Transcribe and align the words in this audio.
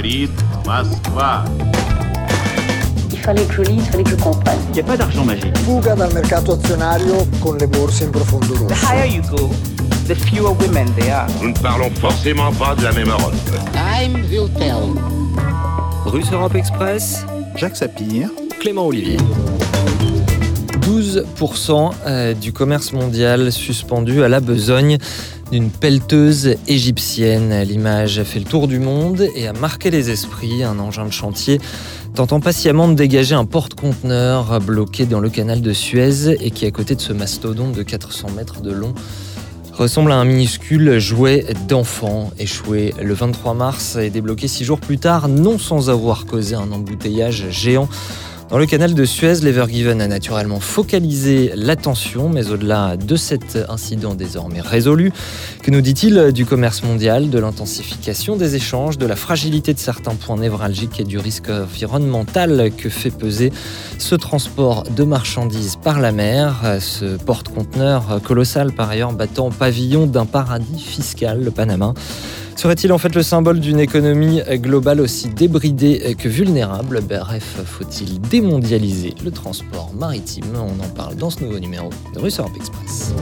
говорит 0.00 0.30
Москва. 0.64 1.44
Il 3.12 3.18
fallait 3.18 3.44
que 3.44 3.54
je 3.54 3.62
lise, 3.62 3.82
il 3.84 3.90
fallait 3.90 4.04
que 4.04 4.10
je 4.10 4.16
comprenne. 4.16 4.58
Il 4.68 4.74
n'y 4.74 4.80
a 4.80 4.84
pas 4.84 4.96
d'argent 4.96 5.24
magique. 5.24 5.56
Fuga 5.58 5.94
dal 5.94 6.12
mercato 6.14 6.52
azionario 6.52 7.26
con 7.40 7.56
le 7.58 7.66
borse 7.66 8.04
in 8.04 8.10
profondo 8.10 8.54
rosso. 8.54 8.66
The 8.66 8.74
higher 8.74 9.06
you 9.06 9.22
go, 9.28 9.50
the 10.06 10.14
fewer 10.14 10.52
women 10.52 10.86
there 10.94 11.12
are. 11.12 11.26
Nous 11.42 11.48
ne 11.48 11.58
parlons 11.60 11.90
forcément 12.00 12.52
pas 12.52 12.74
de 12.74 12.84
la 12.84 12.92
même 12.92 13.08
Europe. 13.08 13.34
Time 13.72 14.14
will 14.30 14.48
tell. 14.58 14.94
Russe 16.06 16.30
Europe 16.32 16.54
Express, 16.54 17.26
Jacques 17.56 17.76
Sapir, 17.76 18.30
Clément 18.60 18.86
Olivier. 18.86 19.18
12% 20.80 21.90
euh, 22.06 22.32
du 22.32 22.52
commerce 22.52 22.92
mondial 22.92 23.50
suspendu 23.50 24.22
à 24.22 24.28
la 24.28 24.38
besogne 24.40 24.98
d'une 25.51 25.69
pelleteuse 25.69 26.55
égyptienne. 26.67 27.63
L'image 27.63 28.19
a 28.19 28.23
fait 28.23 28.39
le 28.39 28.45
tour 28.45 28.67
du 28.67 28.79
monde 28.79 29.27
et 29.35 29.47
a 29.47 29.53
marqué 29.53 29.91
les 29.91 30.09
esprits. 30.09 30.63
Un 30.63 30.79
engin 30.79 31.05
de 31.05 31.11
chantier 31.11 31.59
tentant 32.15 32.39
patiemment 32.39 32.87
de 32.87 32.93
dégager 32.93 33.35
un 33.35 33.45
porte-conteneur 33.45 34.59
bloqué 34.61 35.05
dans 35.05 35.19
le 35.19 35.29
canal 35.29 35.61
de 35.61 35.73
Suez 35.73 36.29
et 36.39 36.51
qui, 36.51 36.65
à 36.65 36.71
côté 36.71 36.95
de 36.95 37.01
ce 37.01 37.13
mastodonte 37.13 37.73
de 37.73 37.83
400 37.83 38.31
mètres 38.35 38.61
de 38.61 38.71
long, 38.71 38.93
ressemble 39.73 40.11
à 40.11 40.15
un 40.15 40.25
minuscule 40.25 40.99
jouet 40.99 41.45
d'enfant 41.67 42.31
échoué 42.39 42.93
le 43.01 43.13
23 43.13 43.53
mars 43.53 43.97
et 43.97 44.09
débloqué 44.09 44.47
six 44.47 44.63
jours 44.63 44.79
plus 44.79 44.97
tard, 44.97 45.27
non 45.27 45.57
sans 45.57 45.89
avoir 45.89 46.25
causé 46.25 46.55
un 46.55 46.71
embouteillage 46.71 47.49
géant 47.49 47.89
dans 48.51 48.57
le 48.57 48.65
canal 48.65 48.93
de 48.93 49.05
Suez, 49.05 49.35
l'Evergiven 49.41 50.01
a 50.01 50.09
naturellement 50.09 50.59
focalisé 50.59 51.53
l'attention, 51.55 52.27
mais 52.27 52.49
au-delà 52.49 52.97
de 52.97 53.15
cet 53.15 53.57
incident 53.69 54.13
désormais 54.13 54.59
résolu, 54.59 55.13
que 55.63 55.71
nous 55.71 55.79
dit-il 55.79 56.33
du 56.33 56.45
commerce 56.45 56.83
mondial, 56.83 57.29
de 57.29 57.39
l'intensification 57.39 58.35
des 58.35 58.57
échanges, 58.57 58.97
de 58.97 59.05
la 59.05 59.15
fragilité 59.15 59.73
de 59.73 59.79
certains 59.79 60.15
points 60.15 60.35
névralgiques 60.35 60.99
et 60.99 61.05
du 61.05 61.17
risque 61.17 61.49
environnemental 61.49 62.71
que 62.77 62.89
fait 62.89 63.09
peser 63.09 63.53
ce 63.97 64.15
transport 64.15 64.83
de 64.83 65.05
marchandises 65.05 65.77
par 65.81 66.01
la 66.01 66.11
mer, 66.11 66.77
ce 66.81 67.15
porte-conteneur 67.15 68.19
colossal 68.21 68.73
par 68.73 68.89
ailleurs 68.89 69.13
battant 69.13 69.49
pavillon 69.49 70.07
d'un 70.07 70.25
paradis 70.25 70.81
fiscal, 70.81 71.41
le 71.41 71.51
Panama. 71.51 71.93
Serait-il 72.55 72.91
en 72.93 72.97
fait 72.97 73.15
le 73.15 73.23
symbole 73.23 73.59
d'une 73.59 73.79
économie 73.79 74.41
globale 74.53 75.01
aussi 75.01 75.29
débridée 75.29 76.15
que 76.17 76.29
vulnérable 76.29 77.01
Bref, 77.01 77.61
faut-il 77.65 78.21
démondialiser 78.21 79.13
le 79.23 79.31
transport 79.31 79.91
maritime 79.97 80.45
On 80.55 80.83
en 80.83 80.89
parle 80.89 81.15
dans 81.15 81.29
ce 81.29 81.43
nouveau 81.43 81.59
numéro 81.59 81.89
de 82.13 82.19
Russe 82.19 82.39
Europe 82.39 82.55
Express. 82.55 83.13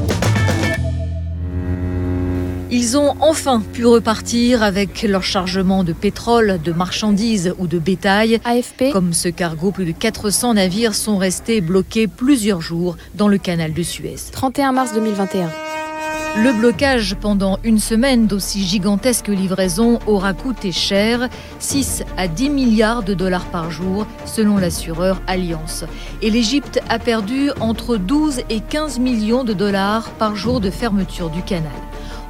Ils 2.71 2.97
ont 2.97 3.15
enfin 3.19 3.61
pu 3.61 3.87
repartir 3.87 4.61
avec 4.61 5.01
leur 5.01 5.23
chargement 5.23 5.83
de 5.83 5.91
pétrole, 5.91 6.59
de 6.63 6.71
marchandises 6.71 7.55
ou 7.57 7.65
de 7.65 7.79
bétail. 7.79 8.39
AFP. 8.45 8.91
Comme 8.93 9.13
ce 9.13 9.27
cargo, 9.27 9.71
plus 9.71 9.85
de 9.85 9.91
400 9.91 10.53
navires 10.53 10.93
sont 10.93 11.17
restés 11.17 11.61
bloqués 11.61 12.05
plusieurs 12.07 12.61
jours 12.61 12.95
dans 13.15 13.27
le 13.27 13.39
canal 13.39 13.73
de 13.73 13.81
Suez. 13.81 14.17
31 14.31 14.71
mars 14.71 14.93
2021. 14.93 15.49
Le 16.37 16.53
blocage 16.53 17.15
pendant 17.15 17.57
une 17.63 17.79
semaine 17.79 18.27
d'aussi 18.27 18.65
gigantesques 18.65 19.27
livraisons 19.27 19.99
aura 20.07 20.33
coûté 20.33 20.71
cher, 20.71 21.27
6 21.59 22.03
à 22.17 22.27
10 22.27 22.49
milliards 22.49 23.03
de 23.03 23.13
dollars 23.13 23.45
par 23.45 23.71
jour, 23.71 24.05
selon 24.25 24.57
l'assureur 24.57 25.21
Alliance. 25.27 25.85
Et 26.21 26.29
l'Égypte 26.29 26.79
a 26.87 26.99
perdu 26.99 27.49
entre 27.59 27.97
12 27.97 28.41
et 28.49 28.61
15 28.61 28.99
millions 28.99 29.43
de 29.43 29.53
dollars 29.53 30.09
par 30.11 30.35
jour 30.35 30.59
de 30.61 30.69
fermeture 30.69 31.29
du 31.29 31.41
canal. 31.41 31.71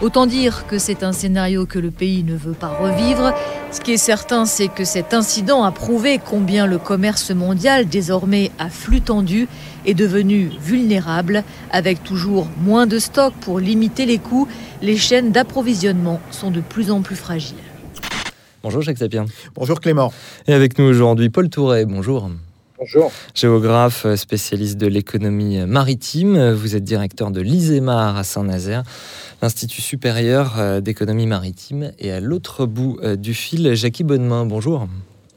Autant 0.02 0.26
dire 0.26 0.66
que 0.66 0.78
c'est 0.78 1.04
un 1.04 1.12
scénario 1.12 1.66
que 1.66 1.78
le 1.78 1.92
pays 1.92 2.24
ne 2.24 2.36
veut 2.36 2.54
pas 2.54 2.70
revivre. 2.70 3.34
Ce 3.72 3.82
qui 3.82 3.92
est 3.92 3.98
certain, 3.98 4.46
c'est 4.46 4.68
que 4.68 4.84
cet 4.84 5.14
incident 5.14 5.64
a 5.64 5.72
prouvé 5.72 6.20
combien 6.24 6.66
le 6.66 6.80
commerce 6.80 7.30
mondial, 7.30 7.88
désormais 7.88 8.52
à 8.58 8.68
flux 8.70 9.02
tendu, 9.02 9.48
est 9.86 9.94
devenu 9.94 10.52
vulnérable. 10.60 11.44
Avec 11.72 12.04
toujours 12.04 12.48
moins 12.62 12.88
de 12.88 12.98
stocks 12.98 13.36
pour 13.42 13.60
limiter 13.60 14.08
les 14.08 14.18
coûts, 14.18 14.48
les 14.82 14.98
chaînes 14.98 15.32
d'approvisionnement 15.32 16.20
sont 16.32 16.50
de 16.50 16.62
plus 16.62 16.90
en 16.90 17.02
plus 17.02 17.16
fragiles. 17.16 17.58
Bonjour 18.64 18.82
Jacques 18.82 18.98
Sapien. 18.98 19.26
Bonjour 19.54 19.80
Clément. 19.80 20.12
Et 20.48 20.54
avec 20.54 20.80
nous 20.80 20.86
aujourd'hui 20.86 21.30
Paul 21.30 21.48
Touret, 21.50 21.86
bonjour. 21.86 22.30
Bonjour. 22.80 23.12
Géographe, 23.36 24.08
spécialiste 24.16 24.78
de 24.78 24.88
l'économie 24.88 25.58
maritime, 25.66 26.52
vous 26.52 26.78
êtes 26.78 26.86
directeur 26.86 27.30
de 27.30 27.42
l'ISEMAR 27.42 28.16
à 28.16 28.24
Saint-Nazaire, 28.24 28.84
l'Institut 29.42 29.82
supérieur 29.82 30.82
d'économie 30.82 31.28
maritime. 31.28 31.92
Et 32.00 32.12
à 32.14 32.22
l'autre 32.22 32.66
bout 32.66 32.98
du 33.18 33.34
fil, 33.34 33.76
Jackie 33.76 34.06
Bonnemain, 34.06 34.46
bonjour. 34.46 34.88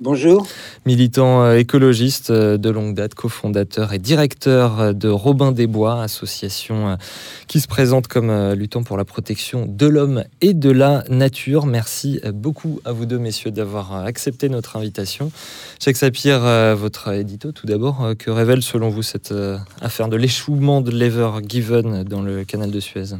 Bonjour. 0.02 0.48
Militant 0.84 1.52
écologiste 1.52 2.32
de 2.32 2.70
longue 2.70 2.92
date, 2.92 3.14
cofondateur 3.14 3.92
et 3.92 4.00
directeur 4.00 4.92
de 4.96 5.08
Robin 5.08 5.52
des 5.52 5.68
Bois, 5.68 6.02
association 6.02 6.98
qui 7.46 7.60
se 7.60 7.68
présente 7.68 8.08
comme 8.08 8.52
luttant 8.54 8.82
pour 8.82 8.96
la 8.96 9.04
protection 9.04 9.64
de 9.64 9.86
l'homme 9.86 10.24
et 10.40 10.54
de 10.54 10.72
la 10.72 11.04
nature. 11.08 11.66
Merci 11.66 12.20
beaucoup 12.34 12.80
à 12.84 12.90
vous 12.90 13.06
deux, 13.06 13.20
messieurs, 13.20 13.52
d'avoir 13.52 13.94
accepté 13.94 14.48
notre 14.48 14.76
invitation. 14.76 15.30
Jacques 15.80 15.98
Sapir, 15.98 16.40
votre 16.74 17.12
édito, 17.12 17.52
tout 17.52 17.68
d'abord, 17.68 18.14
que 18.18 18.32
révèle 18.32 18.62
selon 18.62 18.88
vous 18.88 19.02
cette 19.02 19.32
affaire 19.80 20.08
de 20.08 20.16
l'échouement 20.16 20.80
de 20.80 20.90
l'Ever 20.90 21.30
Given 21.48 22.02
dans 22.02 22.22
le 22.22 22.42
canal 22.42 22.72
de 22.72 22.80
Suez? 22.80 23.14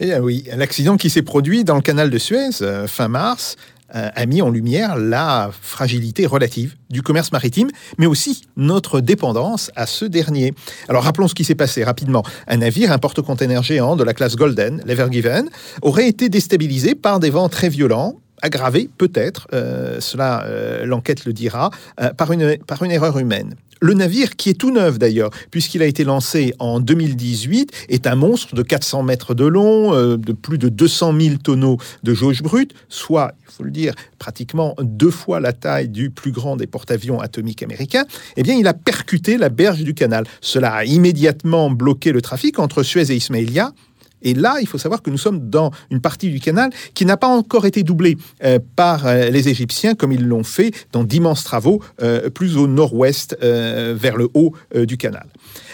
Eh 0.00 0.06
bien 0.06 0.18
oui, 0.18 0.42
l'accident 0.56 0.96
qui 0.96 1.10
s'est 1.10 1.22
produit 1.22 1.62
dans 1.62 1.76
le 1.76 1.82
canal 1.82 2.10
de 2.10 2.18
Suez 2.18 2.50
fin 2.88 3.06
mars 3.06 3.54
a 3.94 4.26
mis 4.26 4.42
en 4.42 4.50
lumière 4.50 4.96
la 4.96 5.50
fragilité 5.62 6.26
relative 6.26 6.74
du 6.90 7.02
commerce 7.02 7.32
maritime, 7.32 7.68
mais 7.96 8.06
aussi 8.06 8.42
notre 8.56 9.00
dépendance 9.00 9.70
à 9.76 9.86
ce 9.86 10.04
dernier. 10.04 10.52
Alors 10.88 11.04
rappelons 11.04 11.28
ce 11.28 11.34
qui 11.34 11.44
s'est 11.44 11.54
passé 11.54 11.84
rapidement. 11.84 12.24
Un 12.48 12.58
navire, 12.58 12.92
un 12.92 12.98
porte-container 12.98 13.62
géant 13.62 13.96
de 13.96 14.04
la 14.04 14.12
classe 14.12 14.36
Golden, 14.36 14.82
l'Evergiven, 14.84 15.48
aurait 15.82 16.08
été 16.08 16.28
déstabilisé 16.28 16.94
par 16.94 17.20
des 17.20 17.30
vents 17.30 17.48
très 17.48 17.68
violents 17.68 18.16
aggravé 18.44 18.90
peut-être, 18.98 19.48
euh, 19.54 20.00
cela 20.00 20.44
euh, 20.44 20.84
l'enquête 20.84 21.24
le 21.24 21.32
dira, 21.32 21.70
euh, 22.00 22.12
par, 22.12 22.30
une, 22.30 22.58
par 22.58 22.82
une 22.82 22.90
erreur 22.90 23.18
humaine. 23.18 23.54
Le 23.84 23.92
navire, 23.92 24.36
qui 24.36 24.48
est 24.48 24.54
tout 24.54 24.70
neuf 24.70 24.98
d'ailleurs, 24.98 25.28
puisqu'il 25.50 25.82
a 25.82 25.84
été 25.84 26.04
lancé 26.04 26.54
en 26.58 26.80
2018, 26.80 27.70
est 27.90 28.06
un 28.06 28.14
monstre 28.14 28.54
de 28.54 28.62
400 28.62 29.02
mètres 29.02 29.34
de 29.34 29.44
long, 29.44 30.16
de 30.16 30.32
plus 30.32 30.56
de 30.56 30.70
200 30.70 31.20
000 31.20 31.36
tonneaux 31.36 31.76
de 32.02 32.14
jauge 32.14 32.42
brute, 32.42 32.72
soit, 32.88 33.34
il 33.46 33.52
faut 33.52 33.62
le 33.62 33.70
dire, 33.70 33.92
pratiquement 34.18 34.74
deux 34.80 35.10
fois 35.10 35.38
la 35.38 35.52
taille 35.52 35.88
du 35.90 36.08
plus 36.08 36.32
grand 36.32 36.56
des 36.56 36.66
porte-avions 36.66 37.20
atomiques 37.20 37.62
américains. 37.62 38.06
Eh 38.38 38.42
bien, 38.42 38.54
il 38.54 38.66
a 38.68 38.72
percuté 38.72 39.36
la 39.36 39.50
berge 39.50 39.82
du 39.82 39.92
canal. 39.92 40.24
Cela 40.40 40.72
a 40.72 40.84
immédiatement 40.86 41.68
bloqué 41.68 42.10
le 42.12 42.22
trafic 42.22 42.58
entre 42.60 42.82
Suez 42.84 43.12
et 43.12 43.16
Ismailia. 43.16 43.74
Et 44.22 44.34
là, 44.34 44.56
il 44.60 44.66
faut 44.66 44.78
savoir 44.78 45.02
que 45.02 45.10
nous 45.10 45.18
sommes 45.18 45.50
dans 45.50 45.70
une 45.90 46.00
partie 46.00 46.30
du 46.30 46.40
canal 46.40 46.70
qui 46.94 47.04
n'a 47.04 47.16
pas 47.16 47.28
encore 47.28 47.66
été 47.66 47.82
doublée 47.82 48.16
euh, 48.42 48.58
par 48.76 49.06
euh, 49.06 49.28
les 49.30 49.48
Égyptiens 49.48 49.94
comme 49.94 50.12
ils 50.12 50.26
l'ont 50.26 50.44
fait 50.44 50.72
dans 50.92 51.04
d'immenses 51.04 51.44
travaux 51.44 51.82
euh, 52.02 52.30
plus 52.30 52.56
au 52.56 52.66
nord-ouest 52.66 53.36
vers 53.40 54.16
le 54.16 54.28
haut 54.34 54.54
du 54.74 54.96
canal. 54.96 55.26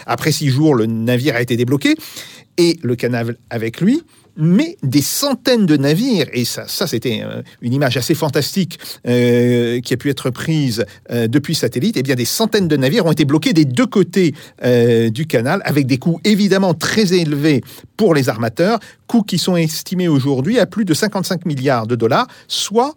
Après 0.05 0.31
six 0.31 0.49
jours, 0.49 0.75
le 0.75 0.85
navire 0.85 1.35
a 1.35 1.41
été 1.41 1.55
débloqué 1.55 1.95
et 2.57 2.77
le 2.81 2.95
canal 2.95 3.37
avec 3.49 3.81
lui 3.81 4.03
mais 4.41 4.75
des 4.81 5.03
centaines 5.03 5.67
de 5.67 5.77
navires, 5.77 6.25
et 6.33 6.45
ça, 6.45 6.67
ça 6.67 6.87
c'était 6.87 7.23
une 7.61 7.73
image 7.73 7.95
assez 7.95 8.15
fantastique 8.15 8.79
euh, 9.07 9.79
qui 9.81 9.93
a 9.93 9.97
pu 9.97 10.09
être 10.09 10.31
prise 10.31 10.83
euh, 11.11 11.27
depuis 11.27 11.53
satellite, 11.53 11.95
et 11.95 11.99
eh 11.99 12.03
bien 12.03 12.15
des 12.15 12.25
centaines 12.25 12.67
de 12.67 12.75
navires 12.75 13.05
ont 13.05 13.11
été 13.11 13.23
bloqués 13.23 13.53
des 13.53 13.65
deux 13.65 13.85
côtés 13.85 14.33
euh, 14.63 15.11
du 15.11 15.27
canal, 15.27 15.61
avec 15.63 15.85
des 15.85 15.99
coûts 15.99 16.19
évidemment 16.23 16.73
très 16.73 17.13
élevés 17.13 17.61
pour 17.97 18.15
les 18.15 18.29
armateurs, 18.29 18.79
coûts 19.05 19.21
qui 19.21 19.37
sont 19.37 19.55
estimés 19.55 20.07
aujourd'hui 20.07 20.57
à 20.57 20.65
plus 20.65 20.85
de 20.85 20.95
55 20.95 21.45
milliards 21.45 21.85
de 21.85 21.95
dollars, 21.95 22.25
soit, 22.47 22.95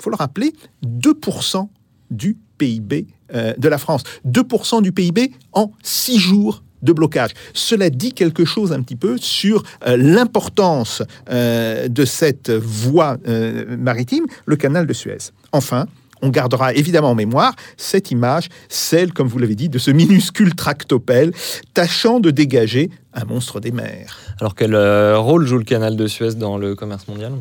faut 0.00 0.08
le 0.08 0.16
rappeler, 0.16 0.54
2% 0.82 1.68
du 2.10 2.38
PIB 2.56 3.06
de 3.34 3.68
la 3.68 3.76
France. 3.76 4.04
2% 4.26 4.82
du 4.82 4.92
PIB 4.92 5.32
en 5.52 5.72
six 5.82 6.18
jours 6.18 6.62
de 6.82 6.92
blocage. 6.92 7.30
Cela 7.54 7.90
dit 7.90 8.12
quelque 8.12 8.44
chose 8.44 8.72
un 8.72 8.82
petit 8.82 8.96
peu 8.96 9.16
sur 9.18 9.62
euh, 9.86 9.96
l'importance 9.96 11.02
euh, 11.30 11.88
de 11.88 12.04
cette 12.04 12.50
voie 12.50 13.16
euh, 13.28 13.76
maritime, 13.76 14.26
le 14.46 14.56
canal 14.56 14.86
de 14.86 14.92
Suez. 14.92 15.18
Enfin, 15.52 15.86
on 16.22 16.30
gardera 16.30 16.72
évidemment 16.72 17.10
en 17.10 17.14
mémoire 17.14 17.54
cette 17.76 18.10
image, 18.10 18.48
celle, 18.68 19.12
comme 19.12 19.28
vous 19.28 19.38
l'avez 19.38 19.54
dit, 19.54 19.68
de 19.68 19.78
ce 19.78 19.90
minuscule 19.90 20.54
tractopelle 20.54 21.32
tâchant 21.74 22.20
de 22.20 22.30
dégager 22.30 22.90
un 23.12 23.24
monstre 23.24 23.60
des 23.60 23.70
mers. 23.70 24.16
Alors 24.40 24.54
quel 24.54 24.74
rôle 25.16 25.46
joue 25.46 25.58
le 25.58 25.64
canal 25.64 25.96
de 25.96 26.06
Suez 26.06 26.34
dans 26.34 26.56
le 26.56 26.74
commerce 26.74 27.06
mondial? 27.08 27.32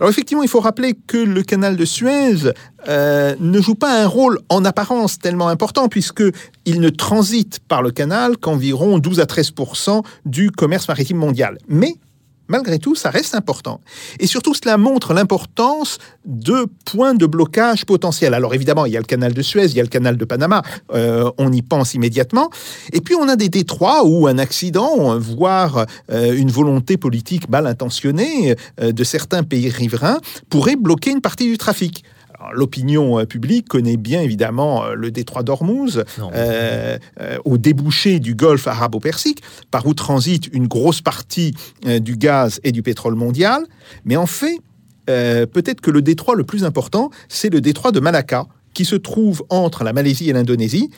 Alors 0.00 0.10
effectivement, 0.10 0.42
il 0.42 0.48
faut 0.48 0.60
rappeler 0.60 0.94
que 1.06 1.16
le 1.16 1.42
canal 1.42 1.76
de 1.76 1.84
Suez 1.84 2.52
euh, 2.88 3.34
ne 3.40 3.60
joue 3.60 3.74
pas 3.74 4.02
un 4.02 4.06
rôle 4.06 4.38
en 4.48 4.64
apparence 4.64 5.18
tellement 5.18 5.48
important 5.48 5.88
puisque 5.88 6.22
il 6.66 6.80
ne 6.80 6.90
transite 6.90 7.60
par 7.60 7.80
le 7.80 7.90
canal 7.90 8.36
qu'environ 8.36 8.98
12 8.98 9.20
à 9.20 9.24
13% 9.24 10.04
du 10.26 10.50
commerce 10.50 10.88
maritime 10.88 11.16
mondial. 11.16 11.58
Mais 11.68 11.94
malgré 12.48 12.78
tout, 12.78 12.94
ça 12.94 13.10
reste 13.10 13.34
important. 13.34 13.80
Et 14.18 14.26
surtout, 14.26 14.54
cela 14.54 14.76
montre 14.76 15.14
l'importance 15.14 15.98
de 16.24 16.66
points 16.84 17.14
de 17.14 17.26
blocage 17.26 17.84
potentiels. 17.84 18.34
Alors 18.34 18.54
évidemment, 18.54 18.86
il 18.86 18.92
y 18.92 18.96
a 18.96 19.00
le 19.00 19.06
canal 19.06 19.32
de 19.32 19.42
Suez, 19.42 19.66
il 19.66 19.76
y 19.76 19.80
a 19.80 19.82
le 19.82 19.88
canal 19.88 20.16
de 20.16 20.24
Panama, 20.24 20.62
euh, 20.92 21.30
on 21.38 21.52
y 21.52 21.62
pense 21.62 21.94
immédiatement. 21.94 22.50
Et 22.92 23.00
puis 23.00 23.14
on 23.14 23.28
a 23.28 23.36
des 23.36 23.48
détroits 23.48 24.04
où 24.04 24.26
un 24.26 24.38
accident, 24.38 25.18
voire 25.18 25.86
euh, 26.10 26.36
une 26.36 26.50
volonté 26.50 26.96
politique 26.96 27.48
mal 27.48 27.66
intentionnée 27.66 28.56
euh, 28.80 28.92
de 28.92 29.04
certains 29.04 29.42
pays 29.42 29.68
riverains 29.68 30.18
pourrait 30.50 30.76
bloquer 30.76 31.10
une 31.10 31.20
partie 31.20 31.46
du 31.46 31.58
trafic. 31.58 32.04
L'opinion 32.52 33.18
euh, 33.18 33.24
publique 33.24 33.68
connaît 33.68 33.96
bien 33.96 34.20
évidemment 34.20 34.84
euh, 34.84 34.94
le 34.94 35.10
détroit 35.10 35.42
d'Ormuz, 35.42 36.04
euh, 36.18 36.98
euh, 37.20 37.38
au 37.44 37.58
débouché 37.58 38.20
du 38.20 38.34
golfe 38.34 38.66
arabo-persique, 38.66 39.42
par 39.70 39.86
où 39.86 39.94
transite 39.94 40.48
une 40.52 40.66
grosse 40.66 41.00
partie 41.00 41.54
euh, 41.86 41.98
du 41.98 42.16
gaz 42.16 42.60
et 42.64 42.72
du 42.72 42.82
pétrole 42.82 43.14
mondial. 43.14 43.64
Mais 44.04 44.16
en 44.16 44.26
fait, 44.26 44.58
peut-être 45.06 45.80
que 45.80 45.92
le 45.92 46.02
détroit 46.02 46.34
le 46.34 46.44
plus 46.44 46.64
important, 46.64 47.10
c'est 47.28 47.48
le 47.48 47.60
détroit 47.60 47.92
de 47.92 48.00
Malacca, 48.00 48.46
qui 48.74 48.84
se 48.84 48.96
trouve 48.96 49.44
entre 49.50 49.84
la 49.84 49.92
Malaisie 49.92 50.28
et 50.28 50.32
l'Indonésie, 50.32 50.90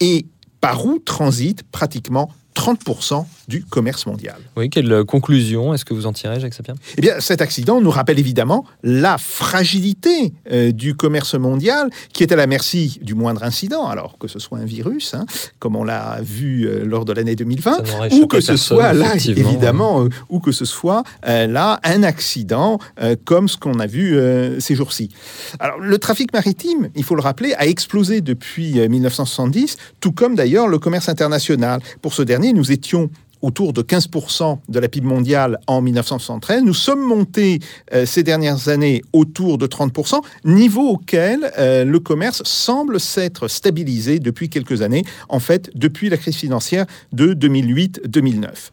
et 0.00 0.26
par 0.60 0.86
où 0.86 0.98
transite 0.98 1.64
pratiquement 1.64 2.30
30% 2.58 3.24
du 3.46 3.64
commerce 3.64 4.04
mondial. 4.06 4.36
Oui, 4.56 4.68
quelle 4.68 5.04
conclusion 5.04 5.72
est-ce 5.72 5.84
que 5.84 5.94
vous 5.94 6.06
en 6.06 6.12
tirez, 6.12 6.40
Jacques 6.40 6.54
Sapien? 6.54 6.74
Eh 6.96 7.00
bien, 7.00 7.14
cet 7.20 7.40
accident 7.40 7.80
nous 7.80 7.90
rappelle 7.90 8.18
évidemment 8.18 8.64
la 8.82 9.16
fragilité 9.16 10.32
euh, 10.52 10.72
du 10.72 10.94
commerce 10.96 11.34
mondial 11.34 11.88
qui 12.12 12.24
est 12.24 12.32
à 12.32 12.36
la 12.36 12.46
merci 12.46 12.98
du 13.00 13.14
moindre 13.14 13.44
incident, 13.44 13.86
alors 13.86 14.18
que 14.18 14.26
ce 14.28 14.38
soit 14.38 14.58
un 14.58 14.64
virus, 14.64 15.14
hein, 15.14 15.24
comme 15.60 15.76
on 15.76 15.84
l'a 15.84 16.18
vu 16.20 16.66
euh, 16.66 16.84
lors 16.84 17.04
de 17.04 17.12
l'année 17.12 17.36
2020, 17.36 17.86
Ça 17.86 17.92
n'aurait 17.92 18.12
ou 18.14 18.26
que 18.26 18.40
ce 18.40 18.56
soit 18.56 18.92
là, 18.92 19.14
évidemment, 19.14 20.04
euh, 20.04 20.08
ou 20.28 20.40
que 20.40 20.52
ce 20.52 20.64
soit 20.64 21.04
euh, 21.26 21.46
là 21.46 21.78
un 21.84 22.02
accident 22.02 22.78
euh, 23.00 23.14
comme 23.24 23.48
ce 23.48 23.56
qu'on 23.56 23.78
a 23.78 23.86
vu 23.86 24.16
euh, 24.16 24.58
ces 24.60 24.74
jours-ci. 24.74 25.10
Alors, 25.60 25.78
le 25.78 25.98
trafic 25.98 26.32
maritime, 26.32 26.88
il 26.96 27.04
faut 27.04 27.14
le 27.14 27.22
rappeler, 27.22 27.54
a 27.54 27.66
explosé 27.66 28.20
depuis 28.20 28.80
euh, 28.80 28.88
1970, 28.88 29.76
tout 30.00 30.12
comme 30.12 30.34
d'ailleurs 30.34 30.66
le 30.68 30.78
commerce 30.78 31.08
international. 31.08 31.80
Pour 32.02 32.12
ce 32.14 32.22
dernier, 32.22 32.47
nous 32.52 32.72
étions 32.72 33.10
autour 33.42 33.72
de 33.72 33.82
15% 33.82 34.58
de 34.68 34.80
la 34.80 34.88
PIB 34.88 35.06
mondiale 35.06 35.58
en 35.66 35.80
1973. 35.80 36.62
Nous 36.62 36.74
sommes 36.74 37.00
montés 37.00 37.60
euh, 37.92 38.06
ces 38.06 38.22
dernières 38.22 38.68
années 38.68 39.02
autour 39.12 39.58
de 39.58 39.66
30%, 39.66 40.20
niveau 40.44 40.88
auquel 40.88 41.50
euh, 41.58 41.84
le 41.84 42.00
commerce 42.00 42.42
semble 42.44 43.00
s'être 43.00 43.48
stabilisé 43.48 44.18
depuis 44.18 44.48
quelques 44.48 44.82
années, 44.82 45.04
en 45.28 45.40
fait 45.40 45.70
depuis 45.74 46.08
la 46.08 46.16
crise 46.16 46.36
financière 46.36 46.86
de 47.12 47.34
2008-2009. 47.34 48.70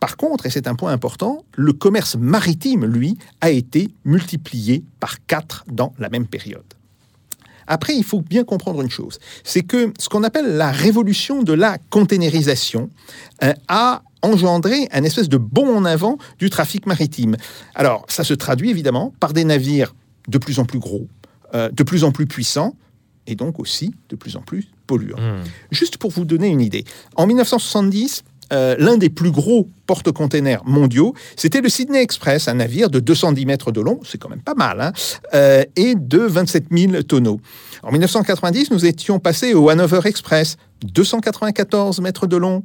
Par 0.00 0.16
contre, 0.16 0.46
et 0.46 0.50
c'est 0.50 0.66
un 0.66 0.74
point 0.74 0.92
important, 0.92 1.44
le 1.54 1.74
commerce 1.74 2.16
maritime, 2.16 2.86
lui, 2.86 3.18
a 3.42 3.50
été 3.50 3.88
multiplié 4.04 4.82
par 4.98 5.24
4 5.26 5.66
dans 5.70 5.92
la 5.98 6.08
même 6.08 6.26
période. 6.26 6.64
Après, 7.70 7.94
il 7.94 8.02
faut 8.02 8.20
bien 8.20 8.42
comprendre 8.42 8.82
une 8.82 8.90
chose, 8.90 9.20
c'est 9.44 9.62
que 9.62 9.92
ce 9.96 10.08
qu'on 10.08 10.24
appelle 10.24 10.56
la 10.56 10.72
révolution 10.72 11.44
de 11.44 11.52
la 11.52 11.78
containerisation 11.78 12.90
euh, 13.44 13.54
a 13.68 14.02
engendré 14.22 14.88
un 14.90 15.04
espèce 15.04 15.28
de 15.28 15.36
bond 15.36 15.76
en 15.76 15.84
avant 15.84 16.18
du 16.40 16.50
trafic 16.50 16.86
maritime. 16.86 17.36
Alors, 17.76 18.04
ça 18.08 18.24
se 18.24 18.34
traduit 18.34 18.70
évidemment 18.70 19.14
par 19.20 19.32
des 19.32 19.44
navires 19.44 19.94
de 20.26 20.36
plus 20.38 20.58
en 20.58 20.64
plus 20.64 20.80
gros, 20.80 21.06
euh, 21.54 21.70
de 21.70 21.84
plus 21.84 22.02
en 22.02 22.10
plus 22.10 22.26
puissants, 22.26 22.74
et 23.28 23.36
donc 23.36 23.60
aussi 23.60 23.94
de 24.08 24.16
plus 24.16 24.34
en 24.34 24.40
plus 24.40 24.68
polluants. 24.88 25.20
Hmm. 25.20 25.44
Juste 25.70 25.96
pour 25.96 26.10
vous 26.10 26.24
donner 26.24 26.48
une 26.48 26.60
idée, 26.60 26.84
en 27.14 27.28
1970, 27.28 28.24
euh, 28.52 28.76
l'un 28.78 28.96
des 28.96 29.10
plus 29.10 29.30
gros 29.30 29.68
porte-containers 29.86 30.64
mondiaux, 30.64 31.14
c'était 31.36 31.60
le 31.60 31.68
Sydney 31.68 32.02
Express, 32.02 32.48
un 32.48 32.54
navire 32.54 32.90
de 32.90 33.00
210 33.00 33.46
mètres 33.46 33.72
de 33.72 33.80
long, 33.80 34.00
c'est 34.04 34.18
quand 34.18 34.28
même 34.28 34.42
pas 34.42 34.54
mal, 34.54 34.80
hein, 34.80 34.92
euh, 35.34 35.64
et 35.76 35.94
de 35.94 36.18
27 36.18 36.66
000 36.70 37.02
tonneaux. 37.02 37.40
En 37.82 37.92
1990, 37.92 38.70
nous 38.70 38.86
étions 38.86 39.18
passés 39.18 39.54
au 39.54 39.68
Hanover 39.68 40.00
Express, 40.04 40.56
294 40.84 42.00
mètres 42.00 42.26
de 42.26 42.36
long 42.36 42.64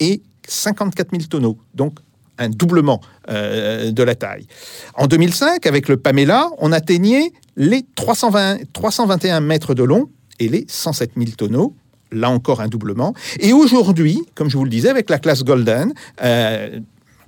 et 0.00 0.22
54 0.46 1.10
000 1.10 1.24
tonneaux, 1.28 1.58
donc 1.74 1.98
un 2.38 2.48
doublement 2.48 3.00
euh, 3.28 3.92
de 3.92 4.02
la 4.02 4.14
taille. 4.14 4.46
En 4.94 5.06
2005, 5.06 5.66
avec 5.66 5.88
le 5.88 5.96
Pamela, 5.96 6.50
on 6.58 6.72
atteignait 6.72 7.32
les 7.56 7.84
320, 7.94 8.72
321 8.72 9.40
mètres 9.40 9.74
de 9.74 9.84
long 9.84 10.08
et 10.38 10.48
les 10.48 10.66
107 10.68 11.12
000 11.16 11.30
tonneaux. 11.36 11.74
Là 12.14 12.30
encore 12.30 12.60
un 12.60 12.68
doublement. 12.68 13.14
Et 13.40 13.52
aujourd'hui, 13.52 14.20
comme 14.34 14.48
je 14.48 14.56
vous 14.56 14.64
le 14.64 14.70
disais, 14.70 14.88
avec 14.88 15.10
la 15.10 15.18
classe 15.18 15.42
Golden, 15.44 15.92
euh, 16.22 16.80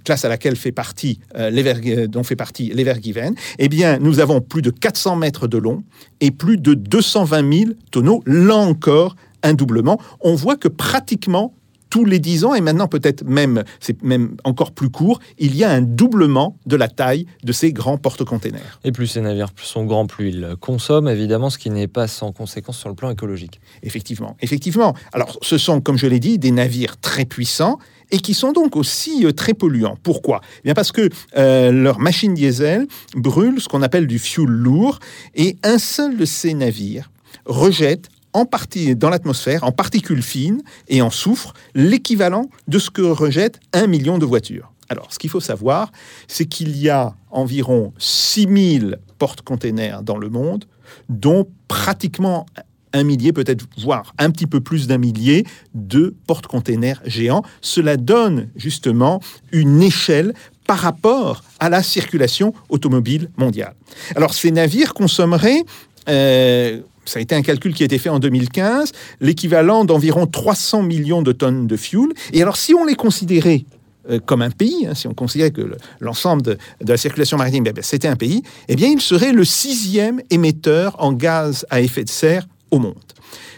classe 0.05 0.25
à 0.25 0.29
laquelle 0.29 0.55
fait 0.57 0.71
partie, 0.73 1.19
euh, 1.37 1.51
l'Ever- 1.51 2.07
dont 2.07 2.23
fait 2.23 2.37
partie 2.37 2.71
l'Evergiven, 2.73 3.35
eh 3.59 3.69
bien, 3.69 3.99
nous 3.99 4.21
avons 4.21 4.41
plus 4.41 4.63
de 4.63 4.71
400 4.71 5.17
mètres 5.17 5.49
de 5.49 5.59
long 5.59 5.83
et 6.21 6.31
plus 6.31 6.57
de 6.59 6.75
220 6.75 7.53
000 7.53 7.71
tonneaux. 7.91 8.23
Là 8.27 8.55
encore, 8.57 9.17
un 9.43 9.55
doublement. 9.55 10.01
On 10.21 10.35
voit 10.35 10.57
que 10.57 10.69
pratiquement 10.69 11.53
tous 11.91 12.05
les 12.05 12.19
10 12.19 12.45
ans, 12.45 12.55
et 12.55 12.61
maintenant 12.61 12.89
peut-être 12.89 13.25
même, 13.25 13.65
c'est 13.81 14.03
même 14.03 14.37
encore 14.45 14.73
plus 14.73 14.91
court, 14.91 15.21
il 15.39 15.57
y 15.57 15.65
a 15.65 15.71
un 15.71 15.83
doublement 15.83 16.57
de 16.67 16.77
la 16.77 16.89
taille 16.89 17.27
de 17.45 17.53
ces 17.53 17.73
grands 17.73 17.99
porte-containers. 17.99 18.81
Et 18.85 18.93
plus 18.93 19.07
ces 19.07 19.21
navires 19.21 19.51
sont 19.63 19.85
grands, 19.85 20.07
plus 20.07 20.31
ils 20.31 20.57
consomment, 20.61 21.09
évidemment, 21.09 21.51
ce 21.51 21.59
qui 21.59 21.71
n'est 21.71 21.89
pas 21.89 22.09
sans 22.09 22.33
conséquence 22.33 22.79
sur 22.79 22.89
le 22.89 22.95
plan 22.95 23.11
écologique. 23.11 23.61
Effectivement, 23.83 24.37
effectivement. 24.41 24.95
Alors, 25.13 25.39
ce 25.43 25.59
sont, 25.59 25.81
comme 25.81 25.99
je 25.99 26.07
l'ai 26.07 26.21
dit, 26.21 26.39
des 26.39 26.51
navires 26.51 26.99
très 27.01 27.25
puissants 27.25 27.79
et 28.11 28.19
qui 28.19 28.35
sont 28.35 28.53
donc 28.53 28.77
aussi 28.77 29.25
euh, 29.25 29.33
très 29.33 29.55
polluants. 29.55 29.97
Pourquoi? 30.03 30.41
Eh 30.59 30.63
Bien 30.65 30.75
parce 30.75 30.93
que 30.93 31.09
euh, 31.37 31.73
leur 31.73 31.99
machine 31.99 32.35
diesel 32.35 32.87
brûle 33.15 33.61
ce 33.61 33.69
qu'on 33.69 33.83
appelle 33.83 34.07
du 34.07 34.19
fuel 34.19 34.47
lourd 34.47 34.99
et 35.35 35.57
un 35.63 35.79
seul 35.79 36.17
de 36.17 36.25
ces 36.25 36.55
navires 36.55 37.11
rejette 37.45 38.09
en 38.37 38.45
partie 38.45 38.95
dans 38.95 39.09
l'atmosphère, 39.09 39.65
en 39.65 39.73
particules 39.73 40.23
fines 40.23 40.63
et 40.89 41.01
en 41.01 41.09
soufre, 41.09 41.55
l'équivalent 41.75 42.51
de 42.69 42.79
ce 42.79 42.91
que 42.91 43.01
rejette 43.01 43.61
un 43.73 43.87
million 43.87 44.19
de 44.19 44.27
voitures. 44.27 44.73
Alors, 44.91 45.11
ce 45.11 45.19
qu'il 45.19 45.31
faut 45.31 45.41
savoir, 45.41 45.91
c'est 46.29 46.45
qu'il 46.45 46.77
y 46.77 46.91
a 46.91 47.15
environ 47.31 47.95
6000 47.97 48.99
porte-containers 49.19 50.03
dans 50.03 50.19
le 50.19 50.29
monde, 50.29 50.67
dont 51.09 51.49
pratiquement 51.67 52.45
un 52.93 53.05
millier, 53.05 53.33
peut-être 53.33 53.67
voire 53.79 54.15
un 54.19 54.31
petit 54.31 54.47
peu 54.47 54.61
plus 54.61 54.87
d'un 54.87 54.99
millier 54.99 55.47
de 55.75 56.15
porte-containers 56.27 57.01
géants. 57.07 57.43
Cela 57.63 57.97
donne 57.97 58.49
justement 58.55 59.21
une 59.51 59.83
échelle 59.83 60.35
par 60.67 60.79
rapport 60.79 61.43
à 61.59 61.71
la 61.71 61.83
circulation 61.83 62.53
automobile 62.69 63.31
mondiale. 63.39 63.75
Alors 64.15 64.35
ces 64.35 64.51
navires 64.51 64.95
consommeraient, 64.95 65.63
euh, 66.09 66.81
ça 67.07 67.19
a 67.19 67.23
été 67.23 67.35
un 67.35 67.43
calcul 67.43 67.75
qui 67.75 67.83
a 67.83 67.87
été 67.87 67.99
fait 67.99 68.09
en 68.09 68.19
2015, 68.19 68.93
l'équivalent 69.21 69.85
d'environ 69.85 70.27
300 70.27 70.83
millions 70.83 71.23
de 71.23 71.33
tonnes 71.33 71.67
de 71.67 71.77
fuel. 71.77 72.09
Et 72.33 72.43
alors 72.43 72.57
si 72.57 72.75
on 72.75 72.85
les 72.85 72.95
considérait 72.95 73.65
euh, 74.11 74.21
comme 74.25 74.43
un 74.43 74.51
pays, 74.51 74.87
hein, 74.87 74.95
si 74.95 75.07
on 75.09 75.15
considérait 75.15 75.51
que 75.51 75.63
le- 75.63 75.79
l'ensemble 76.01 76.43
de, 76.43 76.59
la 76.87 76.97
circulation 76.97 77.37
maritime, 77.39 77.65
eh 77.67 77.73
bien, 77.73 77.83
c'était 77.83 78.09
un 78.09 78.17
pays, 78.17 78.43
eh 78.69 78.77
bien, 78.77 78.89
il 78.89 79.01
serait 79.01 79.33
le 79.33 79.45
sixième 79.45 80.21
émetteur 80.31 80.95
en 81.03 81.13
gaz 81.13 81.67
à 81.71 81.81
effet 81.81 82.05
de 82.05 82.09
serre 82.11 82.47
au 82.71 82.79
monde. 82.79 82.95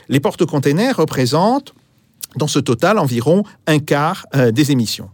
Les 0.09 0.21
porte-containers 0.21 0.97
représentent, 0.97 1.75
dans 2.37 2.47
ce 2.47 2.59
total, 2.59 2.99
environ 2.99 3.43
un 3.67 3.79
quart 3.79 4.27
euh, 4.35 4.51
des 4.51 4.71
émissions. 4.73 5.11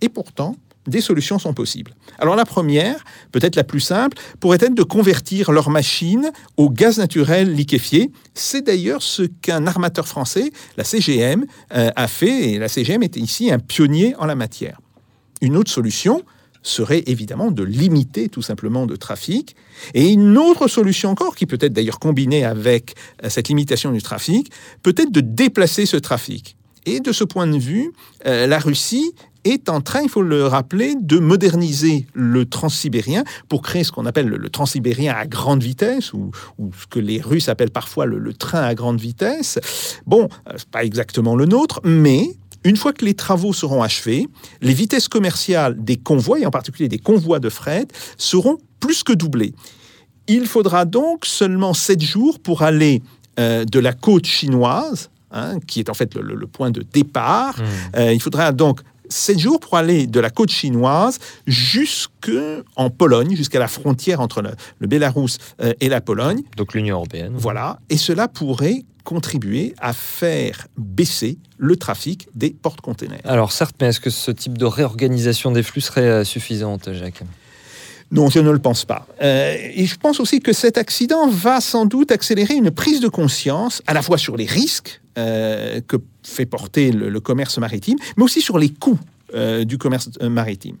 Et 0.00 0.08
pourtant, 0.08 0.54
des 0.86 1.00
solutions 1.00 1.38
sont 1.38 1.54
possibles. 1.54 1.94
Alors 2.18 2.36
la 2.36 2.44
première, 2.44 3.04
peut-être 3.32 3.56
la 3.56 3.64
plus 3.64 3.80
simple, 3.80 4.16
pourrait 4.40 4.58
être 4.60 4.74
de 4.74 4.82
convertir 4.82 5.52
leur 5.52 5.70
machine 5.70 6.30
au 6.56 6.70
gaz 6.70 6.98
naturel 6.98 7.54
liquéfié. 7.54 8.10
C'est 8.34 8.62
d'ailleurs 8.62 9.02
ce 9.02 9.22
qu'un 9.22 9.66
armateur 9.66 10.06
français, 10.06 10.52
la 10.76 10.84
CGM, 10.84 11.46
euh, 11.74 11.90
a 11.96 12.08
fait, 12.08 12.50
et 12.50 12.58
la 12.58 12.68
CGM 12.68 13.02
était 13.02 13.20
ici 13.20 13.50
un 13.50 13.58
pionnier 13.58 14.14
en 14.16 14.26
la 14.26 14.34
matière. 14.34 14.80
Une 15.40 15.56
autre 15.56 15.70
solution 15.70 16.22
serait 16.66 17.04
évidemment 17.06 17.50
de 17.50 17.62
limiter 17.62 18.28
tout 18.28 18.42
simplement 18.42 18.86
de 18.86 18.96
trafic. 18.96 19.54
Et 19.94 20.08
une 20.08 20.36
autre 20.36 20.68
solution 20.68 21.10
encore, 21.10 21.36
qui 21.36 21.46
peut 21.46 21.58
être 21.60 21.72
d'ailleurs 21.72 21.98
combinée 21.98 22.44
avec 22.44 22.94
euh, 23.24 23.28
cette 23.30 23.48
limitation 23.48 23.92
du 23.92 24.02
trafic, 24.02 24.50
peut 24.82 24.94
être 24.96 25.12
de 25.12 25.20
déplacer 25.20 25.86
ce 25.86 25.96
trafic. 25.96 26.56
Et 26.84 27.00
de 27.00 27.12
ce 27.12 27.24
point 27.24 27.46
de 27.46 27.58
vue, 27.58 27.92
euh, 28.26 28.46
la 28.46 28.58
Russie 28.58 29.12
est 29.46 29.68
en 29.68 29.80
train, 29.80 30.00
il 30.02 30.08
faut 30.08 30.22
le 30.22 30.46
rappeler, 30.46 30.94
de 31.00 31.18
moderniser 31.18 32.06
le 32.14 32.44
transsibérien 32.46 33.24
pour 33.48 33.62
créer 33.62 33.84
ce 33.84 33.92
qu'on 33.92 34.06
appelle 34.06 34.26
le, 34.28 34.48
transsibérien 34.50 35.14
à 35.16 35.26
grande 35.26 35.62
vitesse, 35.62 36.12
ou, 36.12 36.30
ou 36.58 36.70
ce 36.80 36.86
que 36.86 36.98
les 36.98 37.20
Russes 37.20 37.48
appellent 37.48 37.70
parfois 37.70 38.06
le, 38.06 38.18
le 38.18 38.32
train 38.32 38.62
à 38.62 38.74
grande 38.74 39.00
vitesse. 39.00 39.58
Bon, 40.06 40.28
euh, 40.48 40.52
c'est 40.56 40.68
pas 40.68 40.84
exactement 40.84 41.36
le 41.36 41.46
nôtre, 41.46 41.80
mais 41.84 42.28
une 42.64 42.76
fois 42.76 42.92
que 42.92 43.04
les 43.04 43.14
travaux 43.14 43.52
seront 43.52 43.82
achevés, 43.82 44.26
les 44.60 44.74
vitesses 44.74 45.08
commerciales 45.08 45.76
des 45.82 45.96
convois, 45.96 46.40
et 46.40 46.46
en 46.46 46.50
particulier 46.50 46.88
des 46.88 46.98
convois 46.98 47.38
de 47.38 47.48
fret, 47.48 47.86
seront 48.16 48.58
plus 48.80 49.02
que 49.04 49.12
doublées. 49.12 49.54
Il 50.28 50.46
faudra 50.46 50.84
donc 50.84 51.24
seulement 51.26 51.74
7 51.74 52.00
jours 52.02 52.40
pour 52.40 52.62
aller 52.62 53.02
euh, 53.38 53.64
de 53.64 53.78
la 53.78 53.92
côte 53.92 54.26
chinoise, 54.26 55.10
hein, 55.30 55.60
qui 55.66 55.78
est 55.80 55.88
en 55.90 55.94
fait 55.94 56.14
le, 56.14 56.22
le- 56.22 56.34
le 56.34 56.46
point 56.48 56.70
de 56.72 56.82
départ. 56.92 57.56
Hmm. 57.58 57.96
Euh, 57.98 58.12
il 58.12 58.20
faudra 58.20 58.50
donc 58.50 58.80
7 59.08 59.38
jours 59.38 59.60
pour 59.60 59.76
aller 59.76 60.06
de 60.06 60.20
la 60.20 60.30
côte 60.30 60.50
chinoise 60.50 61.18
jusqu'en 61.46 62.90
Pologne, 62.90 63.36
jusqu'à 63.36 63.58
la 63.58 63.68
frontière 63.68 64.20
entre 64.20 64.42
le, 64.42 64.50
le 64.78 64.86
Bélarus 64.86 65.38
euh, 65.60 65.72
et 65.80 65.88
la 65.88 66.00
Pologne. 66.00 66.42
Donc 66.56 66.74
l'Union 66.74 66.96
européenne. 66.96 67.32
Voilà. 67.34 67.78
Et 67.90 67.96
cela 67.96 68.28
pourrait 68.28 68.84
contribuer 69.04 69.74
à 69.78 69.92
faire 69.92 70.66
baisser 70.76 71.38
le 71.58 71.76
trafic 71.76 72.28
des 72.34 72.50
porte-containers. 72.50 73.20
Alors 73.24 73.52
certes, 73.52 73.76
mais 73.80 73.86
est-ce 73.86 74.00
que 74.00 74.10
ce 74.10 74.32
type 74.32 74.58
de 74.58 74.64
réorganisation 74.64 75.52
des 75.52 75.62
flux 75.62 75.80
serait 75.80 76.02
euh, 76.02 76.24
suffisante, 76.24 76.92
Jacques? 76.92 77.22
Non, 78.10 78.28
je 78.30 78.38
ne 78.38 78.50
le 78.50 78.58
pense 78.58 78.84
pas. 78.84 79.06
Euh, 79.22 79.56
et 79.74 79.86
je 79.86 79.96
pense 79.96 80.20
aussi 80.20 80.40
que 80.40 80.52
cet 80.52 80.78
accident 80.78 81.28
va 81.28 81.60
sans 81.60 81.86
doute 81.86 82.12
accélérer 82.12 82.54
une 82.54 82.70
prise 82.70 83.00
de 83.00 83.08
conscience 83.08 83.82
à 83.86 83.94
la 83.94 84.02
fois 84.02 84.18
sur 84.18 84.36
les 84.36 84.44
risques 84.44 85.00
euh, 85.18 85.80
que 85.86 85.96
fait 86.22 86.46
porter 86.46 86.92
le, 86.92 87.20
commerce 87.20 87.56
maritime, 87.58 87.96
mais 88.16 88.24
aussi 88.24 88.40
sur 88.42 88.58
les 88.58 88.68
coûts 88.68 88.98
euh, 89.34 89.64
du 89.64 89.78
commerce 89.78 90.10
euh, 90.20 90.28
maritime. 90.28 90.76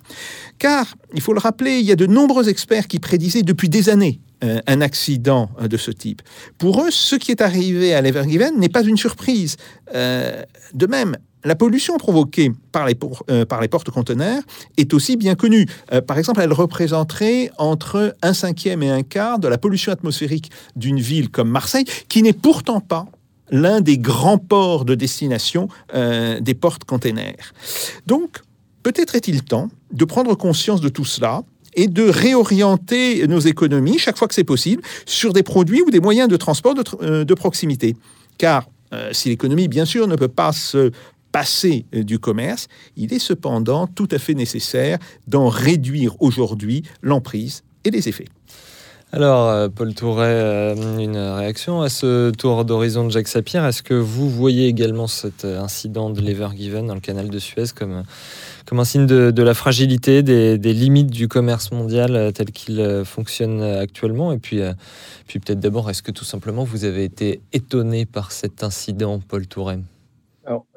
Car, 0.58 0.94
il 1.14 1.20
faut 1.22 1.32
le 1.32 1.40
rappeler, 1.40 1.78
il 1.78 1.86
y 1.86 1.92
a 1.92 1.96
de 1.96 2.06
nombreux 2.06 2.48
experts 2.48 2.86
qui 2.86 2.98
prédisaient 2.98 3.42
depuis 3.42 3.68
des 3.68 3.88
années 3.88 4.20
un 4.42 4.82
accident 4.82 5.48
de 5.58 5.78
ce 5.78 5.90
type. 5.90 6.20
Pour 6.58 6.82
eux, 6.82 6.90
ce 6.90 7.16
qui 7.16 7.30
est 7.30 7.40
arrivé 7.40 7.94
à 7.94 8.02
l'Evergiven 8.02 8.58
n'est 8.58 8.68
pas 8.68 8.82
une 8.82 8.98
surprise. 8.98 9.56
De 9.94 10.86
même, 10.86 11.16
la 11.42 11.54
pollution 11.54 11.96
provoquée 11.96 12.52
par 12.70 12.84
les, 12.84 12.94
por- 12.94 13.24
par 13.48 13.62
les 13.62 13.68
porte-conteneurs 13.68 14.42
est 14.76 14.92
aussi 14.92 15.16
bien 15.16 15.36
connue. 15.36 15.64
Par 16.06 16.18
exemple, 16.18 16.42
elle 16.42 16.52
représenterait 16.52 17.50
entre 17.56 18.14
un 18.20 18.34
cinquième 18.34 18.82
et 18.82 18.90
un 18.90 19.02
quart 19.02 19.38
de 19.38 19.48
la 19.48 19.56
pollution 19.56 19.90
atmosphérique 19.90 20.50
d'une 20.76 21.00
ville 21.00 21.30
comme 21.30 21.48
Marseille, 21.48 21.86
qui 22.10 22.22
n'est 22.22 22.34
pourtant 22.34 22.80
pas 22.80 23.06
l'un 23.50 23.80
des 23.80 23.98
grands 23.98 24.38
ports 24.38 24.84
de 24.84 24.94
destination 24.94 25.68
euh, 25.94 26.40
des 26.40 26.54
porte-containers. 26.54 27.52
Donc, 28.06 28.40
peut-être 28.82 29.14
est-il 29.14 29.42
temps 29.42 29.68
de 29.92 30.04
prendre 30.04 30.34
conscience 30.34 30.80
de 30.80 30.88
tout 30.88 31.04
cela 31.04 31.42
et 31.74 31.88
de 31.88 32.08
réorienter 32.08 33.26
nos 33.26 33.38
économies, 33.38 33.98
chaque 33.98 34.16
fois 34.16 34.28
que 34.28 34.34
c'est 34.34 34.44
possible, 34.44 34.82
sur 35.04 35.32
des 35.32 35.42
produits 35.42 35.82
ou 35.82 35.90
des 35.90 36.00
moyens 36.00 36.28
de 36.28 36.36
transport 36.36 36.74
de, 36.74 36.82
euh, 37.02 37.24
proximité. 37.34 37.96
Car 38.38 38.68
euh, 38.94 39.10
si 39.12 39.28
l'économie, 39.28 39.68
bien 39.68 39.84
sûr, 39.84 40.06
ne 40.06 40.16
peut 40.16 40.28
pas 40.28 40.52
se 40.52 40.90
passer 41.32 41.84
du 41.92 42.18
commerce, 42.18 42.66
il 42.96 43.12
est 43.12 43.18
cependant 43.18 43.86
tout 43.86 44.08
à 44.10 44.18
fait 44.18 44.32
nécessaire 44.32 44.98
d'en 45.26 45.48
réduire 45.48 46.14
aujourd'hui 46.22 46.82
l'emprise 47.02 47.62
et 47.84 47.90
les 47.90 48.08
effets. 48.08 48.28
Alors, 49.12 49.48
euh, 49.48 49.68
Paul 49.68 49.94
Touret, 49.94 50.26
euh, 50.26 50.98
une 50.98 51.16
réaction 51.16 51.80
à 51.80 51.88
ce 51.88 52.30
tour 52.32 52.64
d'horizon 52.64 53.04
de 53.04 53.10
Jacques 53.10 53.28
Sapir. 53.28 53.64
Est-ce 53.64 53.84
que 53.84 53.94
vous 53.94 54.28
voyez 54.28 54.66
également 54.66 55.06
cet 55.06 55.44
euh, 55.44 55.60
incident 55.60 56.10
de 56.10 56.20
l'Evergiven 56.20 56.88
dans 56.88 56.94
le 56.94 57.00
canal 57.00 57.30
de 57.30 57.38
Suez 57.38 57.66
comme, 57.72 58.02
comme 58.66 58.80
un 58.80 58.84
signe 58.84 59.06
de, 59.06 59.42
la 59.42 59.54
fragilité, 59.54 60.24
des, 60.24 60.58
limites 60.58 61.10
du 61.10 61.28
commerce 61.28 61.70
mondial 61.70 62.32
tel 62.34 62.50
qu'il 62.50 63.02
fonctionne 63.04 63.62
actuellement? 63.62 64.32
Et 64.32 64.38
puis, 64.38 64.60
puis 65.28 65.38
peut-être 65.38 65.60
d'abord, 65.60 65.88
est-ce 65.88 66.02
que 66.02 66.10
tout 66.10 66.24
simplement 66.24 66.64
vous 66.64 66.84
avez 66.84 67.04
été 67.04 67.40
étonné 67.52 68.06
par 68.06 68.32
cet 68.32 68.64
incident, 68.64 69.20
Paul 69.20 69.46
Touret 69.46 69.78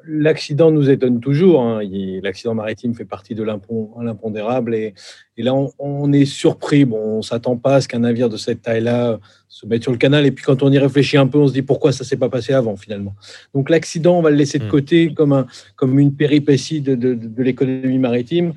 l'accident 0.06 0.70
nous 0.70 0.90
étonne 0.90 1.20
toujours. 1.20 1.62
hein. 1.62 1.80
L'accident 2.22 2.54
maritime 2.54 2.94
fait 2.94 3.04
partie 3.04 3.34
de 3.34 3.42
l'impon- 3.42 3.90
l'impondérable. 4.00 4.74
Et, 4.74 4.94
et 5.36 5.42
là, 5.42 5.54
on, 5.54 5.70
on 5.78 6.12
est 6.12 6.24
surpris. 6.24 6.84
Bon, 6.84 6.98
on 6.98 7.16
ne 7.18 7.22
s'attend 7.22 7.56
pas 7.56 7.76
à 7.76 7.80
ce 7.80 7.88
qu'un 7.88 8.00
navire 8.00 8.28
de 8.28 8.36
cette 8.36 8.62
taille-là 8.62 9.18
se 9.48 9.66
mette 9.66 9.82
sur 9.82 9.92
le 9.92 9.98
canal. 9.98 10.26
Et 10.26 10.30
puis, 10.32 10.44
quand 10.44 10.62
on 10.62 10.70
y 10.72 10.78
réfléchit 10.78 11.16
un 11.16 11.26
peu, 11.26 11.38
on 11.38 11.46
se 11.48 11.52
dit 11.52 11.62
pourquoi 11.62 11.92
ça 11.92 12.04
ne 12.04 12.08
s'est 12.08 12.16
pas 12.16 12.28
passé 12.28 12.52
avant, 12.52 12.76
finalement. 12.76 13.14
Donc, 13.54 13.70
l'accident, 13.70 14.18
on 14.18 14.22
va 14.22 14.30
le 14.30 14.36
laisser 14.36 14.58
de 14.58 14.64
Mm. 14.64 14.68
côté 14.70 15.14
comme, 15.14 15.32
un, 15.32 15.46
comme 15.76 15.98
une 15.98 16.14
péripétie 16.14 16.80
de, 16.80 16.94
de- 16.94 17.14
de 17.14 17.42
l'économie 17.42 17.98
maritime. 17.98 18.54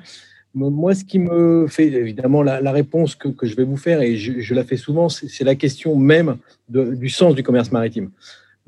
Moi, 0.56 0.94
ce 0.94 1.04
qui 1.04 1.18
me 1.18 1.66
fait, 1.66 1.88
évidemment, 1.88 2.40
la, 2.42 2.60
la 2.60 2.70
réponse 2.70 3.16
que, 3.16 3.26
que 3.28 3.44
je 3.44 3.56
vais 3.56 3.64
vous 3.64 3.76
faire, 3.76 4.00
et 4.02 4.16
je, 4.16 4.38
je 4.38 4.54
la 4.54 4.62
fais 4.62 4.76
souvent, 4.76 5.08
c'est 5.08 5.26
c'est 5.28 5.42
la 5.42 5.56
question 5.56 5.96
même 5.96 6.36
de- 6.68 6.94
du 6.94 7.08
sens 7.08 7.34
du 7.34 7.42
commerce 7.42 7.72
maritime. 7.72 8.10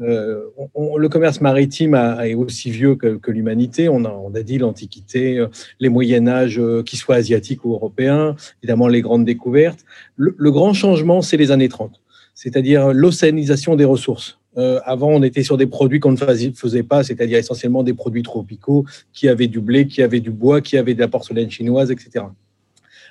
Euh, 0.01 0.51
le 0.99 1.09
commerce 1.09 1.41
maritime 1.41 1.95
est 1.95 2.35
aussi 2.35 2.71
vieux 2.71 2.97
que, 2.97 3.31
l'humanité. 3.31 3.89
On 3.89 4.05
a, 4.05 4.43
dit 4.43 4.59
l'Antiquité, 4.59 5.39
euh, 5.39 5.49
les 5.81 5.89
Moyen 5.89 6.29
Âge, 6.29 6.59
euh, 6.59 6.83
qu'ils 6.83 6.99
soient 6.99 7.17
asiatiques 7.17 7.65
ou 7.65 7.73
européens, 7.73 8.37
évidemment 8.63 8.89
les 8.89 9.01
grandes 9.01 9.25
découvertes. 9.25 9.85
Le, 10.17 10.51
grand 10.51 10.73
changement, 10.73 11.23
c'est 11.23 11.37
les 11.37 11.51
années 11.51 11.69
30, 11.69 12.01
c'est-à-dire 12.35 12.93
l'océanisation 12.93 13.77
des 13.77 13.85
ressources. 13.85 14.39
Avant, 14.87 15.11
on 15.11 15.23
était 15.23 15.43
sur 15.43 15.59
des 15.59 15.67
produits 15.67 16.01
qu'on 16.01 16.13
ne 16.13 16.17
faisait 16.17 16.83
pas, 16.83 17.05
c'est-à-dire 17.05 17.37
essentiellement 17.37 17.83
des 17.83 17.93
produits 17.93 18.23
tropicaux 18.23 18.87
qui 19.13 19.29
avaient 19.29 19.49
du 19.49 19.61
blé, 19.61 19.87
qui 19.87 20.01
avaient 20.01 20.21
du 20.21 20.31
bois, 20.31 20.63
qui 20.63 20.79
avaient 20.79 20.95
de 20.95 21.01
la 21.01 21.09
porcelaine 21.09 21.51
chinoise, 21.51 21.91
etc. 21.91 22.25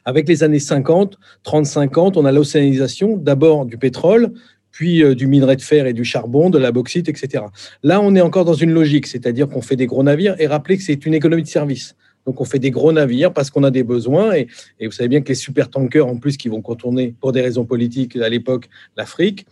Avec 0.06 0.28
les 0.28 0.44
années 0.44 0.60
50, 0.60 1.20
30-50, 1.44 2.14
on 2.16 2.26
a 2.26 2.32
l'océanisation 2.32 3.16
d'abord 3.16 3.66
du 3.68 3.78
pétrole, 3.78 4.32
puis 4.76 5.02
euh, 5.02 5.16
du 5.16 5.26
minerai 5.26 5.56
de 5.56 5.62
fer 5.62 5.88
et 5.88 5.94
du 5.94 6.04
charbon, 6.04 6.50
de 6.50 6.60
la 6.60 6.74
bauxite, 6.74 7.08
etc. 7.08 7.46
Là, 7.82 8.02
on 8.02 8.14
est 8.14 8.20
encore 8.20 8.44
dans 8.44 8.54
une 8.54 8.72
logique, 8.72 9.08
c'est-à-dire 9.08 9.48
qu'on 9.48 9.62
fait 9.62 9.78
des 9.78 9.86
gros 9.86 10.04
navires 10.04 10.36
et 10.38 10.48
rappelez 10.48 10.76
que 10.76 10.84
c'est 10.84 11.06
une 11.06 11.14
économie 11.14 11.44
de 11.44 11.48
service. 11.48 11.96
Donc, 12.26 12.42
on 12.42 12.44
fait 12.44 12.60
des 12.60 12.72
gros 12.72 12.92
navires 12.92 13.32
parce 13.32 13.50
qu'on 13.50 13.64
a 13.64 13.72
des 13.72 13.84
besoins 13.84 14.34
et, 14.34 14.48
et 14.82 14.88
vous 14.88 14.92
savez 14.92 15.08
bien 15.08 15.22
que 15.22 15.30
les 15.30 15.36
super 15.36 15.70
tankers, 15.70 16.06
en 16.06 16.18
plus, 16.18 16.36
qui 16.36 16.50
vont 16.50 16.62
contourner 16.62 17.16
pour 17.22 17.32
des 17.32 17.42
raisons 17.42 17.64
politiques 17.64 18.18
à 18.18 18.28
l'époque 18.28 18.68
l'Afrique. 18.98 19.46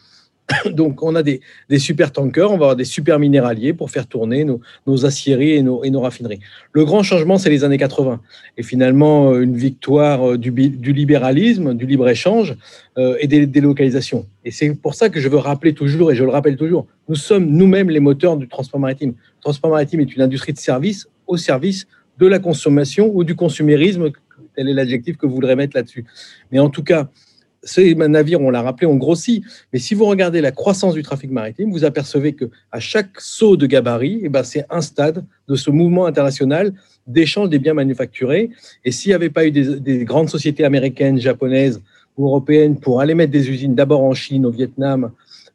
Donc, 0.71 1.03
on 1.03 1.15
a 1.15 1.23
des, 1.23 1.41
super 1.77 2.11
tankers, 2.11 2.51
on 2.51 2.57
va 2.57 2.65
avoir 2.65 2.75
des 2.75 2.85
super 2.85 3.19
minéraliers 3.19 3.73
pour 3.73 3.91
faire 3.91 4.07
tourner 4.07 4.45
nos, 4.45 5.05
aciéries 5.05 5.51
et 5.51 5.61
nos, 5.61 6.01
raffineries. 6.01 6.39
Le 6.71 6.85
grand 6.85 7.03
changement, 7.03 7.37
c'est 7.37 7.49
les 7.49 7.63
années 7.63 7.77
80. 7.77 8.21
Et 8.57 8.63
finalement, 8.63 9.31
euh, 9.31 9.41
une 9.41 9.55
victoire 9.55 10.31
euh, 10.31 10.37
du 10.37 10.51
libéralisme, 10.93 11.73
du 11.73 11.85
libre-échange 11.85 12.55
euh, 12.97 13.17
et 13.19 13.27
des 13.27 13.45
délocalisations. 13.47 14.25
Et 14.45 14.51
c'est 14.51 14.73
pour 14.73 14.95
ça 14.95 15.09
que 15.09 15.19
je 15.19 15.29
veux 15.29 15.37
rappeler 15.37 15.73
toujours, 15.73 16.11
et 16.11 16.15
je 16.15 16.23
le 16.23 16.29
rappelle 16.29 16.57
toujours, 16.57 16.87
nous 17.07 17.15
sommes 17.15 17.45
nous-mêmes 17.45 17.89
les 17.89 17.99
moteurs 17.99 18.37
du 18.37 18.47
transport 18.47 18.79
maritime. 18.79 19.11
Le 19.11 19.41
transport 19.41 19.71
maritime 19.71 20.01
est 20.01 20.15
une 20.15 20.21
industrie 20.21 20.53
de 20.53 20.57
service 20.57 21.07
au 21.27 21.37
service 21.37 21.87
de 22.19 22.27
la 22.27 22.39
consommation 22.39 23.09
ou 23.13 23.23
du 23.23 23.35
consumérisme, 23.35 24.11
tel 24.55 24.69
est 24.69 24.73
l'adjectif 24.73 25.17
que 25.17 25.25
vous 25.25 25.35
voudrez 25.35 25.55
mettre 25.55 25.75
là-dessus. 25.75 26.05
Mais 26.51 26.59
en 26.59 26.69
tout 26.69 26.83
cas, 26.83 27.09
ces 27.63 27.95
navires, 27.95 28.41
on 28.41 28.49
l'a 28.49 28.61
rappelé, 28.61 28.87
ont 28.87 28.95
grossi. 28.95 29.43
Mais 29.71 29.79
si 29.79 29.95
vous 29.95 30.05
regardez 30.05 30.41
la 30.41 30.51
croissance 30.51 30.93
du 30.93 31.03
trafic 31.03 31.31
maritime, 31.31 31.71
vous 31.71 31.85
apercevez 31.85 32.33
que 32.33 32.45
à 32.71 32.79
chaque 32.79 33.19
saut 33.19 33.57
de 33.57 33.65
gabarit, 33.65 34.21
eh 34.23 34.29
ben, 34.29 34.43
c'est 34.43 34.65
un 34.69 34.81
stade 34.81 35.25
de 35.47 35.55
ce 35.55 35.69
mouvement 35.69 36.05
international 36.05 36.73
d'échange 37.07 37.49
des 37.49 37.59
biens 37.59 37.73
manufacturés. 37.73 38.49
Et 38.85 38.91
s'il 38.91 39.09
n'y 39.09 39.15
avait 39.15 39.29
pas 39.29 39.45
eu 39.45 39.51
des, 39.51 39.79
des 39.79 40.05
grandes 40.05 40.29
sociétés 40.29 40.65
américaines, 40.65 41.19
japonaises 41.19 41.81
ou 42.17 42.25
européennes 42.27 42.79
pour 42.79 43.01
aller 43.01 43.15
mettre 43.15 43.31
des 43.31 43.49
usines 43.49 43.75
d'abord 43.75 44.03
en 44.03 44.13
Chine, 44.13 44.45
au 44.45 44.51
Vietnam, 44.51 45.11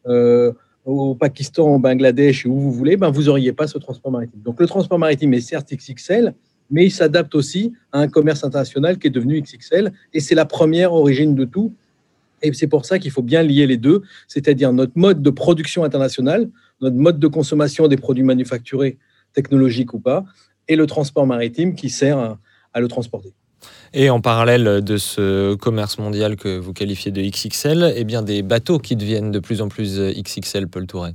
euh, 0.07 0.53
au 0.85 1.15
Pakistan, 1.15 1.75
au 1.75 1.79
Bangladesh, 1.79 2.47
où 2.47 2.55
vous 2.55 2.73
voulez, 2.73 2.97
ben 2.97 3.11
vous 3.11 3.25
n'auriez 3.25 3.53
pas 3.53 3.67
ce 3.67 3.77
transport 3.79 4.11
maritime. 4.11 4.41
Donc 4.43 4.59
le 4.59 4.67
transport 4.67 4.99
maritime 4.99 5.35
est 5.35 5.41
certes 5.41 5.73
XXL, 5.73 6.35
mais 6.71 6.87
il 6.87 6.91
s'adapte 6.91 7.35
aussi 7.35 7.75
à 7.93 8.00
un 8.00 8.09
commerce 8.09 8.43
international 8.43 8.99
qui 8.99 9.09
est 9.09 9.11
devenu 9.11 9.41
XXL, 9.41 9.93
et 10.15 10.21
c'est 10.21 10.35
la 10.35 10.47
première 10.47 10.95
origine 10.95 11.35
de 11.35 11.45
tout. 11.45 11.75
Et 12.42 12.52
c'est 12.52 12.66
pour 12.66 12.85
ça 12.85 12.99
qu'il 12.99 13.11
faut 13.11 13.23
bien 13.23 13.42
lier 13.42 13.66
les 13.66 13.76
deux, 13.76 14.02
c'est-à-dire 14.26 14.73
notre 14.73 14.92
mode 14.97 15.23
de 15.23 15.30
production 15.30 15.85
internationale, 15.85 16.49
notre 16.80 16.97
mode 16.97 17.18
de 17.18 17.26
consommation 17.26 17.88
des 17.88 17.97
produits 17.97 18.25
manufacturés, 18.25 18.99
technologiques 19.33 19.95
ou 19.95 20.00
pas, 20.00 20.25
et 20.68 20.76
le 20.76 20.87
transport 20.87 21.26
maritime 21.26 21.75
qui 21.75 21.90
sert 21.90 22.18
à, 22.18 22.38
à 22.73 22.80
le 22.80 22.88
transporter. 22.88 23.33
Et 23.92 24.11
en 24.11 24.21
parallèle 24.21 24.83
de 24.83 24.97
ce 24.97 25.54
commerce 25.54 25.99
mondial 25.99 26.37
que 26.37 26.59
vous 26.59 26.73
qualifiez 26.73 27.11
de 27.11 27.21
XXL, 27.23 27.92
eh 27.97 28.04
bien 28.04 28.23
des 28.23 28.42
bateaux 28.42 28.78
qui 28.78 28.97
deviennent 28.97 29.30
de 29.30 29.38
plus 29.38 29.62
en 29.62 29.68
plus 29.68 29.99
XXL, 29.99 30.68
Paul 30.68 30.87
Touret. 30.87 31.14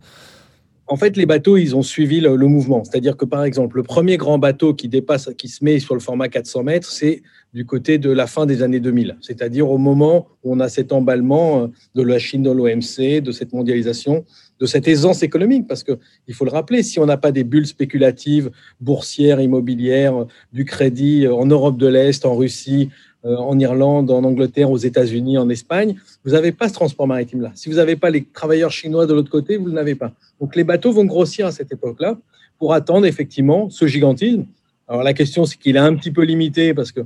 En 0.87 0.97
fait, 0.97 1.15
les 1.15 1.25
bateaux, 1.25 1.55
ils 1.55 1.75
ont 1.75 1.81
suivi 1.81 2.19
le, 2.19 2.35
le 2.35 2.47
mouvement. 2.47 2.83
C'est-à-dire 2.83 3.15
que, 3.15 3.25
par 3.25 3.45
exemple, 3.45 3.77
le 3.77 3.83
premier 3.83 4.17
grand 4.17 4.37
bateau 4.37 4.73
qui 4.73 4.89
dépasse, 4.89 5.29
qui 5.37 5.47
se 5.47 5.63
met 5.63 5.79
sur 5.79 5.93
le 5.93 6.01
format 6.01 6.27
400 6.27 6.63
mètres, 6.63 6.89
c'est 6.89 7.23
du 7.53 7.65
côté 7.65 7.97
de 7.97 8.09
la 8.09 8.27
fin 8.27 8.45
des 8.45 8.63
années 8.63 8.79
2000. 8.79 9.17
C'est-à-dire 9.21 9.69
au 9.69 9.77
moment 9.77 10.27
où 10.43 10.53
on 10.53 10.59
a 10.59 10.69
cet 10.69 10.91
emballement 10.91 11.63
euh, 11.63 11.67
de 11.95 12.01
la 12.01 12.19
Chine 12.19 12.43
dans 12.43 12.53
l'OMC, 12.53 13.21
de 13.21 13.31
cette 13.31 13.53
mondialisation, 13.53 14.25
de 14.59 14.65
cette 14.65 14.87
aisance 14.87 15.23
économique. 15.23 15.67
Parce 15.67 15.83
que 15.83 15.99
il 16.27 16.33
faut 16.33 16.45
le 16.45 16.51
rappeler, 16.51 16.83
si 16.83 16.99
on 16.99 17.05
n'a 17.05 17.17
pas 17.17 17.31
des 17.31 17.43
bulles 17.43 17.67
spéculatives, 17.67 18.49
boursières, 18.81 19.39
immobilières, 19.39 20.25
du 20.51 20.65
crédit 20.65 21.25
euh, 21.25 21.35
en 21.35 21.45
Europe 21.45 21.77
de 21.77 21.87
l'Est, 21.87 22.25
en 22.25 22.35
Russie, 22.35 22.89
euh, 23.25 23.37
en 23.37 23.57
Irlande, 23.59 24.11
en 24.11 24.23
Angleterre, 24.23 24.69
aux 24.69 24.77
États-Unis, 24.77 25.37
en 25.37 25.47
Espagne, 25.47 25.95
vous 26.25 26.31
n'avez 26.31 26.51
pas 26.51 26.67
ce 26.67 26.73
transport 26.73 27.07
maritime-là. 27.07 27.51
Si 27.55 27.69
vous 27.69 27.75
n'avez 27.75 27.95
pas 27.95 28.09
les 28.09 28.25
travailleurs 28.25 28.71
chinois 28.71 29.05
de 29.05 29.13
l'autre 29.13 29.29
côté, 29.31 29.57
vous 29.57 29.69
ne 29.69 29.75
l'avez 29.75 29.95
pas. 29.95 30.11
Donc 30.41 30.55
les 30.55 30.63
bateaux 30.63 30.91
vont 30.91 31.05
grossir 31.05 31.45
à 31.45 31.51
cette 31.51 31.71
époque-là 31.71 32.17
pour 32.57 32.73
attendre 32.73 33.05
effectivement 33.05 33.69
ce 33.69 33.87
gigantisme. 33.87 34.45
Alors 34.87 35.03
la 35.03 35.13
question, 35.13 35.45
c'est 35.45 35.57
qu'il 35.57 35.75
est 35.77 35.79
un 35.79 35.95
petit 35.95 36.11
peu 36.11 36.23
limité 36.23 36.73
parce 36.73 36.91
que 36.91 37.01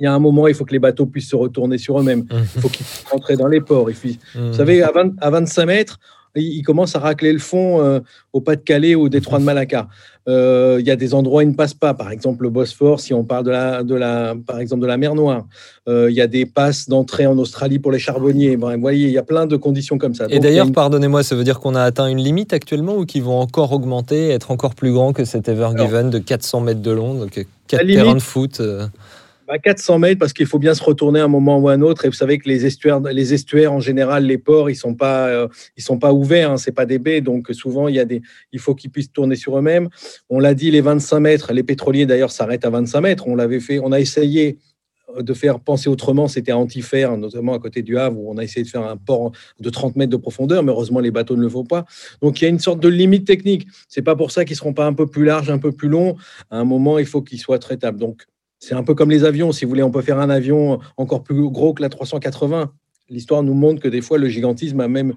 il 0.00 0.04
y 0.04 0.06
a 0.06 0.12
un 0.14 0.18
moment, 0.18 0.48
il 0.48 0.54
faut 0.54 0.64
que 0.64 0.72
les 0.72 0.78
bateaux 0.78 1.06
puissent 1.06 1.28
se 1.30 1.36
retourner 1.36 1.78
sur 1.78 2.00
eux-mêmes. 2.00 2.24
Il 2.32 2.60
faut 2.60 2.68
qu'ils 2.68 2.84
puissent 2.86 3.04
rentrer 3.10 3.36
dans 3.36 3.46
les 3.48 3.60
ports. 3.60 3.88
Faut- 3.90 4.08
Vous 4.34 4.54
savez, 4.54 4.82
à, 4.82 4.90
20 4.92 5.12
à 5.20 5.30
25 5.30 5.66
mètres, 5.66 5.98
il 6.36 6.62
commence 6.62 6.94
à 6.96 7.00
racler 7.00 7.32
le 7.32 7.38
fond 7.40 7.82
euh, 7.82 8.00
au 8.32 8.40
Pas-de-Calais 8.40 8.94
ou 8.94 9.02
au 9.02 9.08
détroit 9.08 9.38
de 9.40 9.44
Malacca. 9.44 9.88
Euh, 10.28 10.76
il 10.78 10.86
y 10.86 10.90
a 10.90 10.96
des 10.96 11.12
endroits 11.12 11.38
où 11.38 11.42
il 11.42 11.48
ne 11.48 11.54
passe 11.54 11.74
pas, 11.74 11.92
par 11.92 12.12
exemple 12.12 12.44
le 12.44 12.50
Bosphore, 12.50 13.00
si 13.00 13.12
on 13.12 13.24
parle 13.24 13.44
de 13.46 13.50
la, 13.50 13.82
de 13.82 13.94
la, 13.96 14.34
par 14.46 14.60
exemple 14.60 14.82
de 14.82 14.86
la 14.86 14.96
mer 14.96 15.14
Noire. 15.16 15.44
Euh, 15.88 16.08
il 16.08 16.14
y 16.16 16.20
a 16.20 16.28
des 16.28 16.46
passes 16.46 16.88
d'entrée 16.88 17.26
en 17.26 17.36
Australie 17.36 17.80
pour 17.80 17.90
les 17.90 17.98
charbonniers. 17.98 18.56
Bref, 18.56 18.76
vous 18.76 18.80
voyez, 18.80 19.06
il 19.08 19.12
y 19.12 19.18
a 19.18 19.24
plein 19.24 19.46
de 19.46 19.56
conditions 19.56 19.98
comme 19.98 20.14
ça. 20.14 20.26
Et 20.30 20.38
d'ailleurs, 20.38 20.66
une- 20.68 20.72
pardonnez-moi, 20.72 21.24
ça 21.24 21.34
veut 21.34 21.42
dire 21.42 21.58
qu'on 21.58 21.74
a 21.74 21.82
atteint 21.82 22.06
une 22.06 22.18
limite 22.22 22.52
actuellement 22.52 22.96
ou 22.96 23.06
qu'ils 23.06 23.24
vont 23.24 23.40
encore 23.40 23.72
augmenter, 23.72 24.28
être 24.28 24.52
encore 24.52 24.76
plus 24.76 24.92
grands 24.92 25.12
que 25.12 25.24
cet 25.24 25.48
Ever 25.48 25.70
Given 25.76 26.10
de 26.10 26.18
400 26.20 26.60
mètres 26.60 26.82
de 26.82 26.90
long, 26.92 27.14
donc 27.14 27.44
4 27.66 27.82
limite- 27.82 27.96
terrains 27.96 28.14
de 28.14 28.20
foot. 28.20 28.62
Euh. 29.50 29.54
à 29.54 29.58
400 29.58 29.98
mètres 29.98 30.18
parce 30.18 30.32
qu'il 30.32 30.46
faut 30.46 30.58
bien 30.58 30.74
se 30.74 30.82
retourner 30.82 31.20
un 31.20 31.28
moment 31.28 31.58
ou 31.58 31.68
un 31.68 31.80
autre. 31.80 32.04
Et 32.04 32.08
vous 32.08 32.14
savez 32.14 32.38
que 32.38 32.48
les 32.48 32.66
estuaires, 32.66 33.00
les 33.00 33.34
estuaires 33.34 33.72
en 33.72 33.80
général, 33.80 34.24
les 34.24 34.38
ports, 34.38 34.70
ils 34.70 34.76
sont 34.76 34.94
pas, 34.94 35.28
euh, 35.28 35.48
sont 35.78 35.98
pas 35.98 36.12
ouverts. 36.12 36.52
Hein, 36.52 36.56
c'est 36.56 36.72
pas 36.72 36.86
des 36.86 36.98
baies, 36.98 37.20
donc 37.20 37.50
souvent 37.52 37.88
il 37.88 37.94
y 37.94 38.00
a 38.00 38.04
des, 38.04 38.22
il 38.52 38.58
faut 38.58 38.74
qu'ils 38.74 38.90
puissent 38.90 39.12
tourner 39.12 39.36
sur 39.36 39.58
eux-mêmes. 39.58 39.88
On 40.28 40.38
l'a 40.38 40.54
dit, 40.54 40.70
les 40.70 40.80
25 40.80 41.20
mètres. 41.20 41.52
Les 41.52 41.62
pétroliers 41.62 42.06
d'ailleurs 42.06 42.30
s'arrêtent 42.30 42.64
à 42.64 42.70
25 42.70 43.00
mètres. 43.00 43.24
On 43.26 43.34
l'avait 43.34 43.60
fait, 43.60 43.78
on 43.78 43.92
a 43.92 44.00
essayé 44.00 44.58
de 45.18 45.34
faire 45.34 45.60
penser 45.60 45.88
autrement, 45.88 46.28
c'était 46.28 46.52
à 46.52 46.58
Antifer, 46.58 47.08
notamment 47.18 47.54
à 47.54 47.58
côté 47.58 47.82
du 47.82 47.98
Havre, 47.98 48.18
où 48.18 48.30
on 48.30 48.38
a 48.38 48.44
essayé 48.44 48.64
de 48.64 48.68
faire 48.68 48.82
un 48.82 48.96
port 48.96 49.32
de 49.58 49.70
30 49.70 49.96
mètres 49.96 50.10
de 50.10 50.16
profondeur, 50.16 50.62
mais 50.62 50.70
heureusement 50.70 51.00
les 51.00 51.10
bateaux 51.10 51.36
ne 51.36 51.42
le 51.42 51.48
font 51.48 51.64
pas. 51.64 51.84
Donc 52.22 52.40
il 52.40 52.44
y 52.44 52.46
a 52.46 52.50
une 52.50 52.58
sorte 52.58 52.80
de 52.80 52.88
limite 52.88 53.26
technique. 53.26 53.66
C'est 53.88 54.02
pas 54.02 54.16
pour 54.16 54.30
ça 54.30 54.44
qu'ils 54.44 54.56
seront 54.56 54.72
pas 54.72 54.86
un 54.86 54.92
peu 54.92 55.06
plus 55.06 55.24
larges, 55.24 55.50
un 55.50 55.58
peu 55.58 55.72
plus 55.72 55.88
longs. 55.88 56.16
À 56.50 56.58
un 56.58 56.64
moment, 56.64 56.98
il 56.98 57.06
faut 57.06 57.22
qu'ils 57.22 57.40
soient 57.40 57.58
traitables. 57.58 57.98
Donc 57.98 58.26
c'est 58.60 58.74
un 58.74 58.82
peu 58.82 58.94
comme 58.94 59.10
les 59.10 59.24
avions. 59.24 59.52
Si 59.52 59.64
vous 59.64 59.70
voulez, 59.70 59.82
on 59.82 59.90
peut 59.90 60.02
faire 60.02 60.20
un 60.20 60.30
avion 60.30 60.78
encore 60.96 61.24
plus 61.24 61.48
gros 61.50 61.72
que 61.74 61.82
la 61.82 61.88
380. 61.88 62.72
L'histoire 63.08 63.42
nous 63.42 63.54
montre 63.54 63.82
que 63.82 63.88
des 63.88 64.02
fois, 64.02 64.18
le 64.18 64.28
gigantisme 64.28 64.80
a 64.80 64.86
même 64.86 65.14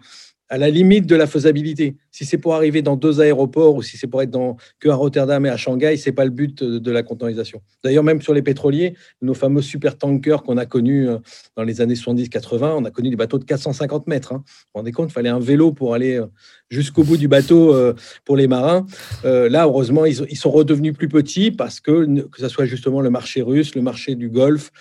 à 0.53 0.57
la 0.59 0.69
limite 0.69 1.07
de 1.07 1.15
la 1.15 1.25
faisabilité. 1.25 1.95
Si 2.11 2.25
c'est 2.25 2.37
pour 2.37 2.53
arriver 2.53 2.83
dans 2.83 2.95
deux 2.95 3.19
aéroports 3.21 3.73
ou 3.73 3.81
si 3.81 3.97
c'est 3.97 4.05
pour 4.05 4.21
être 4.21 4.29
dans, 4.29 4.55
que 4.79 4.87
à 4.87 4.93
Rotterdam 4.93 5.43
et 5.47 5.49
à 5.49 5.57
Shanghai, 5.57 5.97
c'est 5.97 6.11
pas 6.11 6.25
le 6.25 6.29
but 6.29 6.63
de, 6.63 6.91
la 6.91 7.01
conteneurisation. 7.01 7.63
D'ailleurs, 7.83 8.03
même 8.03 8.21
sur 8.21 8.35
les 8.35 8.43
pétroliers, 8.43 8.93
nos 9.23 9.33
fameux 9.33 9.63
super 9.63 9.97
tankers 9.97 10.43
qu'on 10.43 10.57
a 10.57 10.67
connus 10.67 11.09
euh, 11.09 11.17
dans 11.57 11.63
les 11.63 11.81
années 11.81 11.95
70-80, 11.95 12.75
on 12.77 12.85
a 12.85 12.91
connu 12.91 13.09
des 13.09 13.15
bateaux 13.15 13.39
de 13.39 13.45
450 13.45 14.05
mètres. 14.05 14.31
Hein. 14.31 14.43
Vous 14.45 14.53
vous 14.75 14.79
rendez 14.81 14.91
compte, 14.91 15.09
il 15.09 15.13
fallait 15.13 15.29
un 15.29 15.39
vélo 15.39 15.71
pour 15.71 15.95
aller 15.95 16.19
euh, 16.19 16.27
jusqu'au 16.69 17.03
bout 17.03 17.17
du 17.17 17.27
bateau 17.27 17.73
euh, 17.73 17.95
pour 18.23 18.37
les 18.37 18.45
marins. 18.45 18.85
Là, 19.23 19.63
heureusement, 19.63 20.05
ils, 20.05 20.37
sont 20.37 20.51
redevenus 20.51 20.93
plus 20.93 21.09
petits 21.09 21.49
parce 21.49 21.79
que, 21.79 22.05
que 22.27 22.39
ce 22.39 22.47
soit 22.47 22.65
justement 22.65 23.01
le 23.01 23.09
marché 23.09 23.41
russe, 23.41 23.73
le 23.73 23.81
marché 23.81 24.13
du 24.13 24.29
Golfe, 24.29 24.71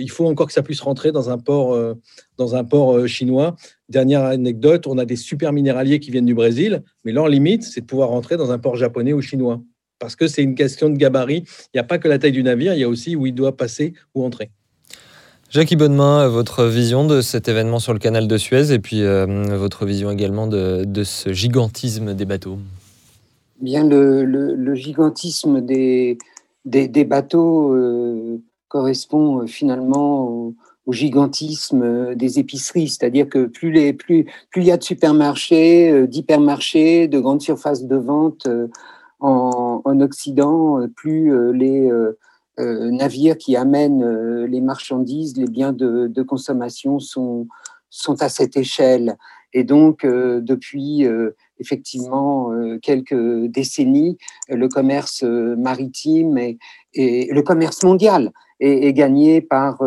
il 0.00 0.10
faut 0.10 0.26
encore 0.26 0.46
que 0.46 0.52
ça 0.52 0.62
puisse 0.62 0.80
rentrer 0.80 1.12
dans 1.12 1.30
un 1.30 1.38
port, 1.38 1.74
euh, 1.74 1.94
dans 2.36 2.54
un 2.54 2.64
port 2.64 2.96
euh, 2.96 3.06
chinois. 3.06 3.56
Dernière 3.88 4.24
anecdote, 4.24 4.86
on 4.86 4.98
a 4.98 5.04
des 5.04 5.16
super 5.16 5.52
minéraliers 5.52 6.00
qui 6.00 6.10
viennent 6.10 6.26
du 6.26 6.34
Brésil, 6.34 6.82
mais 7.04 7.12
leur 7.12 7.28
limite, 7.28 7.62
c'est 7.62 7.82
de 7.82 7.86
pouvoir 7.86 8.08
rentrer 8.08 8.36
dans 8.36 8.50
un 8.50 8.58
port 8.58 8.76
japonais 8.76 9.12
ou 9.12 9.20
chinois. 9.22 9.60
Parce 9.98 10.16
que 10.16 10.26
c'est 10.26 10.42
une 10.42 10.54
question 10.54 10.90
de 10.90 10.96
gabarit. 10.96 11.44
Il 11.72 11.76
n'y 11.76 11.80
a 11.80 11.84
pas 11.84 11.98
que 11.98 12.08
la 12.08 12.18
taille 12.18 12.32
du 12.32 12.42
navire, 12.42 12.74
il 12.74 12.80
y 12.80 12.84
a 12.84 12.88
aussi 12.88 13.16
où 13.16 13.26
il 13.26 13.34
doit 13.34 13.56
passer 13.56 13.94
ou 14.14 14.24
entrer. 14.24 14.50
Jackie 15.48 15.76
Bonnemain, 15.76 16.26
votre 16.28 16.64
vision 16.64 17.06
de 17.06 17.20
cet 17.20 17.48
événement 17.48 17.78
sur 17.78 17.92
le 17.92 18.00
canal 18.00 18.26
de 18.26 18.36
Suez 18.36 18.72
et 18.72 18.80
puis 18.80 19.02
euh, 19.02 19.26
votre 19.56 19.86
vision 19.86 20.10
également 20.10 20.48
de, 20.48 20.84
de 20.84 21.04
ce 21.04 21.32
gigantisme 21.32 22.14
des 22.14 22.24
bateaux? 22.24 22.58
Bien, 23.60 23.88
le, 23.88 24.24
le- 24.24 24.54
le 24.54 24.74
gigantisme 24.74 25.60
des, 25.60 26.18
des, 26.64 26.88
des 26.88 27.04
bateaux 27.04 27.72
euh, 27.74 28.42
correspond 28.68 29.42
euh, 29.42 29.46
finalement 29.46 30.28
au, 30.28 30.54
gigantisme 30.88 31.82
euh, 31.82 32.14
des 32.14 32.38
épiceries, 32.38 32.88
c'est-à-dire 32.88 33.28
que 33.28 33.46
plus, 33.46 34.26
il 34.54 34.62
y 34.62 34.70
a 34.70 34.76
de 34.76 34.82
supermarchés, 34.84 35.90
euh, 35.90 36.06
d'hypermarchés, 36.06 37.08
de 37.08 37.18
grandes 37.18 37.42
surfaces 37.42 37.84
de 37.84 37.96
vente 37.96 38.46
en, 39.18 39.82
en 39.84 40.00
Occident, 40.00 40.86
plus 40.94 41.52
les 41.52 41.90
navires 42.58 43.36
qui 43.36 43.56
amènent 43.56 44.44
les 44.44 44.60
marchandises, 44.60 45.36
les 45.36 45.46
biens 45.46 45.72
de 45.72 46.22
consommation 46.22 47.00
sont, 47.00 47.48
sont 47.96 48.22
à 48.22 48.28
cette 48.28 48.56
échelle. 48.56 49.16
Et 49.52 49.64
donc, 49.64 50.04
euh, 50.04 50.40
depuis 50.40 51.06
euh, 51.06 51.30
effectivement 51.58 52.52
euh, 52.52 52.78
quelques 52.80 53.46
décennies, 53.46 54.18
le 54.48 54.68
commerce 54.68 55.22
maritime 55.22 56.36
et, 56.36 56.58
le 56.94 57.40
commerce 57.42 57.82
mondial 57.82 58.32
est, 58.60 58.94
gagné 58.94 59.42
par, 59.42 59.82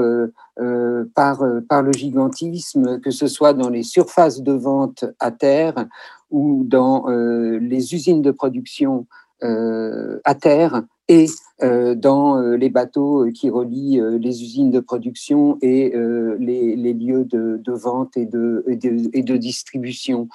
par, 1.16 1.44
le 1.44 1.92
gigantisme, 1.92 3.00
que 3.00 3.10
ce 3.10 3.26
soit 3.26 3.54
dans 3.54 3.70
les 3.70 3.82
surfaces 3.82 4.42
de 4.42 4.52
vente 4.52 5.06
à 5.20 5.32
terre 5.32 5.88
ou 6.30 6.64
dans 6.68 7.08
les 7.08 7.96
usines 7.96 8.22
de 8.22 8.30
production 8.30 9.08
à 9.42 10.36
terre 10.36 10.84
et 11.10 11.26
euh, 11.62 11.96
dans 11.96 12.38
euh, 12.38 12.56
les 12.56 12.70
bateaux 12.70 13.26
euh, 13.26 13.32
qui 13.32 13.50
relient 13.50 14.02
les 14.22 14.44
usines 14.44 14.72
de 14.72 14.80
production 14.80 15.58
et 15.62 15.92
les, 16.40 16.94
lieux 16.94 17.26
de, 17.26 17.72
vente 17.74 18.16
et 18.16 18.26
de, 18.26 19.38
distribution. 19.38 20.30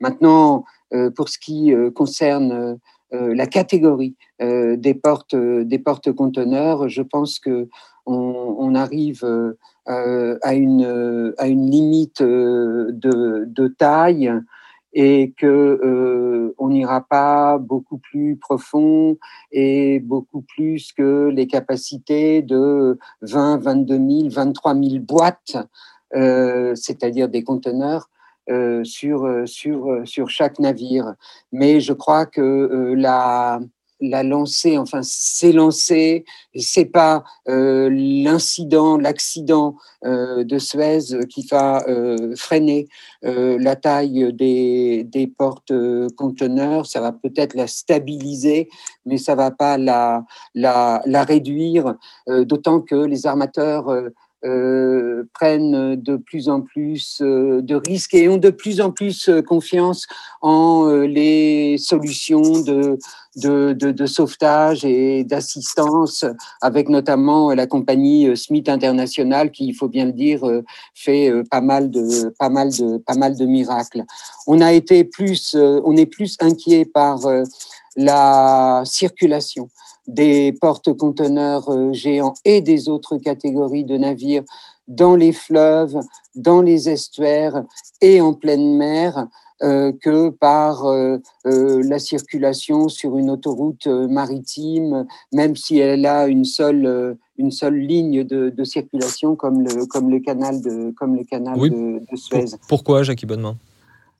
Maintenant, 0.00 0.64
pour 1.16 1.28
ce 1.28 1.38
qui 1.38 1.72
concerne 1.94 2.78
la 3.10 3.46
catégorie 3.46 4.16
des 4.40 4.94
portes 4.94 5.36
des 5.36 5.78
portes 5.78 6.12
conteneurs, 6.12 6.88
je 6.88 7.02
pense 7.02 7.38
que 7.38 7.68
on, 8.06 8.74
arrive 8.74 9.24
à 9.86 10.54
une 10.54 11.34
à 11.38 11.46
une 11.46 11.70
limite 11.70 12.22
de, 12.22 13.44
de 13.46 13.68
taille 13.68 14.32
et 14.94 15.34
que 15.36 15.46
euh, 15.46 16.54
on 16.56 16.68
n'ira 16.68 17.00
pas 17.02 17.58
beaucoup 17.58 17.98
plus 17.98 18.36
profond 18.36 19.18
et 19.50 19.98
beaucoup 19.98 20.42
plus 20.42 20.92
que 20.92 21.28
les 21.28 21.46
capacités 21.48 22.42
de 22.42 22.98
20, 23.22 23.58
22 23.58 23.96
000, 23.96 24.28
23 24.30 24.74
000 24.74 25.00
boîtes, 25.00 25.56
euh, 26.14 26.74
c'est-à-dire 26.76 27.28
des 27.28 27.42
conteneurs 27.42 28.08
euh, 28.50 28.84
sur, 28.84 29.28
sur, 29.46 30.02
sur 30.04 30.28
chaque 30.28 30.60
navire. 30.60 31.14
Mais 31.50 31.80
je 31.80 31.92
crois 31.92 32.26
que 32.26 32.40
euh, 32.40 32.94
la, 32.94 33.60
la 34.00 34.22
lancée, 34.22 34.76
enfin, 34.76 35.00
c'est 35.02 35.52
lancé, 35.52 36.24
c'est 36.56 36.84
pas 36.84 37.24
euh, 37.48 37.88
l'incident, 37.90 38.98
l'accident 38.98 39.76
euh, 40.04 40.44
de 40.44 40.58
Suez 40.58 41.26
qui 41.28 41.46
va 41.46 41.84
euh, 41.88 42.34
freiner 42.36 42.88
la 43.22 43.76
taille 43.76 44.32
des, 44.34 45.04
des 45.04 45.26
portes 45.26 45.72
conteneurs. 46.16 46.86
Ça 46.86 47.00
va 47.00 47.12
peut-être 47.12 47.54
la 47.54 47.66
stabiliser, 47.66 48.68
mais 49.06 49.16
ça 49.16 49.34
va 49.34 49.50
pas 49.50 49.78
la, 49.78 50.24
la, 50.54 51.00
réduire, 51.24 51.94
d'autant 52.26 52.80
que 52.80 52.94
les 52.94 53.26
armateurs 53.26 54.10
euh, 54.44 55.24
prennent 55.32 55.96
de 55.96 56.16
plus 56.16 56.50
en 56.50 56.60
plus 56.60 57.22
euh, 57.22 57.62
de 57.62 57.76
risques 57.76 58.12
et 58.12 58.28
ont 58.28 58.36
de 58.36 58.50
plus 58.50 58.82
en 58.82 58.90
plus 58.90 59.30
euh, 59.30 59.40
confiance 59.40 60.06
en 60.42 60.86
les 61.06 61.78
solutions 61.78 62.42
de, 62.60 62.98
de, 63.36 64.06
sauvetage 64.06 64.84
et 64.84 65.24
d'assistance, 65.24 66.26
avec 66.60 66.90
notamment 66.90 67.54
la 67.54 67.66
compagnie 67.66 68.36
Smith 68.36 68.68
International, 68.68 69.50
qui, 69.50 69.68
il 69.68 69.74
faut 69.74 69.88
bien 69.88 70.04
le 70.04 70.12
dire, 70.12 70.42
fait 70.94 71.32
pas 71.50 71.62
mal 71.62 71.90
de, 71.90 72.28
pas 72.38 72.50
mal 72.50 72.68
de, 72.68 72.98
pas 72.98 73.14
mal 73.14 73.36
de 73.38 73.46
miracles. 73.46 74.04
On 74.46 74.60
a 74.60 74.74
été 74.74 75.04
plus, 75.04 75.56
on 75.56 75.96
est 75.96 76.06
plus 76.06 76.36
inquiet 76.40 76.84
par 76.84 77.20
la 77.96 78.82
circulation 78.84 79.70
des 80.06 80.52
porte-conteneurs 80.60 81.68
euh, 81.70 81.92
géants 81.92 82.34
et 82.44 82.60
des 82.60 82.88
autres 82.88 83.16
catégories 83.18 83.84
de 83.84 83.96
navires 83.96 84.44
dans 84.88 85.16
les 85.16 85.32
fleuves, 85.32 85.98
dans 86.34 86.60
les 86.60 86.88
estuaires 86.88 87.64
et 88.00 88.20
en 88.20 88.34
pleine 88.34 88.76
mer 88.76 89.28
euh, 89.62 89.92
que 89.92 90.30
par 90.30 90.84
euh, 90.84 91.18
euh, 91.46 91.80
la 91.84 91.98
circulation 91.98 92.88
sur 92.88 93.16
une 93.16 93.30
autoroute 93.30 93.86
maritime, 93.86 95.06
même 95.32 95.54
si 95.54 95.78
elle 95.78 96.06
a 96.06 96.26
une 96.26 96.44
seule, 96.44 97.16
une 97.38 97.52
seule 97.52 97.76
ligne 97.76 98.24
de, 98.24 98.50
de 98.50 98.64
circulation 98.64 99.36
comme 99.36 99.62
le, 99.62 99.86
comme 99.86 100.10
le 100.10 100.18
canal 100.18 100.60
de, 100.60 100.90
comme 100.98 101.16
le 101.16 101.22
canal 101.22 101.56
Oui. 101.56 101.70
de, 101.70 102.02
de 102.10 102.16
Suez. 102.16 102.56
Pourquoi, 102.68 103.04
Jackie 103.04 103.26
Bonnemain 103.26 103.56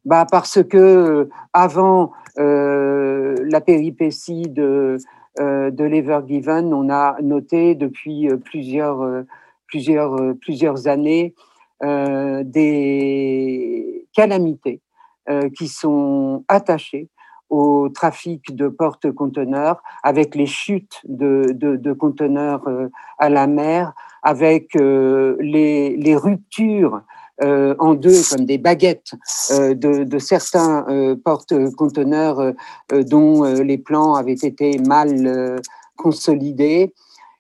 Bah 0.05 0.25
parce 0.31 0.63
que 0.63 1.29
avant 1.53 2.13
la 2.37 3.61
péripétie 3.61 4.49
de, 4.49 4.99
de 5.39 5.85
l'Ever 5.85 6.21
Given, 6.27 6.73
on 6.73 6.91
a 6.91 7.17
noté 7.23 7.75
depuis 7.75 8.29
euh, 8.29 8.37
plusieurs, 8.37 9.03
euh, 9.03 9.23
plusieurs, 9.67 10.15
euh, 10.15 10.35
plusieurs 10.35 10.87
années 10.87 11.35
euh, 11.83 12.43
des 12.45 14.07
calamités 14.15 14.81
euh, 15.29 15.49
qui 15.57 15.69
sont 15.69 16.45
attachées 16.49 17.09
au 17.51 17.89
trafic 17.89 18.55
de 18.55 18.69
porte-conteneurs, 18.69 19.83
avec 20.03 20.35
les 20.35 20.47
chutes 20.47 21.01
de, 21.05 21.53
de, 21.53 21.77
de 21.77 21.93
conteneurs 21.93 22.67
euh, 22.69 22.89
à 23.19 23.29
la 23.29 23.47
mer, 23.47 23.93
avec 24.23 24.75
euh, 24.77 25.37
les, 25.41 25.97
les 25.97 26.17
ruptures 26.17 27.03
en 27.43 27.95
deux 27.95 28.23
comme 28.31 28.45
des 28.45 28.59
baguettes 28.59 29.13
de, 29.51 30.05
de, 30.05 30.19
certains 30.19 31.17
porte-conteneurs 31.25 32.53
dont 32.93 33.43
les 33.43 33.79
plans 33.79 34.15
avaient 34.15 34.33
été 34.33 34.79
mal 34.79 35.61
consolidés. 35.97 36.93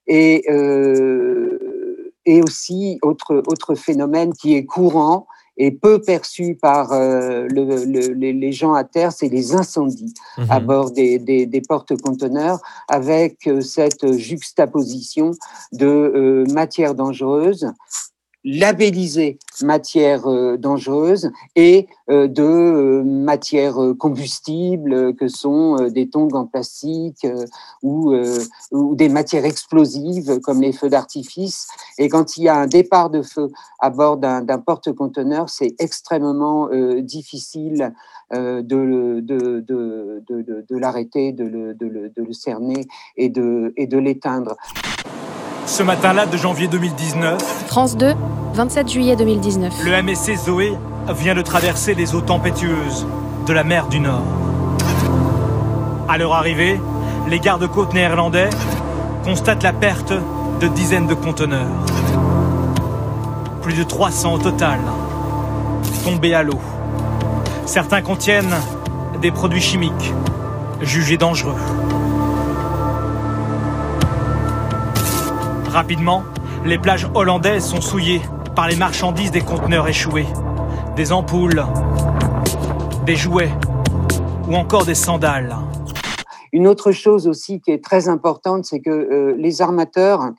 Et, 0.06 0.44
et 2.26 2.42
aussi, 2.42 2.98
autre, 3.02 3.42
autre 3.46 3.74
phénomène 3.74 4.32
qui 4.32 4.54
est 4.54 4.64
courant, 4.64 5.26
et 5.56 5.70
peu 5.70 6.00
perçu 6.00 6.56
par 6.60 6.92
euh, 6.92 7.46
le, 7.48 7.84
le, 7.84 8.12
les 8.12 8.52
gens 8.52 8.74
à 8.74 8.84
terre, 8.84 9.12
c'est 9.12 9.28
les 9.28 9.54
incendies 9.54 10.14
mhm. 10.38 10.50
à 10.50 10.60
bord 10.60 10.90
des, 10.90 11.18
des, 11.18 11.46
des 11.46 11.60
porte-conteneurs, 11.60 12.58
avec 12.88 13.46
euh, 13.46 13.60
cette 13.60 14.16
juxtaposition 14.16 15.30
de 15.72 15.86
euh, 15.86 16.44
matières 16.52 16.94
dangereuses 16.94 17.72
labellisée 18.44 19.38
matière 19.62 20.26
euh, 20.26 20.56
dangereuse 20.56 21.30
et 21.56 21.88
euh, 22.10 22.28
de 22.28 22.42
euh, 22.42 23.02
matières 23.02 23.78
combustibles 23.98 25.14
que 25.14 25.28
sont 25.28 25.88
des 25.88 26.10
tongs 26.10 26.34
en 26.34 26.44
plastique 26.44 27.26
ou, 27.82 28.14
ou 28.72 28.94
des 28.94 29.08
matières 29.08 29.44
explosives 29.44 30.40
comme 30.40 30.60
les 30.60 30.72
feux 30.72 30.88
d'artifice. 30.88 31.68
Et 31.98 32.08
quand 32.08 32.36
il 32.36 32.44
y 32.44 32.48
a 32.48 32.56
un 32.56 32.66
départ 32.66 33.10
de 33.10 33.22
feu 33.22 33.50
à 33.78 33.90
bord 33.90 34.16
d'un 34.16 34.58
porte-conteneur, 34.58 35.48
c'est 35.48 35.74
extrêmement 35.78 36.68
difficile 37.00 37.92
de, 38.32 38.60
de, 38.62 39.60
de, 39.60 40.22
de 40.26 40.76
l'arrêter, 40.76 41.32
de 41.32 41.44
le, 41.44 41.74
de, 41.74 42.12
le, 42.16 42.32
cerner 42.32 42.86
et 43.16 43.28
de, 43.28 43.72
et 43.76 43.86
de 43.86 43.98
l'éteindre. 43.98 44.56
Ce 45.66 45.82
matin-là 45.82 46.26
de 46.26 46.36
janvier 46.36 46.68
2019, 46.68 47.40
France 47.66 47.96
2, 47.96 48.14
27 48.54 48.88
juillet 48.88 49.16
2019. 49.16 49.82
Le 49.84 50.00
MSC 50.00 50.36
Zoé 50.36 50.74
vient 51.08 51.34
de 51.34 51.42
traverser 51.42 51.94
les 51.94 52.14
eaux 52.14 52.20
tempétueuses 52.20 53.04
de 53.48 53.52
la 53.52 53.64
mer 53.64 53.88
du 53.88 53.98
Nord. 53.98 54.22
À 56.08 56.16
leur 56.18 56.34
arrivée, 56.34 56.80
les 57.28 57.40
gardes-côtes 57.40 57.92
néerlandais 57.94 58.50
constatent 59.24 59.64
la 59.64 59.72
perte 59.72 60.12
de 60.60 60.68
dizaines 60.68 61.08
de 61.08 61.14
conteneurs. 61.14 61.66
Plus 63.60 63.74
de 63.74 63.82
300 63.82 64.34
au 64.34 64.38
total, 64.38 64.78
tombés 66.04 66.34
à 66.34 66.44
l'eau. 66.44 66.60
Certains 67.66 68.02
contiennent 68.02 68.54
des 69.20 69.32
produits 69.32 69.60
chimiques 69.60 70.14
jugés 70.80 71.16
dangereux. 71.16 71.56
Rapidement, 75.72 76.22
les 76.64 76.78
plages 76.78 77.08
hollandaises 77.14 77.64
sont 77.64 77.80
souillées 77.80 78.22
par 78.54 78.68
les 78.68 78.76
marchandises 78.76 79.30
des 79.30 79.40
conteneurs 79.40 79.88
échoués. 79.88 80.26
Des 80.96 81.12
ampoules, 81.12 81.64
des 83.04 83.16
jouets 83.16 83.50
ou 84.48 84.54
encore 84.54 84.84
des 84.84 84.94
sandales. 84.94 85.56
Une 86.52 86.68
autre 86.68 86.92
chose 86.92 87.26
aussi 87.26 87.60
qui 87.60 87.72
est 87.72 87.82
très 87.82 88.08
importante, 88.08 88.64
c'est 88.64 88.80
que 88.80 88.90
euh, 88.90 89.34
les 89.36 89.60
armateurs 89.60 90.30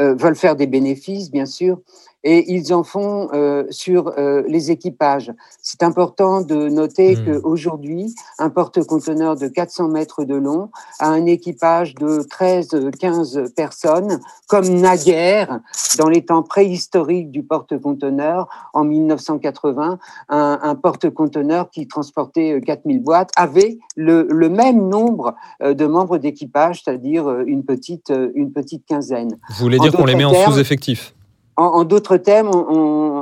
euh, 0.00 0.14
veulent 0.14 0.36
faire 0.36 0.56
des 0.56 0.66
bénéfices, 0.66 1.30
bien 1.30 1.46
sûr, 1.46 1.78
et 2.26 2.52
ils 2.52 2.74
en 2.74 2.82
font 2.82 3.28
euh, 3.32 3.64
sur 3.70 4.08
euh, 4.18 4.42
les 4.48 4.72
équipages. 4.72 5.32
C'est 5.62 5.84
important 5.84 6.40
de 6.40 6.68
noter 6.68 7.14
mmh. 7.14 7.40
qu'aujourd'hui, 7.40 8.16
un 8.40 8.50
porte-conteneur 8.50 9.36
de 9.36 9.46
400 9.46 9.88
mètres 9.88 10.24
de 10.24 10.34
long 10.34 10.70
a 10.98 11.08
un 11.08 11.24
équipage 11.26 11.94
de 11.94 12.22
13-15 12.22 13.54
personnes, 13.54 14.18
comme 14.48 14.66
naguère 14.68 15.60
dans 15.98 16.08
les 16.08 16.24
temps 16.24 16.42
préhistoriques 16.42 17.30
du 17.30 17.44
porte-conteneur 17.44 18.48
en 18.74 18.82
1980, 18.82 19.98
un, 20.28 20.58
un 20.60 20.74
porte-conteneur 20.74 21.70
qui 21.70 21.86
transportait 21.86 22.60
4000 22.60 23.04
boîtes 23.04 23.30
avait 23.36 23.78
le, 23.94 24.26
le 24.28 24.48
même 24.48 24.88
nombre 24.88 25.36
de 25.60 25.86
membres 25.86 26.18
d'équipage, 26.18 26.82
c'est-à-dire 26.82 27.30
une 27.46 27.64
petite, 27.64 28.12
une 28.34 28.52
petite 28.52 28.84
quinzaine. 28.84 29.38
Vous 29.50 29.62
voulez 29.62 29.78
dire 29.78 29.92
qu'on 29.92 30.06
les 30.06 30.16
met 30.16 30.24
en 30.24 30.34
sous-effectif? 30.50 31.14
En, 31.56 31.84
d'autres 31.84 32.16
termes, 32.16 32.50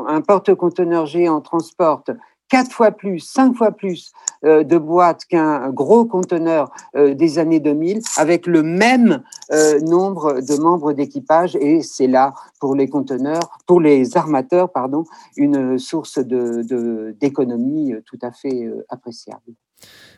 un 0.08 0.20
porte-conteneur 0.20 1.06
géant 1.06 1.40
transporte 1.40 2.10
quatre 2.54 2.72
fois 2.72 2.92
plus, 2.92 3.18
cinq 3.18 3.56
fois 3.56 3.72
plus 3.72 4.12
euh, 4.44 4.62
de 4.62 4.78
boîtes 4.78 5.24
qu'un 5.24 5.70
gros 5.70 6.04
conteneur 6.04 6.70
euh, 6.94 7.14
des 7.14 7.38
années 7.40 7.60
2000, 7.60 8.00
avec 8.16 8.46
le 8.46 8.62
même 8.62 9.22
euh, 9.52 9.80
nombre 9.80 10.40
de 10.40 10.56
membres 10.60 10.92
d'équipage. 10.92 11.56
Et 11.56 11.82
c'est 11.82 12.06
là, 12.06 12.32
pour 12.60 12.74
les 12.74 12.88
conteneurs, 12.88 13.58
pour 13.66 13.80
les 13.80 14.16
armateurs, 14.16 14.70
pardon, 14.70 15.04
une 15.36 15.78
source 15.78 16.18
d'économie 16.18 17.94
tout 18.06 18.18
à 18.22 18.30
fait 18.30 18.70
appréciable. 18.88 19.42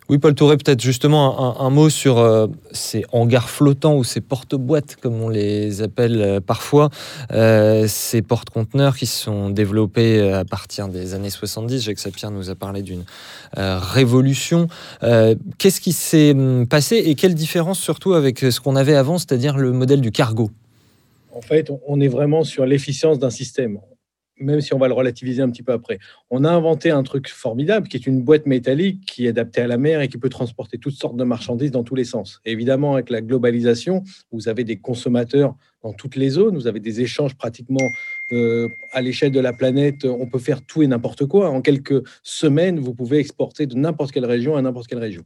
Oui, 0.09 0.19
Paul 0.19 0.37
Touré, 0.37 0.57
peut-être 0.57 0.81
justement 0.81 1.61
un, 1.61 1.69
mot 1.71 1.91
sur 1.91 2.19
euh, 2.19 2.47
ces 2.71 3.05
hangars 3.11 3.51
flottants 3.51 3.97
ou 3.97 4.05
ces 4.05 4.21
porte-boîtes, 4.21 4.95
comme 4.95 5.21
on 5.21 5.29
les 5.29 5.83
appelle 5.83 6.23
euh, 6.23 6.41
parfois, 6.41 6.91
euh, 7.33 7.87
ces 7.89 8.23
porte-conteneurs 8.23 8.97
qui 8.97 9.07
sont 9.07 9.51
développés 9.51 10.31
à 10.31 10.45
partir 10.45 10.87
des 10.87 11.15
années 11.15 11.31
70. 11.31 11.83
Jacques 11.83 11.99
Sapir 11.99 12.31
nous 12.31 12.51
a 12.51 12.55
parlé 12.55 12.83
d'une 12.83 13.05
révolution. 13.57 14.69
Qu'est-ce 15.59 15.81
qui 15.81 15.93
s'est 15.93 16.31
hum, 16.31 16.69
passé 16.69 16.97
et 16.99 17.17
quelle 17.17 17.35
différence 17.35 17.81
surtout 17.81 18.15
avec 18.15 18.39
ce 18.39 18.61
qu'on 18.61 18.77
avait 18.77 18.95
avant, 18.95 19.19
c'est-à-dire 19.19 19.57
le 19.57 19.73
modèle 19.73 20.01
du 20.01 20.13
cargo? 20.13 20.51
En 21.33 21.41
fait, 21.41 21.73
on 21.87 22.01
est 22.01 22.09
vraiment 22.09 22.45
sur 22.45 22.65
l'efficience 22.65 23.19
d'un 23.19 23.31
système 23.31 23.81
même 24.39 24.61
si 24.61 24.75
on 24.75 24.79
va 24.79 24.89
le 24.89 24.95
relativiser 24.95 25.43
un 25.43 25.51
petit 25.51 25.63
peu 25.63 25.73
après. 25.73 25.99
On 26.31 26.45
a 26.45 26.51
inventé 26.51 26.91
un 26.91 27.03
truc 27.03 27.29
formidable 27.29 27.89
qui 27.89 27.97
est 27.97 28.07
une 28.07 28.23
boîte 28.23 28.47
métallique 28.47 29.05
qui 29.07 29.27
est 29.27 29.31
adaptée 29.31 29.63
à 29.63 29.67
la 29.67 29.79
mer 29.79 30.01
et 30.01 30.09
qui 30.09 30.19
peut 30.19 30.29
transporter 30.29 30.79
toutes 30.79 30.95
sortes 30.95 31.17
de 31.17 31.25
marchandises 31.25 31.71
dans 31.71 31.85
tous 31.85 31.95
les 31.95 32.05
sens. 32.05 32.41
évidemment, 32.45 32.95
avec 32.95 33.11
la 33.11 33.21
globalisation, 33.21 34.03
vous 34.33 34.49
avez 34.49 34.65
des 34.65 34.77
consommateurs 34.77 35.55
dans 35.83 35.93
toutes 35.93 36.17
les 36.17 36.31
zones, 36.31 36.57
vous 36.57 36.67
avez 36.67 36.81
des 36.81 37.01
échanges 37.01 37.37
pratiquement 37.37 37.89
euh, 38.33 38.69
à 38.93 39.01
l'échelle 39.03 39.31
de 39.31 39.41
la 39.41 39.53
planète. 39.53 40.05
On 40.05 40.27
peut 40.27 40.39
faire 40.39 40.63
tout 40.63 40.83
et 40.83 40.87
n'importe 40.87 41.27
quoi. 41.27 41.51
En 41.51 41.61
quelques 41.61 42.03
semaines, 42.23 42.81
vous 42.81 42.95
pouvez 42.95 43.19
exporter 43.19 43.67
de 43.67 43.77
n'importe 43.77 44.11
quelle 44.11 44.27
région 44.27 44.57
à 44.57 44.63
n'importe 44.63 44.89
quelle 44.89 44.99
région. 44.99 45.23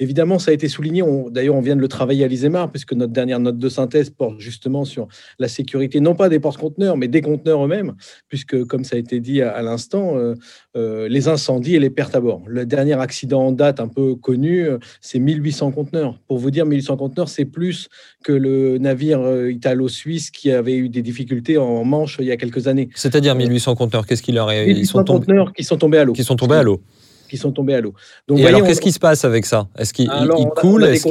Évidemment, 0.00 0.38
ça 0.38 0.52
a 0.52 0.54
été 0.54 0.68
souligné. 0.68 1.02
D'ailleurs, 1.30 1.56
on 1.56 1.60
vient 1.60 1.74
de 1.74 1.80
le 1.80 1.88
travailler 1.88 2.24
à 2.24 2.28
l'ISEMAR, 2.28 2.70
puisque 2.70 2.92
notre 2.92 3.12
dernière 3.12 3.40
note 3.40 3.58
de 3.58 3.68
synthèse 3.68 4.10
porte 4.10 4.38
justement 4.38 4.84
sur 4.84 5.08
la 5.38 5.48
sécurité, 5.48 6.00
non 6.00 6.14
pas 6.14 6.28
des 6.28 6.38
porte-conteneurs, 6.38 6.96
mais 6.96 7.08
des 7.08 7.20
conteneurs 7.20 7.64
eux-mêmes, 7.64 7.94
puisque, 8.28 8.64
comme 8.64 8.84
ça 8.84 8.96
a 8.96 8.98
été 8.98 9.18
dit 9.18 9.42
à, 9.42 9.60
l'instant, 9.62 10.16
euh, 10.16 10.34
euh, 10.76 11.08
les 11.08 11.26
incendies 11.26 11.74
et 11.74 11.80
les 11.80 11.90
pertes 11.90 12.14
à 12.14 12.20
bord. 12.20 12.42
Le 12.46 12.64
dernier 12.64 12.94
accident 12.94 13.46
en 13.46 13.52
date 13.52 13.80
un 13.80 13.88
peu 13.88 14.14
connu, 14.14 14.62
euh, 14.62 14.78
c'est 15.00 15.18
1800 15.18 15.72
conteneurs. 15.72 16.20
Pour 16.28 16.38
vous 16.38 16.52
dire, 16.52 16.64
1800 16.64 16.96
conteneurs, 16.96 17.28
c'est 17.28 17.44
plus 17.44 17.88
que 18.22 18.32
le 18.32 18.78
navire 18.78 19.48
italo-suisse 19.48 20.30
qui 20.30 20.52
avait 20.52 20.76
eu 20.76 20.88
des 20.88 21.02
difficultés 21.02 21.58
en 21.58 21.84
Manche 21.84 22.18
il 22.20 22.26
y 22.26 22.32
a 22.32 22.36
quelques 22.36 22.68
années. 22.68 22.88
C'est-à-dire 22.94 23.34
1800 23.34 23.74
conteneurs, 23.74 24.06
qu'est-ce 24.06 24.22
qu'il 24.22 24.36
leur 24.36 24.50
est 24.50 24.66
1800 24.66 25.04
conteneurs 25.04 25.52
qui 25.52 25.64
sont 25.64 25.76
tombés 25.76 25.98
à 25.98 26.04
l'eau. 26.04 26.12
Qui 26.12 26.24
sont 26.24 26.36
tombés 26.36 26.56
à 26.56 26.62
l'eau 26.62 26.80
qui 27.28 27.36
sont 27.36 27.52
tombés 27.52 27.74
à 27.74 27.80
l'eau. 27.80 27.94
Donc, 28.26 28.38
Et 28.38 28.46
alors, 28.46 28.62
qu'est-ce 28.64 28.80
qui 28.80 28.92
se 28.92 28.98
passe 28.98 29.24
avec 29.24 29.46
ça? 29.46 29.68
Est-ce 29.76 29.92
qu'ils 29.92 30.10
coulent 30.56 30.84
est 30.84 31.04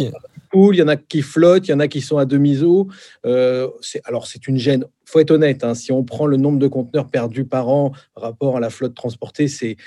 il 0.54 0.76
y 0.76 0.82
en 0.82 0.88
a 0.88 0.96
qui 0.96 1.22
flottent, 1.22 1.68
il 1.68 1.72
y 1.72 1.74
en 1.74 1.80
a 1.80 1.88
qui 1.88 2.02
sont 2.02 2.18
à 2.18 2.26
demi-eau. 2.26 2.88
Euh, 3.26 3.68
alors, 4.06 4.28
c'est 4.28 4.48
une 4.48 4.58
gêne. 4.58 4.86
Il 5.06 5.10
faut 5.10 5.20
être 5.20 5.32
honnête, 5.32 5.64
hein, 5.64 5.74
si 5.74 5.92
on 5.92 6.04
prend 6.04 6.26
le 6.26 6.38
nombre 6.38 6.60
de 6.60 6.68
conteneurs 6.68 7.08
perdus 7.08 7.46
par 7.46 7.70
an 7.70 7.92
rapport 8.16 8.58
à 8.58 8.60
la 8.60 8.70
flotte 8.70 8.94
transportée, 8.94 9.48
c'est 9.48 9.78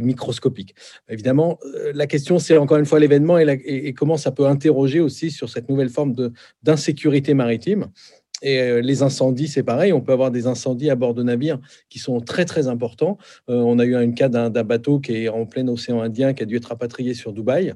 microscopique. 0.00 0.74
Évidemment, 1.08 1.58
euh, 1.64 1.92
la 1.94 2.06
question, 2.06 2.38
c'est 2.38 2.56
encore 2.56 2.78
une 2.78 2.86
fois 2.86 2.98
l'événement 2.98 3.38
et, 3.38 3.44
et, 3.64 3.92
comment 3.92 4.16
ça 4.16 4.32
peut 4.32 4.46
interroger 4.46 5.00
aussi 5.00 5.30
sur 5.30 5.48
cette 5.48 5.68
nouvelle 5.68 5.90
forme 5.90 6.14
d'insécurité 6.62 7.34
maritime. 7.34 7.88
Et 8.44 8.60
euh, 8.60 8.80
les 8.82 9.02
incendies, 9.02 9.48
c'est 9.48 9.62
pareil. 9.62 9.92
On 9.92 10.02
peut 10.02 10.12
avoir 10.12 10.30
des 10.30 10.46
incendies 10.46 10.90
à 10.90 10.94
bord 10.94 11.14
de 11.14 11.22
navires 11.22 11.58
qui 11.88 11.98
sont 11.98 12.20
très, 12.20 12.44
très 12.44 12.68
importants. 12.68 13.18
Euh, 13.48 13.54
on 13.54 13.78
a 13.78 13.84
eu 13.84 13.96
un 13.96 14.12
cas 14.12 14.28
d'un 14.28 14.50
bateau 14.50 15.00
qui 15.00 15.24
est 15.24 15.28
en 15.28 15.46
plein 15.46 15.66
océan 15.66 16.02
Indien 16.02 16.34
qui 16.34 16.42
a 16.42 16.46
dû 16.46 16.56
être 16.56 16.66
rapatrié 16.66 17.14
sur 17.14 17.32
Dubaï. 17.32 17.72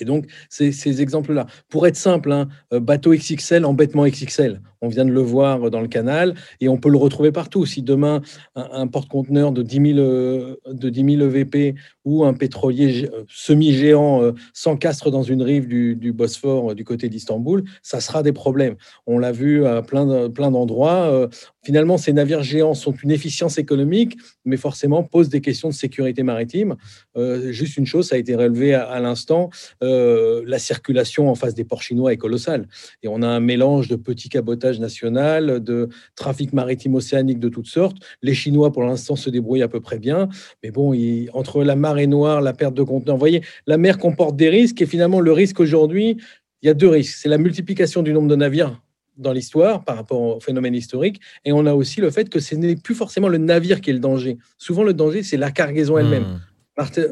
Et 0.00 0.04
donc, 0.04 0.26
ces, 0.50 1.00
exemples-là. 1.00 1.46
Pour 1.70 1.86
être 1.86 1.96
simple, 1.96 2.30
hein, 2.30 2.48
euh, 2.72 2.80
bateau 2.80 3.12
XXL, 3.12 3.64
embêtement 3.64 4.06
XXL. 4.06 4.60
On 4.80 4.88
vient 4.88 5.04
de 5.04 5.10
le 5.10 5.20
voir 5.20 5.70
dans 5.70 5.80
le 5.80 5.88
canal 5.88 6.34
et 6.60 6.68
on 6.68 6.76
peut 6.76 6.90
le 6.90 6.98
retrouver 6.98 7.32
partout. 7.32 7.66
Si 7.66 7.82
demain, 7.82 8.20
un, 8.54 8.86
porte-conteneur 8.86 9.50
de 9.50 9.62
10 9.62 9.94
000, 9.94 9.98
euh, 9.98 10.56
de 10.70 10.88
10 10.88 11.16
000 11.16 11.22
EVP 11.22 11.74
ou 12.04 12.24
un 12.24 12.34
pétrolier 12.34 13.10
euh, 13.12 13.24
semi-géant 13.28 14.32
s'encastre 14.52 15.10
dans 15.10 15.22
une 15.22 15.42
rive 15.42 15.66
du, 15.66 15.96
du 15.96 16.12
Bosphore 16.12 16.74
du 16.74 16.84
côté 16.84 17.08
d'Istanbul, 17.08 17.64
ça 17.82 18.00
sera 18.00 18.22
des 18.22 18.32
problèmes. 18.32 18.76
On 19.06 19.18
l'a 19.18 19.32
vu 19.32 19.64
à 19.66 19.82
plein, 19.82 20.30
plein 20.30 20.50
d'endroits. 20.50 21.28
Finalement, 21.64 21.96
ces 21.98 22.12
navires 22.12 22.42
géants 22.42 22.74
sont 22.74 22.92
une 22.92 23.10
efficience 23.10 23.58
économique, 23.58 24.16
mais 24.44 24.56
forcément 24.56 25.02
posent 25.02 25.28
des 25.28 25.40
questions 25.40 25.68
de 25.68 25.74
sécurité 25.74 26.22
maritime. 26.22 26.76
juste 27.50 27.76
une 27.76 27.86
chose, 27.86 28.08
ça 28.08 28.16
a 28.16 28.18
été 28.18 28.34
relevé 28.34 28.74
à 28.74 29.00
l'instant, 29.00 29.50
euh, 29.82 30.42
la 30.46 30.58
circulation 30.58 31.30
en 31.30 31.34
face 31.34 31.54
des 31.54 31.64
ports 31.64 31.82
chinois 31.82 32.12
est 32.12 32.16
colossale. 32.16 32.66
Et 33.02 33.08
on 33.08 33.22
a 33.22 33.26
un 33.26 33.40
mélange 33.40 33.88
de 33.88 33.96
petits 33.96 34.28
cabotages 34.28 34.80
national, 34.80 35.62
de 35.62 35.88
trafic 36.16 36.52
maritime 36.52 36.94
océanique 36.94 37.38
de 37.38 37.48
toutes 37.48 37.66
sortes. 37.66 37.96
Les 38.22 38.34
Chinois, 38.34 38.72
pour 38.72 38.82
l'instant, 38.82 39.16
se 39.16 39.30
débrouillent 39.30 39.62
à 39.62 39.68
peu 39.68 39.80
près 39.80 39.98
bien. 39.98 40.28
Mais 40.62 40.70
bon, 40.70 40.94
entre 41.32 41.62
la 41.62 41.76
marée 41.76 42.06
noire, 42.06 42.40
la 42.40 42.52
perte 42.52 42.74
de 42.74 42.82
conteneurs, 42.82 43.16
vous 43.16 43.20
voyez, 43.20 43.42
la 43.66 43.78
mer 43.78 43.98
comporte 43.98 44.36
des 44.36 44.48
risques. 44.48 44.80
Et 44.82 44.86
finalement, 44.86 45.20
le 45.20 45.32
risque 45.32 45.60
aujourd'hui, 45.60 46.16
il 46.62 46.66
y 46.66 46.68
a 46.68 46.74
deux 46.74 46.88
risques. 46.88 47.16
C'est 47.20 47.28
la 47.28 47.38
multiplication 47.38 48.02
du 48.02 48.12
nombre 48.12 48.28
de 48.28 48.36
navires 48.36 48.80
dans 49.16 49.32
l'histoire 49.32 49.84
par 49.84 49.96
rapport 49.96 50.20
au 50.20 50.40
phénomène 50.40 50.74
historique. 50.74 51.20
Et 51.44 51.52
on 51.52 51.66
a 51.66 51.74
aussi 51.74 52.00
le 52.00 52.10
fait 52.10 52.28
que 52.28 52.40
ce 52.40 52.54
n'est 52.54 52.76
plus 52.76 52.94
forcément 52.94 53.28
le 53.28 53.38
navire 53.38 53.80
qui 53.80 53.90
est 53.90 53.92
le 53.92 53.98
danger. 53.98 54.38
Souvent, 54.58 54.84
le 54.84 54.94
danger, 54.94 55.22
c'est 55.22 55.36
la 55.36 55.50
cargaison 55.50 55.98
elle-même. 55.98 56.22
Hmm 56.22 56.40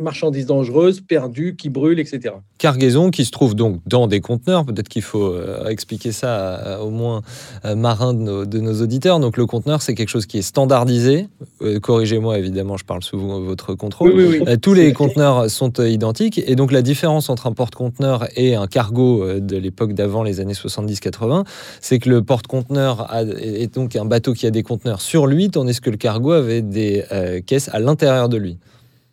marchandises 0.01 0.47
dangereuses, 0.47 1.01
perdues, 1.01 1.57
qui 1.57 1.71
brûlent, 1.71 1.99
etc. 1.99 2.35
Cargaison 2.59 3.11
qui 3.11 3.25
se 3.25 3.31
trouve 3.31 3.55
donc 3.55 3.81
dans 3.87 4.07
des 4.07 4.21
conteneurs. 4.21 4.65
Peut-être 4.65 4.89
qu'il 4.89 5.03
faut 5.03 5.33
euh, 5.33 5.67
expliquer 5.67 6.13
ça 6.13 6.79
au 6.83 6.91
moins 6.91 7.23
euh, 7.65 7.75
marin 7.75 8.15
de 8.15 8.59
nos, 8.59 8.83
auditeurs. 8.83 9.21
Donc 9.21 9.37
le 9.37 9.47
conteneur, 9.47 9.83
c'est 9.83 9.95
quelque 9.95 10.09
chose 10.09 10.27
qui 10.27 10.39
est 10.39 10.43
standardisé. 10.43 11.29
Euh, 11.63 11.81
corrigez-moi, 11.81 12.39
évidemment, 12.39 12.77
je 12.77 12.85
parle 12.85 13.03
sous 13.03 13.19
votre 13.19 13.75
contrôle. 13.75 14.43
tous 14.63 14.75
les 14.75 14.93
conteneurs 14.93 15.51
sont 15.51 15.73
identiques. 15.81 16.41
Et 16.47 16.55
donc 16.55 16.73
la 16.73 16.83
différence 16.83 17.29
entre 17.29 17.47
un 17.47 17.53
porte-conteneur 17.53 18.27
et 18.37 18.55
un 18.55 18.67
cargo 18.67 19.41
de 19.41 19.57
l'époque 19.57 19.95
d'avant 19.95 20.23
les 20.23 20.41
années 20.41 20.53
70-80, 20.53 21.45
c'est 21.81 21.99
que 21.99 22.09
le 22.09 22.23
porte-conteneur 22.23 23.09
est 23.41 23.75
donc 23.75 23.97
un 23.97 24.05
bateau 24.05 24.33
qui 24.33 24.47
a 24.47 24.51
des 24.51 24.63
conteneurs 24.63 25.01
sur 25.01 25.27
lui, 25.27 25.51
tandis 25.51 25.81
que 25.81 25.91
le 25.91 25.97
cargo 25.97 26.33
avait 26.33 26.63
des 26.63 27.05
caisses 27.47 27.69
à 27.73 27.81
l'intérieur 27.81 28.29
de 28.29 28.37
lui. 28.37 28.59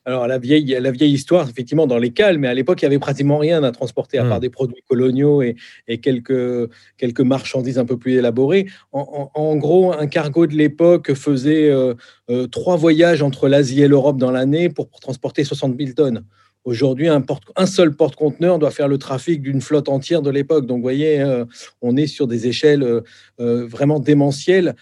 Alors, 0.05 0.27
la 0.27 0.37
vieille, 0.37 0.77
la 0.79 0.91
vieille 0.91 1.13
histoire, 1.13 1.49
effectivement, 1.49 1.87
dans 1.87 1.97
les 1.97 2.11
cales, 2.11 2.37
mais 2.37 2.49
à 2.49 2.53
l'époque, 2.53 2.81
il 2.81 2.85
n'y 2.85 2.87
avait 2.87 2.99
pratiquement 2.99 3.37
rien 3.37 3.63
à 3.63 3.71
transporter 3.71 4.17
à 4.17 4.25
part 4.25 4.37
hmm. 4.37 4.41
des 4.41 4.49
produits 4.49 4.83
coloniaux 4.87 5.41
et, 5.41 5.55
quelques, 6.01 6.69
quelques 6.97 7.21
marchandises 7.21 7.79
un 7.79 7.85
peu 7.85 7.97
plus 7.97 8.13
élaborées. 8.13 8.67
En, 8.91 9.55
gros, 9.55 9.93
un 9.93 10.07
cargo 10.07 10.45
de 10.45 10.55
l'époque 10.55 11.13
faisait 11.13 11.69
euh, 11.69 11.93
euh, 12.29 12.47
trois 12.47 12.75
voyages 12.75 13.21
entre 13.21 13.47
l'Asie 13.47 13.81
et 13.81 13.87
l'Europe 13.87 14.17
dans 14.17 14.31
l'année 14.31 14.69
pour, 14.69 14.89
pour 14.89 14.99
transporter 14.99 15.43
60 15.43 15.77
000 15.77 15.93
tonnes. 15.93 16.25
Aujourd'hui, 16.65 17.09
un, 17.09 17.65
seul 17.65 17.93
porte-conteneur 17.93 18.57
doit 18.57 18.71
faire 18.71 18.87
le 18.87 18.97
trafic 18.97 19.41
d'une 19.41 19.59
flotte 19.59 19.89
entière 19.89 20.21
de 20.21 20.29
l'époque. 20.29 20.65
Donc, 20.65 20.77
vous 20.77 20.83
voyez, 20.83 21.19
euh, 21.19 21.43
on 21.81 21.97
est 21.97 22.07
sur 22.07 22.25
des 22.25 22.47
échelles 22.47 22.83
euh, 22.83 23.01
euh, 23.41 23.67
vraiment 23.67 23.99
démentielles 23.99 24.75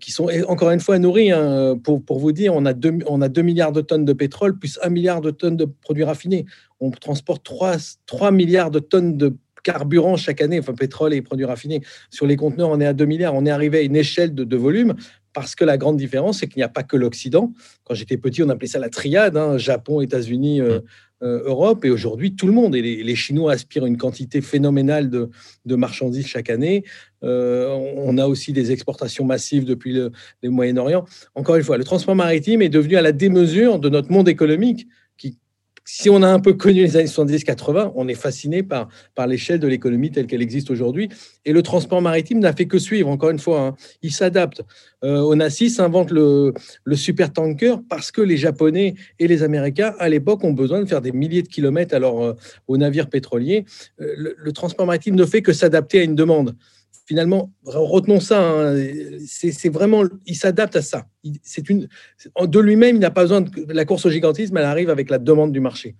qui 0.00 0.12
sont, 0.12 0.30
encore 0.48 0.70
une 0.70 0.80
fois, 0.80 0.98
nourries. 0.98 1.30
Hein. 1.30 1.76
pour, 1.76 2.18
vous 2.18 2.32
dire, 2.32 2.54
on 2.54 2.64
a, 2.64 2.72
2, 2.72 3.00
on 3.06 3.20
a 3.20 3.28
2 3.28 3.42
milliards 3.42 3.72
de 3.72 3.82
tonnes 3.82 4.06
de 4.06 4.14
pétrole 4.14 4.58
plus 4.58 4.78
1 4.82 4.88
milliard 4.88 5.20
de 5.20 5.30
tonnes 5.30 5.58
de 5.58 5.66
produits 5.66 6.04
raffinés. 6.04 6.46
On 6.80 6.90
transporte 6.90 7.44
3, 7.44 7.76
3 8.06 8.30
milliards 8.30 8.70
de 8.70 8.78
tonnes 8.78 9.18
de 9.18 9.36
carburant 9.62 10.16
chaque 10.16 10.40
année, 10.40 10.58
enfin 10.58 10.72
pétrole 10.74 11.12
et 11.12 11.20
produits 11.20 11.44
raffinés. 11.44 11.82
Sur 12.08 12.26
les 12.26 12.36
conteneurs, 12.36 12.70
on 12.70 12.80
est 12.80 12.86
à 12.86 12.94
2 12.94 13.04
milliards. 13.04 13.34
On 13.34 13.44
est 13.44 13.50
arrivé 13.50 13.78
à 13.78 13.82
une 13.82 13.96
échelle 13.96 14.34
de, 14.34 14.56
volume 14.56 14.94
parce 15.34 15.54
que 15.54 15.64
la 15.64 15.76
grande 15.76 15.96
différence, 15.96 16.38
c'est 16.38 16.46
qu'il 16.46 16.60
n'y 16.60 16.64
a 16.64 16.68
pas 16.68 16.84
que 16.84 16.96
l'Occident. 16.96 17.52
Quand 17.82 17.94
j'étais 17.94 18.16
petit, 18.16 18.42
on 18.42 18.48
appelait 18.48 18.68
ça 18.68 18.78
la 18.78 18.88
triade, 18.88 19.36
hein, 19.36 19.58
Japon, 19.58 20.00
États-Unis, 20.00 20.60
mmh. 20.60 20.80
Europe. 21.24 21.84
Et 21.84 21.90
aujourd'hui, 21.90 22.34
tout 22.34 22.46
le 22.46 22.52
monde, 22.52 22.76
et 22.76 22.82
les, 22.82 23.14
Chinois 23.16 23.52
aspirent 23.52 23.86
une 23.86 23.96
quantité 23.96 24.40
phénoménale 24.40 25.10
de, 25.10 25.30
marchandises 25.74 26.26
chaque 26.26 26.50
année. 26.50 26.84
Euh, 27.22 27.68
on 27.96 28.18
a 28.18 28.26
aussi 28.26 28.52
des 28.52 28.70
exportations 28.72 29.24
massives 29.24 29.64
depuis 29.64 29.92
le 29.92 30.10
Moyen-Orient. 30.42 31.04
Encore 31.34 31.56
une 31.56 31.62
fois, 31.62 31.78
le 31.78 31.84
transport 31.84 32.14
maritime 32.14 32.62
est 32.62 32.68
devenu 32.68 32.96
à 32.96 33.02
la 33.02 33.12
démesure 33.12 33.78
de 33.78 33.88
notre 33.88 34.12
monde 34.12 34.28
économique 34.28 34.86
si 35.84 36.08
on 36.08 36.22
a 36.22 36.28
un 36.28 36.40
peu 36.40 36.54
connu 36.54 36.80
les 36.80 36.96
années 36.96 37.06
70-80, 37.06 37.92
on 37.94 38.08
est 38.08 38.14
fasciné 38.14 38.62
par, 38.62 38.88
par 39.14 39.26
l'échelle 39.26 39.60
de 39.60 39.68
l'économie 39.68 40.10
telle 40.10 40.26
qu'elle 40.26 40.42
existe 40.42 40.70
aujourd'hui. 40.70 41.10
Et 41.44 41.52
le 41.52 41.62
transport 41.62 42.00
maritime 42.00 42.38
n'a 42.38 42.54
fait 42.54 42.66
que 42.66 42.78
suivre, 42.78 43.08
encore 43.08 43.30
une 43.30 43.38
fois. 43.38 43.60
Hein. 43.60 43.76
Il 44.02 44.12
s'adapte. 44.12 44.62
Euh, 45.04 45.20
Onassis 45.20 45.76
invente 45.78 46.10
le, 46.10 46.54
le 46.84 46.96
super 46.96 47.32
tanker 47.32 47.76
parce 47.88 48.10
que 48.10 48.22
les 48.22 48.38
Japonais 48.38 48.94
et 49.18 49.28
les 49.28 49.42
Américains, 49.42 49.94
à 49.98 50.08
l'époque, 50.08 50.42
ont 50.42 50.52
besoin 50.52 50.80
de 50.80 50.86
faire 50.86 51.02
des 51.02 51.12
milliers 51.12 51.42
de 51.42 51.48
kilomètres 51.48 51.94
alors, 51.94 52.24
euh, 52.24 52.32
aux 52.66 52.78
navires 52.78 53.10
pétroliers. 53.10 53.66
Euh, 54.00 54.34
le, 54.38 54.52
transport 54.52 54.86
maritime 54.86 55.16
ne 55.16 55.26
fait 55.26 55.42
que 55.42 55.52
s'adapter 55.52 56.00
à 56.00 56.02
une 56.04 56.14
demande 56.14 56.54
finalement, 57.04 57.52
retenons 57.64 58.20
ça, 58.20 58.40
hein, 58.40 58.76
c'est 59.26 59.68
vraiment, 59.68 60.04
il 60.26 60.36
s'adapte 60.36 60.76
à 60.76 60.82
ça. 60.82 61.06
C'est 61.42 61.68
une, 61.68 61.88
de 62.40 62.60
lui-même, 62.60 62.96
il 62.96 63.00
n'a 63.00 63.10
pas 63.10 63.22
besoin 63.22 63.42
de 63.42 63.72
la 63.72 63.84
course 63.84 64.06
au 64.06 64.10
gigantisme, 64.10 64.56
elle 64.56 64.64
arrive 64.64 64.90
avec 64.90 65.10
la 65.10 65.18
demande 65.18 65.52
du 65.52 65.60
marché. 65.60 65.96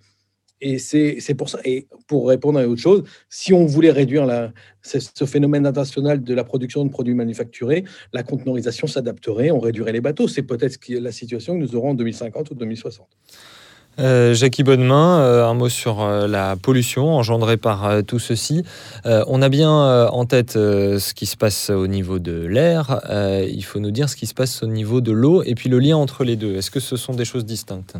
Et 0.61 0.79
c'est 0.79 1.35
pour 1.37 1.49
ça. 1.49 1.59
Et 1.65 1.87
pour 2.07 2.27
répondre 2.27 2.59
à 2.59 2.67
autre 2.67 2.81
chose, 2.81 3.03
si 3.29 3.53
on 3.53 3.65
voulait 3.65 3.91
réduire 3.91 4.25
la, 4.25 4.53
ce 4.81 5.25
phénomène 5.25 5.65
international 5.65 6.23
de 6.23 6.33
la 6.33 6.43
production 6.43 6.85
de 6.85 6.89
produits 6.89 7.13
manufacturés, 7.13 7.83
la 8.13 8.23
conteneurisation 8.23 8.87
s'adapterait, 8.87 9.51
on 9.51 9.59
réduirait 9.59 9.91
les 9.91 10.01
bateaux. 10.01 10.27
C'est 10.27 10.43
peut-être 10.43 10.79
la 10.89 11.11
situation 11.11 11.53
que 11.55 11.59
nous 11.59 11.75
aurons 11.75 11.89
en 11.89 11.93
2050 11.93 12.51
ou 12.51 12.55
2060. 12.55 13.07
Euh, 13.97 14.33
Jackie 14.33 14.63
Bonnemain, 14.63 15.19
euh, 15.21 15.47
un 15.47 15.53
mot 15.53 15.69
sur 15.69 16.01
euh, 16.01 16.27
la 16.27 16.57
pollution 16.57 17.15
engendrée 17.15 17.57
par 17.57 18.03
tout 18.05 18.19
ceci. 18.19 18.63
on 19.05 19.41
a 19.41 19.49
bien 19.49 19.69
en 20.07 20.25
tête 20.25 20.53
ce 20.53 21.13
qui 21.13 21.25
se 21.25 21.37
passe 21.37 21.69
au 21.69 21.87
niveau 21.87 22.19
de 22.19 22.45
l'air. 22.45 23.01
il 23.47 23.63
faut 23.63 23.79
nous 23.79 23.91
dire 23.91 24.09
ce 24.09 24.15
qui 24.15 24.25
se 24.25 24.33
passe 24.33 24.63
au 24.63 24.67
niveau 24.67 25.01
de 25.01 25.11
l'eau 25.11 25.43
et 25.43 25.55
puis 25.55 25.69
le 25.69 25.79
lien 25.79 25.97
entre 25.97 26.23
les 26.23 26.35
deux. 26.35 26.55
Est-ce 26.55 26.71
que 26.71 26.79
ce 26.79 26.97
sont 26.97 27.13
des 27.13 27.25
choses 27.25 27.45
distinctes? 27.45 27.95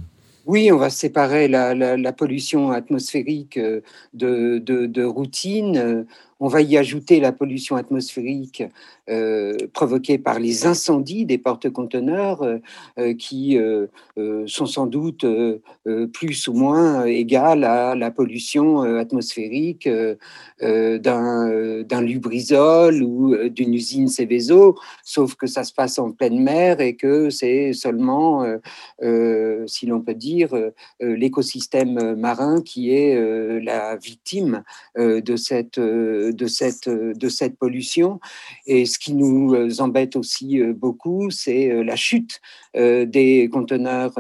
Oui, 0.46 0.72
on 0.72 0.78
va 0.78 0.90
séparer 0.90 1.48
la, 1.48 2.14
pollution 2.14 2.72
atmosphérique 2.72 3.60
de 4.14 5.04
routine. 5.04 6.06
On 6.40 6.48
va 6.48 6.62
y 6.62 6.78
ajouter 6.78 7.20
la 7.20 7.32
pollution 7.32 7.76
atmosphérique 7.76 8.64
euh, 9.08 9.56
provoquée 9.72 10.18
par 10.18 10.40
les 10.40 10.66
incendies 10.66 11.28
des 11.28 11.38
porte-conteneurs 11.38 12.42
euh, 12.42 12.58
euh, 12.98 13.14
qui 13.14 13.56
sont 14.48 14.66
sans 14.66 14.88
doute 14.88 15.26
plus 16.14 16.48
ou 16.48 16.54
moins 16.54 17.06
égales 17.06 17.64
à 17.64 17.96
la 17.96 18.10
pollution 18.12 18.82
atmosphérique 18.82 19.90
d'un 20.62 22.02
Lubrizol 22.02 23.04
ou 23.04 23.36
d'une 23.50 23.74
usine 23.74 24.08
Céveso, 24.08 24.76
sauf 25.04 25.36
que 25.36 25.48
ça 25.48 25.64
se 25.64 25.74
passe 25.74 26.00
en 26.00 26.12
pleine 26.12 26.42
mer 26.42 26.80
et 26.80 26.96
que 26.96 27.30
c'est 27.30 27.74
seulement, 27.74 28.46
si 29.02 29.86
l'on 29.86 30.02
peut 30.02 30.14
dire, 30.14 30.56
l'écosystème 31.00 32.16
marin 32.16 32.62
qui 32.62 32.92
est 32.92 33.60
la 33.62 33.98
victime 33.98 34.64
de 34.98 35.36
cette 35.36 35.80
de 35.80 36.48
cette, 36.48 36.90
de 36.90 37.30
cette 37.30 37.58
pollution. 37.58 38.20
Et 38.66 38.86
ce 38.96 39.00
qui 39.00 39.14
nous 39.14 39.54
euh, 39.54 39.70
embête 39.80 40.16
aussi 40.16 40.62
euh, 40.62 40.72
beaucoup, 40.74 41.30
c'est 41.30 41.70
euh, 41.70 41.84
la 41.84 41.98
chute 41.98 42.40
des 42.78 43.50
conteneurs 43.54 44.14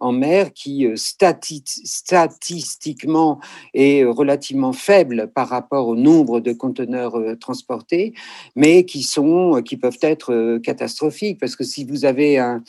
en 0.00 0.10
mer 0.10 0.52
qui 0.52 0.84
statistiquement 0.96 3.38
est 3.72 4.02
relativement 4.02 4.72
faible 4.72 5.30
par 5.32 5.48
rapport 5.48 5.86
au 5.86 5.94
nombre 5.94 6.40
de 6.40 6.52
conteneurs 6.52 7.14
transportés, 7.38 8.12
mais 8.56 8.84
qui, 8.84 9.04
sont, 9.04 9.62
qui 9.64 9.76
peuvent 9.76 10.00
être 10.02 10.58
catastrophiques. 10.58 11.38
Parce 11.38 11.54
que 11.54 11.62
si 11.62 11.84
vous 11.84 12.04
avez 12.04 12.38
un, 12.38 12.64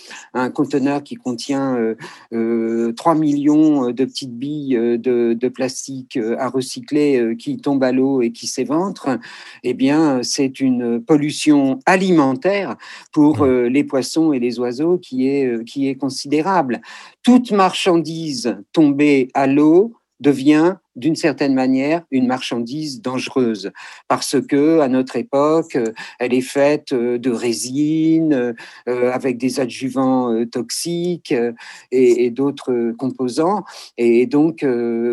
conteneur 0.51 1.01
qui 1.01 1.15
contient 1.15 1.95
3 2.29 3.15
millions 3.15 3.89
de 3.89 4.05
petites 4.05 4.37
billes 4.37 4.77
de, 4.77 5.33
de 5.33 5.49
plastique 5.49 6.19
à 6.37 6.49
recycler 6.49 7.35
qui 7.35 7.57
tombent 7.57 7.83
à 7.83 7.91
l'eau 7.91 8.21
et 8.21 8.31
qui 8.31 8.45
s'éventrent, 8.45 9.17
eh 9.63 9.73
bien, 9.73 10.21
c'est 10.21 10.59
une 10.59 11.03
pollution 11.03 11.31
alimentaire 11.85 12.75
pour 13.11 13.43
euh, 13.43 13.67
les 13.67 13.83
poissons 13.83 14.33
et 14.33 14.39
les 14.39 14.59
oiseaux 14.59 14.97
qui 14.97 15.29
est, 15.29 15.45
euh, 15.45 15.63
qui 15.63 15.87
est 15.87 15.95
considérable. 15.95 16.81
Toute 17.23 17.51
marchandise 17.51 18.57
tombée 18.73 19.29
à 19.33 19.47
l'eau 19.47 19.93
devient 20.21 20.75
d'une 20.95 21.15
certaine 21.15 21.53
manière 21.53 22.03
une 22.11 22.27
marchandise 22.27 23.01
dangereuse. 23.01 23.71
Parce 24.07 24.39
que 24.41 24.79
à 24.79 24.87
notre 24.87 25.15
époque 25.15 25.77
elle 26.19 26.33
est 26.33 26.41
faite 26.41 26.93
de 26.93 27.31
résine 27.31 28.55
euh, 28.87 29.11
avec 29.11 29.37
des 29.37 29.59
adjuvants 29.59 30.31
euh, 30.31 30.45
toxiques 30.45 31.31
euh, 31.31 31.53
et, 31.91 32.29
d'autres 32.29 32.93
composants. 32.97 33.63
Et 33.97 34.25
donc 34.27 34.65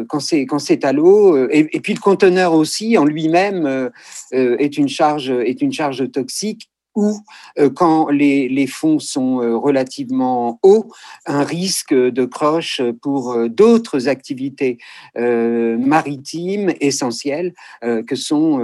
quand 0.08 0.20
c'est 0.20 0.46
quand 0.46 0.58
c'est 0.58 0.84
à 0.84 0.92
l'eau 0.92 1.36
et, 1.48 1.68
et, 1.72 1.80
puis 1.80 1.94
le 1.94 2.00
conteneur 2.00 2.52
aussi 2.52 2.98
en 2.98 3.04
lui-même 3.04 3.90
est 4.32 4.76
une 4.76 4.88
charge 4.88 5.30
est 5.30 5.62
une 5.62 5.72
charge 5.72 6.10
toxique 6.12 6.70
ou 6.98 7.20
euh, 7.58 7.70
quand 7.70 8.10
les, 8.10 8.66
fonds 8.66 8.98
sont 8.98 9.40
euh, 9.40 9.56
relativement 9.56 10.58
hauts, 10.64 10.90
un 11.26 11.44
risque 11.44 11.94
de 11.94 12.24
croche 12.24 12.82
pour 13.00 13.32
euh, 13.32 13.48
d'autres 13.48 14.08
activités 14.08 14.78
maritimes 15.16 16.72
essentielles 16.80 17.54
que 17.82 18.16
sont 18.16 18.60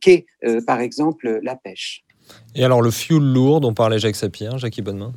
qu'est 0.00 0.26
par 0.66 0.80
exemple 0.80 1.40
la 1.42 1.54
pêche. 1.56 2.04
Et 2.54 2.64
alors 2.64 2.82
le 2.82 2.90
fuel 2.90 3.22
lourd 3.22 3.60
dont 3.60 3.74
parlait 3.74 3.98
Jacques 3.98 4.16
Sapir, 4.16 4.58
Jackie 4.58 4.82
Bonnemain 4.82 5.12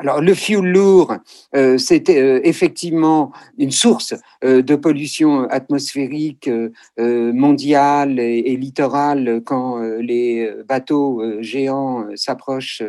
Alors, 0.00 0.20
le 0.20 0.34
fioul 0.34 0.66
lourd, 0.66 1.14
euh, 1.54 1.78
c'était 1.78 2.20
euh, 2.20 2.40
effectivement 2.42 3.30
une 3.58 3.70
source 3.70 4.12
euh, 4.42 4.60
de 4.60 4.74
pollution 4.74 5.44
atmosphérique 5.48 6.50
mondiale 6.98 8.18
et, 8.18 8.38
et, 8.38 8.56
littorale 8.56 9.40
quand 9.44 9.78
les 10.00 10.50
bateaux 10.66 11.22
géants 11.40 12.06
s'approchent 12.14 12.82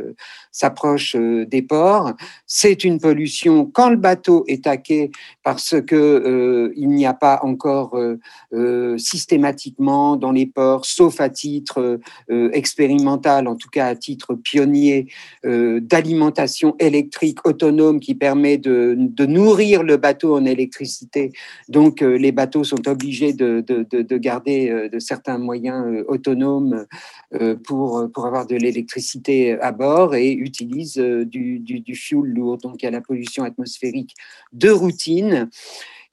s'approchent 0.52 1.16
des 1.16 1.62
ports. 1.62 2.14
C'est 2.46 2.84
une 2.84 3.00
pollution 3.00 3.66
quand 3.66 3.90
le 3.90 3.98
bateau 3.98 4.44
est 4.48 4.64
taqué 4.64 5.12
parce 5.44 5.76
que 5.82 6.72
il 6.76 6.90
n'y 6.90 7.06
a 7.06 7.14
pas 7.14 7.40
encore 7.44 8.00
systématiquement 8.98 10.16
dans 10.16 10.32
les 10.32 10.46
ports, 10.46 10.86
sauf 10.86 11.20
à 11.20 11.30
titre 11.30 12.00
expérimental, 12.30 13.48
en 13.48 13.56
tout 13.56 13.70
cas 13.70 13.88
à 13.88 13.96
titre 13.96 14.36
pionnier, 14.36 15.08
d'alimentation 15.44 16.76
électrique 16.80 16.95
électrique 16.96 17.46
autonome 17.46 18.00
qui 18.00 18.16
permet 18.16 18.58
de, 18.58 18.96
nourrir 19.26 19.84
le 19.84 19.98
bateau 19.98 20.36
en 20.36 20.46
électricité. 20.46 21.32
Donc, 21.68 22.02
euh, 22.02 22.18
les 22.18 22.32
bateaux 22.32 22.64
sont 22.64 22.88
obligés 22.88 23.34
de, 23.34 23.64
de, 23.68 23.84
de 23.84 24.18
garder 24.18 24.70
euh, 24.70 24.90
de 24.90 25.00
certains 25.00 25.38
moyens 25.38 25.86
euh, 25.86 26.04
autonomes 26.08 26.86
pour, 27.66 28.10
pour 28.14 28.26
avoir 28.26 28.48
de 28.48 28.56
l'électricité 28.56 29.60
à 29.60 29.72
bord 29.72 30.16
et 30.16 30.32
utilisent 30.32 30.98
du, 30.98 31.60
du, 31.60 31.82
du 31.82 31.96
fuel 31.96 32.32
lourd. 32.34 32.58
Donc, 32.60 32.82
il 32.82 32.86
y 32.86 32.88
a 32.88 32.92
la 32.92 33.02
pollution 33.02 33.44
atmosphérique 33.44 34.16
de 34.54 34.70
routine. 34.70 35.50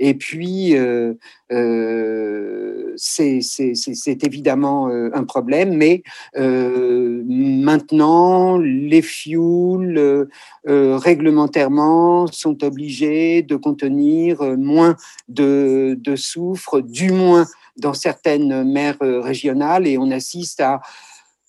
Et 0.04 0.14
puis, 0.14 0.76
euh, 0.76 1.14
euh, 1.52 2.92
c'est 2.96 4.24
évidemment 4.24 4.88
euh, 4.88 5.10
un 5.14 5.22
problème, 5.22 5.76
mais 5.76 6.02
maintenant, 6.34 8.58
les 8.58 9.00
fuels 9.00 10.26
réglementairement 10.64 12.26
sont 12.26 12.64
obligés 12.64 13.42
de 13.42 13.54
contenir 13.54 14.42
moins 14.58 14.96
de, 15.28 15.96
de 16.00 16.16
soufre, 16.16 16.80
du 16.80 17.12
moins 17.12 17.46
dans 17.76 17.94
certaines 17.94 18.64
mers 18.64 18.98
régionales, 19.00 19.86
et 19.86 19.98
on 19.98 20.10
assiste 20.10 20.60
à 20.60 20.80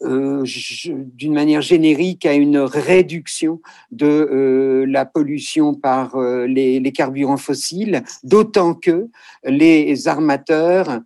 euh, 0.03 0.43
d'une 0.45 1.33
manière 1.33 1.61
générique 1.61 2.25
à 2.25 2.33
une 2.33 2.57
réduction 2.57 3.61
de 3.91 4.05
euh, 4.05 4.85
la 4.85 5.05
pollution 5.05 5.73
par 5.73 6.15
euh, 6.15 6.45
les, 6.45 6.79
les, 6.79 6.91
carburants 6.91 7.37
fossiles, 7.37 8.03
d'autant 8.23 8.73
que 8.73 9.07
les 9.43 10.07
armateurs 10.07 11.01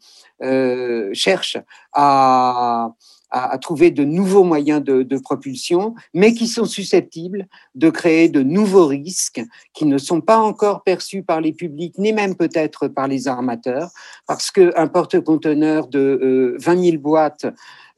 cherchent 1.14 1.58
à, 1.94 2.92
à, 3.30 3.52
à, 3.52 3.58
trouver 3.58 3.92
de 3.92 4.04
nouveaux 4.04 4.44
moyens 4.44 4.84
de, 4.84 5.04
de, 5.04 5.18
propulsion, 5.18 5.96
mais 6.14 6.34
qui 6.34 6.48
sont 6.48 6.66
susceptibles 6.66 7.48
de 7.76 7.90
créer 7.90 8.30
de 8.30 8.42
nouveaux 8.44 8.88
risques 8.88 9.42
qui 9.74 9.86
ne 9.86 9.98
sont 9.98 10.22
pas 10.22 10.40
encore 10.40 10.84
perçus 10.84 11.24
par 11.24 11.42
les 11.42 11.54
publics, 11.54 11.98
ni 11.98 12.14
même 12.14 12.36
peut-être 12.36 12.88
par 12.88 13.08
les 13.08 13.28
armateurs, 13.28 13.90
parce 14.28 14.52
qu'un 14.52 14.88
porte-conteneur 14.88 15.88
de 15.88 16.56
20 16.60 16.84
000 16.84 16.98
boîtes 16.98 17.46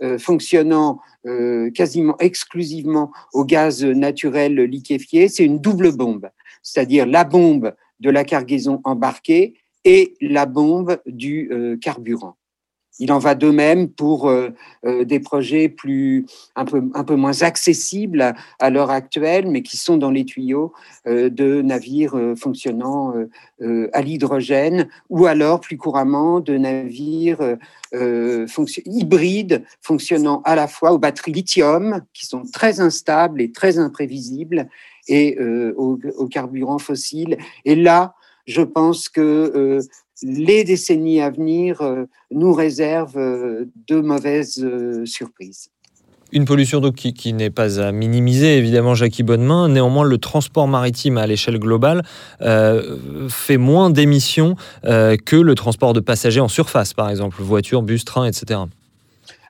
euh, 0.02 0.18
fonctionnant 0.18 1.02
euh, 1.26 1.70
quasiment 1.72 2.18
exclusivement 2.20 3.12
au 3.34 3.44
gaz 3.44 3.84
naturel 3.84 4.56
liquéfié, 4.56 5.28
c'est 5.28 5.44
une 5.44 5.60
double 5.60 5.92
bombe, 5.92 6.30
c'est-à-dire 6.64 7.06
la 7.06 7.26
bombe 7.26 7.74
de 8.00 8.10
la 8.10 8.24
cargaison 8.24 8.80
embarquée 8.86 9.56
et 9.84 10.16
la 10.22 10.46
bombe 10.46 11.00
du 11.06 11.50
euh, 11.52 11.78
carburant. 11.78 12.39
Il 13.00 13.14
en 13.14 13.20
va 13.20 13.34
de 13.34 13.50
même 13.50 13.90
pour 13.90 14.30
euh, 14.30 14.50
euh, 14.86 15.06
des 15.06 15.20
projets 15.20 15.70
plus, 15.70 16.26
un, 16.56 16.66
peu, 16.66 16.84
un 16.94 17.04
peu 17.06 17.16
moins 17.16 17.42
accessibles 17.42 18.36
à, 18.60 18.70
l'heure 18.70 18.92
actuelle, 18.92 19.48
mais 19.48 19.64
qui 19.64 19.78
sont 19.78 19.98
dans 19.98 20.12
les 20.12 20.26
tuyaux 20.26 20.74
euh, 21.08 21.30
de 21.30 21.62
navires 21.62 22.18
fonctionnant 22.38 23.14
à 23.94 24.02
l'hydrogène 24.02 24.88
ou 25.10 25.26
alors 25.26 25.60
plus 25.60 25.78
couramment 25.78 26.40
de 26.40 26.58
navires 26.58 27.58
hybrides 28.86 29.64
fonctionnant 29.82 30.42
à 30.44 30.56
la 30.56 30.68
fois 30.68 30.92
aux 30.92 30.98
batteries 30.98 31.32
lithium, 31.32 32.02
qui 32.14 32.26
sont 32.26 32.44
très 32.52 32.80
instables 32.80 33.42
et 33.42 33.52
très 33.52 33.80
imprévisibles, 33.80 34.68
et 35.08 35.40
aux, 35.40 36.00
aux 36.18 36.28
carburants 36.28 36.80
fossiles. 36.80 37.38
Et 37.66 37.76
là, 37.76 38.16
je 38.46 38.62
pense 38.62 39.10
que 39.10 39.80
les 40.24 40.64
décennies 40.64 41.22
à 41.22 41.30
venir 41.30 41.82
euh, 41.82 42.06
nous 42.32 42.54
réservent 42.54 43.18
euh, 43.18 43.66
de 43.88 44.00
mauvaises 44.00 44.64
euh, 44.64 45.06
surprises. 45.06 45.70
Une 46.32 46.46
pollution 46.46 46.80
donc 46.80 46.96
qui, 46.96 47.14
qui 47.14 47.34
n'est 47.34 47.50
pas 47.50 47.80
à 47.80 47.92
minimiser, 47.92 48.58
évidemment, 48.58 48.94
Jackie 48.94 49.24
Bonnemain. 49.24 49.68
Néanmoins, 49.68 50.04
le 50.04 50.18
transport 50.20 50.68
maritime 50.68 51.18
à 51.18 51.26
l'échelle 51.26 51.58
globale 51.58 52.04
euh, 52.42 53.28
fait 53.30 53.58
moins 53.58 53.90
d'émissions 53.90 54.56
euh, 54.86 55.18
que 55.18 55.36
le 55.36 55.56
transport 55.56 55.94
de 55.94 56.00
passagers 56.00 56.40
en 56.40 56.48
surface, 56.48 56.94
par 56.94 57.10
exemple, 57.10 57.42
voitures, 57.42 57.82
bus, 57.82 58.06
trains, 58.06 58.26
etc. 58.26 58.60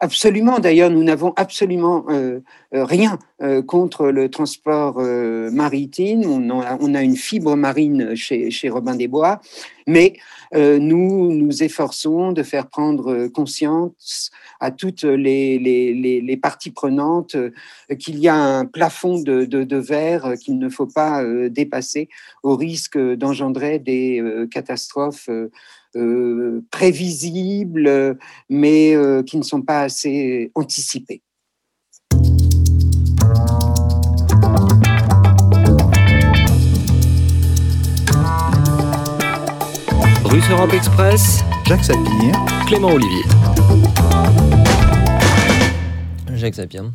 Absolument. 0.01 0.59
D'ailleurs, 0.59 0.89
nous 0.89 1.03
n'avons 1.03 1.33
absolument 1.35 2.05
euh, 2.09 2.39
rien 2.71 3.19
euh, 3.41 3.61
contre 3.61 4.07
le 4.07 4.29
transport 4.29 4.95
euh, 4.99 5.51
maritime. 5.51 6.21
On 6.25 6.61
a, 6.61 6.77
on 6.79 6.95
a, 6.95 7.03
une 7.03 7.17
fibre 7.17 7.57
marine 7.57 8.15
chez, 8.15 8.49
chez 8.49 8.69
Robin 8.69 8.95
des 8.95 9.09
Bois, 9.09 9.41
mais 9.87 10.13
nous 10.53 11.31
nous 11.31 11.63
efforçons 11.63 12.31
de 12.31 12.43
faire 12.43 12.67
prendre 12.67 13.27
conscience 13.27 14.31
à 14.59 14.71
toutes 14.71 15.03
les, 15.03 16.39
parties 16.41 16.71
prenantes 16.71 17.35
qu'il 17.99 18.19
y 18.19 18.27
a 18.27 18.35
un 18.35 18.65
plafond 18.65 19.19
de, 19.21 19.77
verre 19.77 20.33
qu'il 20.39 20.57
ne 20.57 20.69
faut 20.69 20.87
pas 20.87 21.23
dépasser 21.49 22.09
au 22.43 22.55
risque 22.55 22.97
d'engendrer 22.97 23.79
des 23.79 24.23
catastrophes 24.51 25.29
euh, 25.95 26.61
prévisibles, 26.69 28.19
mais 28.47 28.95
euh, 28.95 29.23
qui 29.23 29.37
ne 29.37 29.41
sont 29.41 29.63
pas 29.63 29.81
assez 29.81 30.51
anticipés. 30.53 31.23
Russe 40.29 40.49
Europe 40.49 40.73
Express, 40.73 41.43
Jacques 41.65 41.83
Sapir, 41.83 42.33
Clément 42.67 42.93
Olivier. 42.93 43.23
Jacques 46.35 46.55
Sapir. 46.55 46.91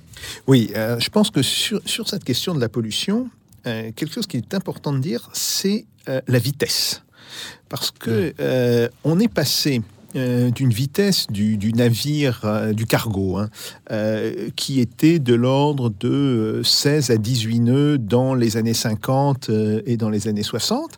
Oui, 0.47 0.71
euh, 0.77 0.99
je 1.01 1.11
pense 1.11 1.31
que 1.31 1.43
sur, 1.43 1.81
sur, 1.85 2.09
cette 2.09 2.25
question 2.25 2.55
de 2.55 2.61
la 2.61 2.69
pollution, 2.69 3.29
euh, 3.67 3.91
quelque 3.95 4.15
chose 4.15 4.27
qui 4.27 4.37
est 4.37 4.55
important 4.55 4.93
de 4.93 4.99
dire, 4.99 5.29
c'est 5.33 5.85
euh, 6.09 6.21
la 6.29 6.39
vitesse 6.39 7.03
parce 7.69 7.91
que 7.91 8.35
euh, 8.41 8.89
on 9.03 9.19
est 9.19 9.33
passé 9.33 9.83
euh, 10.17 10.51
d'une 10.51 10.71
vitesse 10.71 11.27
du, 11.29 11.57
du 11.57 11.73
navire, 11.73 12.43
euh, 12.45 12.73
du 12.73 12.87
cargo, 12.87 13.37
hein, 13.37 13.51
euh, 13.91 14.49
qui 14.55 14.79
était 14.79 15.19
de 15.19 15.35
l'ordre 15.35 15.93
de 15.99 16.61
16 16.63 17.11
à 17.11 17.17
18 17.17 17.61
nœuds 17.61 17.99
dans 17.99 18.35
les 18.35 18.57
années 18.57 18.75
50 18.75 19.51
euh, 19.51 19.83
et 19.87 19.97
dans 19.97 20.11
les 20.11 20.29
années 20.29 20.45
60, 20.45 20.97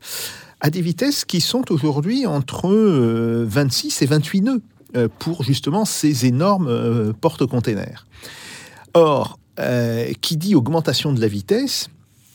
à 0.66 0.70
des 0.70 0.81
vitesses 0.81 1.24
qui 1.24 1.40
sont 1.40 1.70
aujourd'hui 1.70 2.26
entre 2.26 2.68
26 2.68 4.02
et 4.02 4.07
28 4.07 4.40
nœuds 4.40 4.62
pour 5.20 5.44
justement 5.44 5.85
ces 5.85 6.26
énormes 6.26 7.14
porte-containers. 7.20 8.05
Or, 8.94 9.38
qui 10.20 10.37
dit 10.37 10.57
augmentation 10.57 11.12
de 11.12 11.20
la 11.20 11.29
vitesse, 11.29 11.88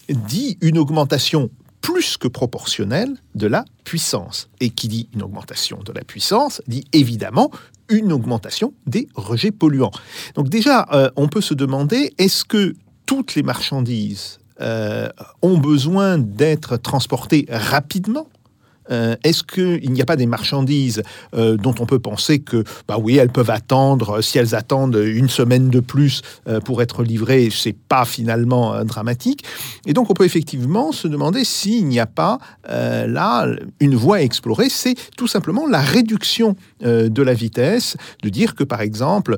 dit 0.08 0.58
une 0.62 0.78
augmentation 0.78 1.50
plus 1.82 2.15
que 2.15 2.30
proportionnelle 2.30 3.17
de 3.36 3.48
la 3.48 3.65
puissance. 3.84 4.48
Et 4.62 4.70
qui 4.70 4.88
dit 4.88 5.10
une 5.13 5.24
augmentation 5.24 5.80
de 5.84 5.91
la 5.91 6.06
puissance 6.06 6.62
dit 6.67 6.86
évidemment 6.94 7.52
une 7.89 8.13
augmentation 8.13 8.74
des 8.88 9.10
rejets 9.13 9.52
polluants. 9.52 9.91
Donc 10.36 10.48
déjà, 10.48 10.88
euh, 10.94 11.10
on 11.17 11.28
peut 11.28 11.41
se 11.41 11.54
demander, 11.54 12.13
est-ce 12.17 12.46
que 12.46 12.76
toutes 13.06 13.36
les 13.36 13.44
marchandises 13.44 14.39
euh, 14.62 15.10
ont 15.41 15.58
besoin 15.58 16.17
d'être 16.17 16.78
transportées 16.78 17.45
rapidement 17.50 18.28
euh, 18.89 19.15
Est-ce 19.24 19.44
qu'il 19.44 19.91
n'y 19.91 20.02
a 20.02 20.06
pas 20.06 20.15
des 20.15 20.26
marchandises 20.26 21.04
euh, 21.34 21.58
dont 21.58 21.76
on 21.80 21.86
peut 21.86 22.00
penser 22.00 22.39
que, 22.39 22.63
bah 22.88 22.98
oui, 23.00 23.17
elles 23.17 23.30
peuvent 23.30 23.50
attendre, 23.50 24.22
si 24.22 24.38
elles 24.38 24.56
attendent 24.56 25.02
une 25.04 25.30
semaine 25.30 25.70
de 25.70 25.80
plus 25.80 26.22
euh, 26.48 26.60
pour 26.60 26.82
être 26.82 27.04
livrées, 27.04 27.50
c'est 27.52 27.76
pas 27.76 28.06
finalement 28.06 28.74
euh, 28.74 28.84
dramatique. 28.84 29.44
Et 29.86 29.94
donc 29.94 30.10
on 30.10 30.13
peut 30.13 30.26
effectivement 30.26 30.91
se 30.91 31.08
demander 31.08 31.44
s'il 31.44 31.88
n'y 31.88 32.00
a 32.00 32.06
pas 32.06 32.39
euh, 32.70 33.08
là 33.08 33.48
une 33.80 33.96
voie 33.96 34.17
à 34.17 34.22
explorer, 34.22 34.70
c'est 34.70 34.96
tout 35.17 35.28
simplement 35.28 35.67
la 35.67 35.82
réduction 35.82 36.56
euh, 36.84 37.10
de 37.10 37.22
la 37.22 37.34
vitesse, 37.34 37.97
de 38.24 38.30
dire 38.30 38.56
que 38.56 38.64
par 38.64 38.82
exemple 38.82 39.38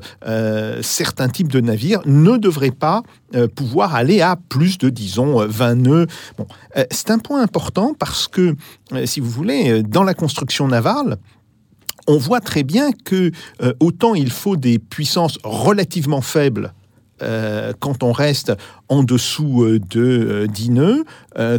certains 0.80 1.28
types 1.28 1.52
de 1.52 1.60
navires 1.60 2.00
ne 2.06 2.36
devraient 2.36 2.70
pas 2.70 3.02
pouvoir 3.54 3.94
aller 3.94 4.20
à 4.20 4.36
plus 4.36 4.78
de, 4.78 4.88
disons, 4.88 5.44
20 5.46 5.74
nœuds. 5.74 6.06
Bon, 6.38 6.46
c'est 6.90 7.10
un 7.10 7.18
point 7.18 7.42
important 7.42 7.94
parce 7.98 8.28
que, 8.28 8.54
si 9.04 9.20
vous 9.20 9.30
voulez, 9.34 9.82
dans 9.82 10.02
la 10.02 10.14
construction 10.14 10.68
navale, 10.68 11.18
on 12.06 12.18
voit 12.18 12.40
très 12.40 12.62
bien 12.62 12.90
que 12.92 13.30
euh, 13.62 13.72
autant 13.80 14.14
il 14.14 14.30
faut 14.30 14.56
des 14.56 14.78
puissances 14.78 15.38
relativement 15.42 16.20
faibles 16.20 16.72
euh, 17.22 17.72
quand 17.78 18.02
on 18.02 18.12
reste 18.12 18.52
en 18.88 19.02
dessous 19.02 19.62
euh, 19.62 19.78
de 19.90 20.46
10 20.52 20.70
nœuds. 20.70 21.04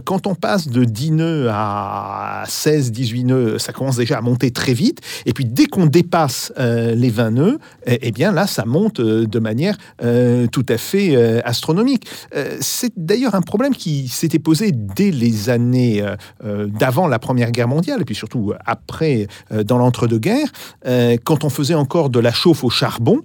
quand 0.06 0.28
on 0.28 0.36
passe 0.36 0.68
de 0.70 0.86
10 0.86 1.12
nœuds 1.12 1.48
à 1.52 2.44
16, 2.48 2.92
18 2.92 3.24
nœuds, 3.26 3.60
ça 3.60 3.74
commence 3.74 3.98
déjà 3.98 4.18
à 4.18 4.22
monter 4.22 4.52
très 4.52 4.74
vite. 4.74 5.02
Et 5.26 5.34
puis 5.34 5.46
dès 5.46 5.66
qu'on 5.66 5.86
dépasse 5.86 6.54
les 6.58 7.10
20 7.10 7.32
nœuds, 7.32 7.60
eh, 7.86 8.00
eh, 8.02 8.12
bien 8.12 8.32
là, 8.32 8.48
ça 8.48 8.66
monte 8.66 9.02
de 9.02 9.40
manière 9.40 9.78
tout 10.52 10.66
à 10.70 10.78
fait 10.78 11.44
astronomique. 11.44 12.08
C'est 12.62 12.94
d'ailleurs 12.96 13.36
un 13.36 13.42
problème 13.42 13.76
qui 13.76 14.08
s'était 14.08 14.40
posé 14.40 14.72
dès 14.72 15.12
les 15.12 15.50
années 15.50 16.06
d'avant 16.44 17.08
la 17.08 17.20
Première 17.20 17.52
Guerre 17.52 17.68
mondiale, 17.68 18.02
et 18.02 18.06
puis 18.06 18.16
surtout 18.16 18.54
après, 18.66 19.28
dans 19.66 19.78
l'entre-deux-guerres, 19.78 20.52
quand 21.26 21.44
on 21.44 21.50
faisait 21.50 21.76
encore 21.76 22.10
de 22.10 22.20
la 22.20 22.32
chauffe 22.32 22.64
au 22.64 22.70
charbon 22.70 23.22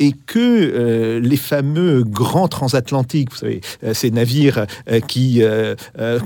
et 0.00 0.12
que 0.12 0.38
euh, 0.38 1.20
les 1.20 1.36
fameux 1.36 2.02
grands 2.02 2.48
transatlantiques, 2.48 3.30
vous 3.30 3.36
savez, 3.36 3.60
euh, 3.84 3.94
ces 3.94 4.10
navires 4.10 4.66
euh, 4.90 4.98
qui 4.98 5.42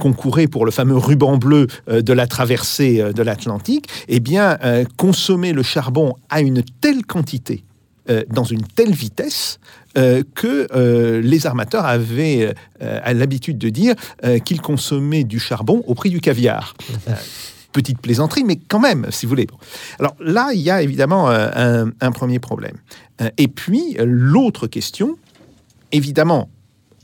concouraient 0.01 0.47
pour 0.47 0.64
le 0.64 0.70
fameux 0.70 0.97
ruban 0.97 1.37
bleu 1.37 1.66
de 1.89 2.12
la 2.12 2.27
traversée 2.27 3.12
de 3.12 3.22
l'Atlantique, 3.22 3.89
eh 4.07 4.20
bien, 4.20 4.59
consommaient 4.97 5.53
le 5.53 5.64
charbon 5.64 6.14
à 6.31 6.41
une 6.41 6.62
telle 6.81 7.05
quantité 7.05 7.64
dans 8.29 8.45
une 8.45 8.62
telle 8.62 8.93
vitesse 8.93 9.59
que 9.95 11.20
les 11.20 11.47
armateurs 11.47 11.85
avaient 11.85 12.55
l'habitude 12.81 13.59
de 13.59 13.70
dire 13.70 13.95
qu'ils 14.45 14.61
consommaient 14.61 15.25
du 15.25 15.41
charbon 15.41 15.83
au 15.87 15.95
prix 15.95 16.11
du 16.11 16.20
caviar 16.20 16.75
petite 17.75 18.01
plaisanterie, 18.01 18.45
mais 18.45 18.57
quand 18.57 18.81
même, 18.81 19.09
si 19.11 19.27
vous 19.27 19.31
voulez. 19.31 19.47
Alors 19.99 20.16
là, 20.20 20.53
il 20.55 20.61
y 20.62 20.70
a 20.70 20.81
évidemment 20.81 21.29
euh, 21.29 21.85
un, 22.01 22.12
premier 22.12 22.39
problème. 22.39 22.77
Euh, 23.20 23.29
et 23.37 23.49
puis, 23.49 23.97
l'autre 23.99 24.66
question, 24.66 25.18
évidemment, 25.93 26.49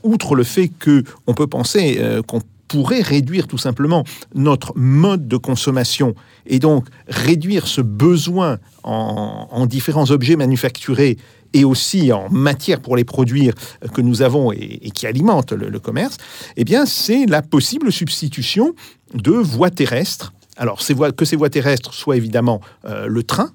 outre 0.01 0.33
le 0.33 0.43
fait 0.43 0.69
que 0.69 1.03
on 1.27 1.35
peut 1.35 1.45
penser 1.45 1.97
euh, 1.99 2.23
qu'on 2.23 2.41
pourrait 2.67 3.01
réduire 3.01 3.47
tout 3.47 3.57
simplement 3.57 4.05
notre 4.33 4.71
mode 4.77 5.27
de 5.27 5.35
consommation 5.35 6.15
et 6.45 6.57
donc 6.57 6.87
réduire 7.07 7.67
ce 7.67 7.81
besoin 7.81 8.59
en, 8.83 9.65
différents 9.65 10.09
objets 10.09 10.37
manufacturés 10.37 11.17
et 11.53 11.65
aussi 11.65 12.13
en 12.13 12.29
matière 12.29 12.79
pour 12.79 12.95
les 12.95 13.03
produire 13.03 13.53
que 13.93 13.99
nous 13.99 14.21
avons 14.21 14.53
et, 14.53 14.89
qui 14.91 15.05
alimentent 15.05 15.51
le, 15.51 15.67
le 15.67 15.79
commerce, 15.81 16.15
eh 16.55 16.63
bien, 16.63 16.85
c'est 16.85 17.25
la 17.25 17.41
possible 17.41 17.91
substitution 17.91 18.73
de 19.13 19.33
voies 19.33 19.69
terrestres 19.69 20.31
alors, 20.57 20.79
que 21.15 21.25
ces 21.25 21.35
voies 21.35 21.49
terrestres 21.49 21.93
soient 21.93 22.17
évidemment 22.17 22.61
euh, 22.85 23.07
le 23.07 23.23
train, 23.23 23.51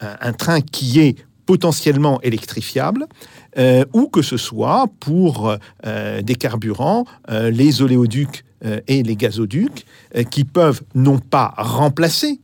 un, 0.00 0.32
train 0.32 0.60
qui 0.60 1.00
est 1.00 1.16
potentiellement 1.44 2.20
électrifiable, 2.22 3.06
euh, 3.58 3.84
ou 3.92 4.06
que 4.06 4.22
ce 4.22 4.36
soit 4.36 4.86
pour 5.00 5.56
euh, 5.86 6.22
des 6.22 6.36
carburants, 6.36 7.04
les 7.28 7.82
oléoducs 7.82 8.44
et 8.88 9.02
les 9.04 9.16
gazoducs, 9.16 9.86
qui 10.30 10.44
peuvent 10.44 10.82
non 10.94 11.18
pas 11.18 11.54
remplacer, 11.56 12.40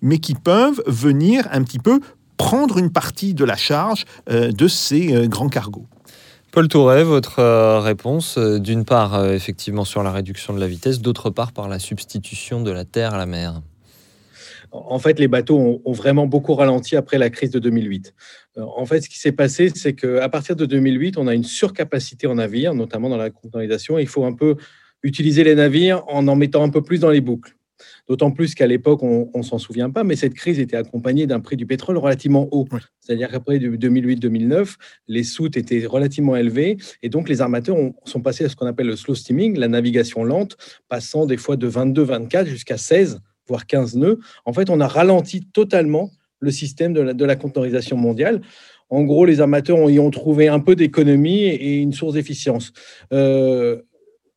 mais 0.00 0.18
qui 0.18 0.34
peuvent 0.34 0.82
venir 0.86 1.46
un 1.52 1.62
petit 1.62 1.78
peu 1.78 2.00
prendre 2.36 2.78
une 2.78 2.90
partie 2.90 3.34
de 3.34 3.44
la 3.44 3.56
charge 3.56 4.04
de 4.28 4.68
ces 4.68 5.28
grands 5.28 5.48
cargos. 5.48 5.86
Paul 6.52 6.68
Touret, 6.68 7.02
votre 7.02 7.38
euh, 7.38 7.80
réponse, 7.80 8.36
euh, 8.36 8.58
d'une 8.58 8.84
part 8.84 9.14
euh, 9.14 9.32
effectivement 9.32 9.86
sur 9.86 10.02
la 10.02 10.12
réduction 10.12 10.52
de 10.52 10.60
la 10.60 10.66
vitesse, 10.66 11.00
d'autre 11.00 11.30
part 11.30 11.50
par 11.50 11.66
la 11.66 11.78
substitution 11.78 12.60
de 12.62 12.70
la 12.70 12.84
terre 12.84 13.14
à 13.14 13.18
la 13.18 13.26
mer 13.26 13.62
en 14.74 14.98
fait, 14.98 15.18
les 15.18 15.28
bateaux 15.28 15.82
ont, 15.84 15.92
vraiment 15.92 16.26
beaucoup 16.26 16.54
ralenti 16.54 16.96
après 16.96 17.18
la 17.18 17.28
crise 17.28 17.50
de 17.50 17.58
2008. 17.58 18.14
En 18.56 18.86
fait, 18.86 19.02
ce 19.02 19.10
qui 19.10 19.18
s'est 19.18 19.32
passé, 19.32 19.70
c'est 19.74 19.92
qu'à 19.92 20.30
partir 20.30 20.56
de 20.56 20.64
2008, 20.64 21.18
on 21.18 21.26
a 21.26 21.34
une 21.34 21.44
surcapacité 21.44 22.26
en 22.26 22.36
navires, 22.36 22.72
notamment 22.72 23.10
dans 23.10 23.18
la 23.18 23.28
contamination. 23.28 23.98
Il 23.98 24.08
faut 24.08 24.24
un 24.24 24.32
peu 24.32 24.56
utiliser 25.02 25.44
les 25.44 25.56
navires 25.56 26.02
en 26.08 26.26
en 26.26 26.36
mettant 26.36 26.62
un 26.62 26.70
peu 26.70 26.80
plus 26.80 27.00
dans 27.00 27.10
les 27.10 27.20
boucles. 27.20 27.54
D'autant 28.12 28.30
plus 28.30 28.54
qu'à 28.54 28.66
l'époque, 28.66 29.02
on 29.02 29.30
ne 29.34 29.42
s'en 29.42 29.56
souvient 29.56 29.88
pas, 29.88 30.04
mais 30.04 30.16
cette 30.16 30.34
crise 30.34 30.58
était 30.58 30.76
accompagnée 30.76 31.26
d'un 31.26 31.40
prix 31.40 31.56
du 31.56 31.64
pétrole 31.64 31.96
relativement 31.96 32.46
haut. 32.50 32.68
C'est-à-dire 33.00 33.30
qu'après 33.30 33.56
2008-2009, 33.56 34.74
les 35.08 35.24
soutes 35.24 35.56
étaient 35.56 35.86
relativement 35.86 36.36
élevées 36.36 36.76
et 37.02 37.08
donc 37.08 37.30
les 37.30 37.40
armateurs 37.40 37.78
sont 38.04 38.20
passés 38.20 38.44
à 38.44 38.50
ce 38.50 38.54
qu'on 38.54 38.66
appelle 38.66 38.88
le 38.88 38.96
slow 38.96 39.14
steaming, 39.14 39.56
la 39.56 39.68
navigation 39.68 40.24
lente, 40.24 40.58
passant 40.90 41.24
des 41.24 41.38
fois 41.38 41.56
de 41.56 41.66
22-24 41.66 42.44
jusqu'à 42.44 42.76
16, 42.76 43.22
voire 43.48 43.66
15 43.66 43.96
nœuds. 43.96 44.18
En 44.44 44.52
fait, 44.52 44.68
on 44.68 44.78
a 44.80 44.86
ralenti 44.86 45.46
totalement 45.50 46.10
le 46.38 46.50
système 46.50 46.92
de 46.92 47.00
la, 47.00 47.14
de 47.14 47.24
la 47.24 47.36
conteneurisation 47.36 47.96
mondiale. 47.96 48.42
En 48.90 49.04
gros, 49.04 49.24
les 49.24 49.40
armateurs 49.40 49.90
y 49.90 49.98
ont 49.98 50.10
trouvé 50.10 50.48
un 50.48 50.60
peu 50.60 50.76
d'économie 50.76 51.44
et 51.44 51.78
une 51.78 51.94
source 51.94 52.12
d'efficience. 52.12 52.74
Euh, 53.14 53.80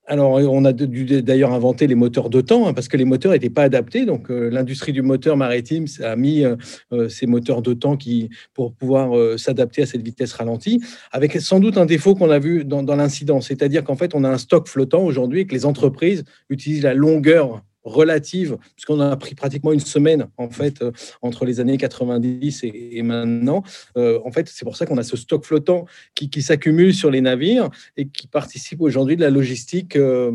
alors, 0.08 0.34
on 0.34 0.66
a 0.66 0.74
dû 0.74 1.22
d'ailleurs 1.24 1.52
inventer 1.52 1.88
les 1.88 1.96
moteurs 1.96 2.30
temps, 2.42 2.68
hein, 2.68 2.74
parce 2.74 2.88
que 2.88 2.98
les 2.98 3.06
moteurs 3.06 3.32
n'étaient 3.32 3.50
pas 3.50 3.64
adaptés. 3.64 4.06
Donc, 4.06 4.30
euh, 4.30 4.50
l'industrie 4.50 4.94
du 4.94 5.02
moteur 5.02 5.36
maritime 5.36 5.86
a 6.04 6.16
mis 6.16 6.44
euh, 6.44 6.56
euh, 6.94 7.10
ces 7.10 7.26
moteurs 7.26 7.64
temps 7.74 7.98
qui, 7.98 8.30
pour 8.54 8.74
pouvoir 8.74 9.16
s'adapter 9.40 9.82
à 9.82 9.86
cette 9.86 10.04
vitesse 10.04 10.34
ralentie, 10.34 10.82
avec 11.12 11.40
sans 11.42 11.60
doute 11.60 11.78
un 11.78 11.86
défaut 11.86 12.14
qu'on 12.14 12.30
a 12.30 12.40
vu 12.40 12.64
dans 12.66 12.84
l'incident. 12.96 13.42
C'est-à-dire 13.42 13.84
qu'en 13.84 13.96
fait, 13.96 14.14
on 14.14 14.24
a 14.24 14.30
un 14.30 14.38
stock 14.38 14.68
flottant 14.68 15.04
aujourd'hui 15.04 15.42
et 15.42 15.48
que 15.48 15.54
les 15.56 15.66
entreprises 15.66 16.24
utilisent 16.50 16.84
la 16.84 16.94
longueur 16.94 17.64
relative, 17.86 18.58
puisqu'on 18.76 19.00
a 19.00 19.16
pris 19.16 19.36
pratiquement 19.36 19.72
une 19.72 19.80
semaine 19.80 20.28
en 20.38 20.50
fait 20.50 20.82
euh, 20.82 20.92
entre 21.22 21.46
les 21.46 21.60
années 21.60 21.78
90 21.78 22.64
et, 22.64 23.02
maintenant. 23.04 23.64
Euh, 23.98 24.20
en 24.26 24.32
fait, 24.32 24.50
c'est 24.50 24.66
pour 24.66 24.76
ça 24.76 24.86
qu'on 24.86 24.98
a 24.98 25.04
ce 25.04 25.16
stock 25.16 25.46
flottant 25.46 25.86
qui, 26.16 26.42
s'accumule 26.42 26.94
sur 26.94 27.10
les 27.10 27.22
navires 27.22 27.70
et 27.96 28.08
qui 28.08 28.28
participe 28.28 28.82
aujourd'hui 28.82 29.16
de 29.16 29.22
la 29.22 29.30
logistique. 29.30 29.96
Euh, 29.96 30.32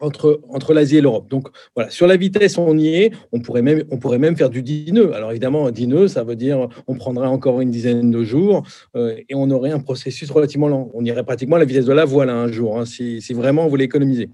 entre, 0.00 0.40
entre 0.48 0.74
l'Asie 0.74 0.96
et 0.96 1.00
l'Europe. 1.00 1.28
Donc 1.28 1.46
voilà, 1.76 1.88
sur 1.88 2.08
la 2.08 2.16
vitesse, 2.16 2.58
on 2.58 2.76
y 2.76 2.88
est. 2.88 3.12
On 3.30 3.38
pourrait 3.38 3.62
même, 3.62 3.84
on 3.92 3.98
pourrait 3.98 4.18
même 4.18 4.36
faire 4.36 4.50
du 4.50 4.60
10 4.60 4.92
nœuds. 4.94 5.14
Alors 5.14 5.30
évidemment, 5.30 5.70
10 5.70 5.86
nœuds, 5.86 6.08
ça 6.08 6.24
veut 6.24 6.34
dire 6.34 6.66
on 6.88 6.96
prendrait 6.96 7.28
encore 7.28 7.60
une 7.60 7.70
dizaine 7.70 8.10
de 8.10 8.24
jours 8.24 8.64
et 8.96 9.32
on 9.32 9.48
aurait 9.52 9.70
un 9.70 9.78
processus 9.78 10.28
relativement 10.32 10.66
lent. 10.66 10.90
On 10.94 11.04
irait 11.04 11.22
pratiquement 11.22 11.54
à 11.54 11.60
la 11.60 11.66
vitesse 11.66 11.84
de 11.84 11.92
la 11.92 12.04
voile 12.04 12.30
un 12.30 12.50
jour, 12.50 12.80
hein, 12.80 12.84
si, 12.84 13.22
si 13.22 13.32
vraiment 13.32 13.64
on 13.64 13.68
voulait 13.68 13.84
économiser. 13.84 14.28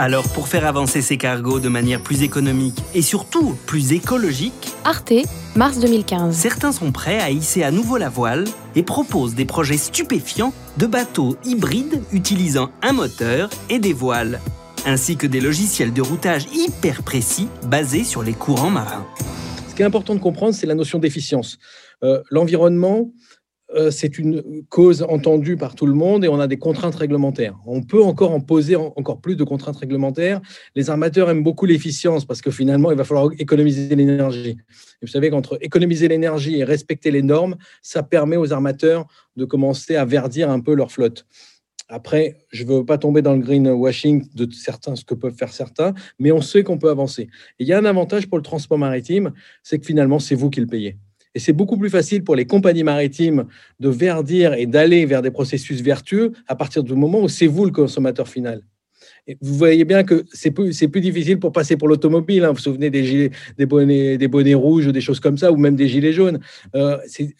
Alors 0.00 0.28
pour 0.32 0.46
faire 0.46 0.64
avancer 0.64 1.02
ces 1.02 1.16
cargos 1.16 1.58
de 1.58 1.68
manière 1.68 2.00
plus 2.00 2.22
économique 2.22 2.78
et 2.94 3.02
surtout 3.02 3.58
plus 3.66 3.92
écologique, 3.92 4.68
Arte, 4.84 5.12
mars 5.56 5.80
2015. 5.80 6.36
Certains 6.36 6.70
sont 6.70 6.92
prêts 6.92 7.18
à 7.18 7.30
hisser 7.30 7.64
à 7.64 7.72
nouveau 7.72 7.96
la 7.96 8.08
voile 8.08 8.44
et 8.76 8.84
proposent 8.84 9.34
des 9.34 9.44
projets 9.44 9.76
stupéfiants 9.76 10.52
de 10.76 10.86
bateaux 10.86 11.36
hybrides 11.44 12.00
utilisant 12.12 12.70
un 12.80 12.92
moteur 12.92 13.50
et 13.70 13.80
des 13.80 13.92
voiles, 13.92 14.40
ainsi 14.86 15.16
que 15.16 15.26
des 15.26 15.40
logiciels 15.40 15.92
de 15.92 16.00
routage 16.00 16.46
hyper 16.54 17.02
précis 17.02 17.48
basés 17.66 18.04
sur 18.04 18.22
les 18.22 18.34
courants 18.34 18.70
marins. 18.70 19.04
Ce 19.68 19.74
qui 19.74 19.82
est 19.82 19.86
important 19.86 20.14
de 20.14 20.20
comprendre, 20.20 20.54
c'est 20.54 20.68
la 20.68 20.76
notion 20.76 21.00
d'efficience. 21.00 21.58
Euh, 22.04 22.22
l'environnement, 22.30 23.00
euh, 23.00 23.27
c'est 23.90 24.18
une 24.18 24.64
cause 24.70 25.02
entendue 25.02 25.56
par 25.56 25.74
tout 25.74 25.86
le 25.86 25.92
monde 25.92 26.24
et 26.24 26.28
on 26.28 26.40
a 26.40 26.46
des 26.46 26.56
contraintes 26.56 26.94
réglementaires. 26.94 27.58
On 27.66 27.82
peut 27.82 28.02
encore 28.02 28.32
en 28.32 28.40
poser 28.40 28.76
encore 28.76 29.20
plus 29.20 29.36
de 29.36 29.44
contraintes 29.44 29.76
réglementaires. 29.76 30.40
Les 30.74 30.88
armateurs 30.88 31.28
aiment 31.28 31.42
beaucoup 31.42 31.66
l'efficience 31.66 32.24
parce 32.24 32.40
que 32.40 32.50
finalement, 32.50 32.90
il 32.90 32.96
va 32.96 33.04
falloir 33.04 33.30
économiser 33.38 33.94
l'énergie. 33.94 34.56
Vous 35.02 35.08
savez 35.08 35.30
qu'entre 35.30 35.58
économiser 35.60 36.08
l'énergie 36.08 36.58
et 36.58 36.64
respecter 36.64 37.10
les 37.10 37.22
normes, 37.22 37.56
ça 37.82 38.02
permet 38.02 38.36
aux 38.36 38.52
armateurs 38.52 39.06
de 39.36 39.44
commencer 39.44 39.96
à 39.96 40.04
verdir 40.04 40.50
un 40.50 40.60
peu 40.60 40.74
leur 40.74 40.90
flotte. 40.90 41.26
Après, 41.90 42.36
je 42.50 42.64
ne 42.64 42.68
veux 42.68 42.84
pas 42.84 42.98
tomber 42.98 43.22
dans 43.22 43.34
le 43.34 43.40
greenwashing 43.40 44.28
de 44.34 44.50
certains, 44.52 44.94
ce 44.94 45.04
que 45.04 45.14
peuvent 45.14 45.34
faire 45.34 45.52
certains, 45.52 45.94
mais 46.18 46.32
on 46.32 46.42
sait 46.42 46.62
qu'on 46.62 46.78
peut 46.78 46.90
avancer. 46.90 47.28
il 47.58 47.66
y 47.66 47.72
a 47.72 47.78
un 47.78 47.86
avantage 47.86 48.28
pour 48.28 48.36
le 48.36 48.42
transport 48.42 48.76
maritime, 48.76 49.32
c'est 49.62 49.78
que 49.78 49.86
finalement, 49.86 50.18
c'est 50.18 50.34
vous 50.34 50.50
qui 50.50 50.60
le 50.60 50.66
payez. 50.66 50.98
Et 51.34 51.38
c'est 51.38 51.52
beaucoup 51.52 51.76
plus 51.76 51.90
facile 51.90 52.24
pour 52.24 52.36
les 52.36 52.46
compagnies 52.46 52.84
maritimes 52.84 53.46
de 53.80 53.88
verdir 53.88 54.54
et 54.54 54.66
d'aller 54.66 55.06
vers 55.06 55.22
des 55.22 55.30
processus 55.30 55.80
vertueux 55.80 56.32
à 56.46 56.56
partir 56.56 56.82
du 56.82 56.94
moment 56.94 57.20
où 57.20 57.28
c'est 57.28 57.46
vous 57.46 57.64
le 57.64 57.70
consommateur 57.70 58.28
final. 58.28 58.62
Vous 59.42 59.54
voyez 59.54 59.84
bien 59.84 60.04
que 60.04 60.24
c'est 60.32 60.50
plus, 60.50 60.70
difficile 61.00 61.38
pour 61.38 61.52
passer 61.52 61.76
pour 61.76 61.88
l'automobile. 61.88 62.44
Hein. 62.44 62.48
Vous 62.48 62.54
vous 62.54 62.60
souvenez 62.60 62.88
des, 62.88 63.04
gilets, 63.04 63.30
bonnets, 63.66 64.54
rouges 64.54 64.86
ou 64.86 64.92
des 64.92 65.02
choses 65.02 65.20
comme 65.20 65.36
ça, 65.36 65.52
ou 65.52 65.56
même 65.56 65.76
des 65.76 65.86
gilets 65.86 66.14
jaunes. 66.14 66.40
Euh, 66.74 66.96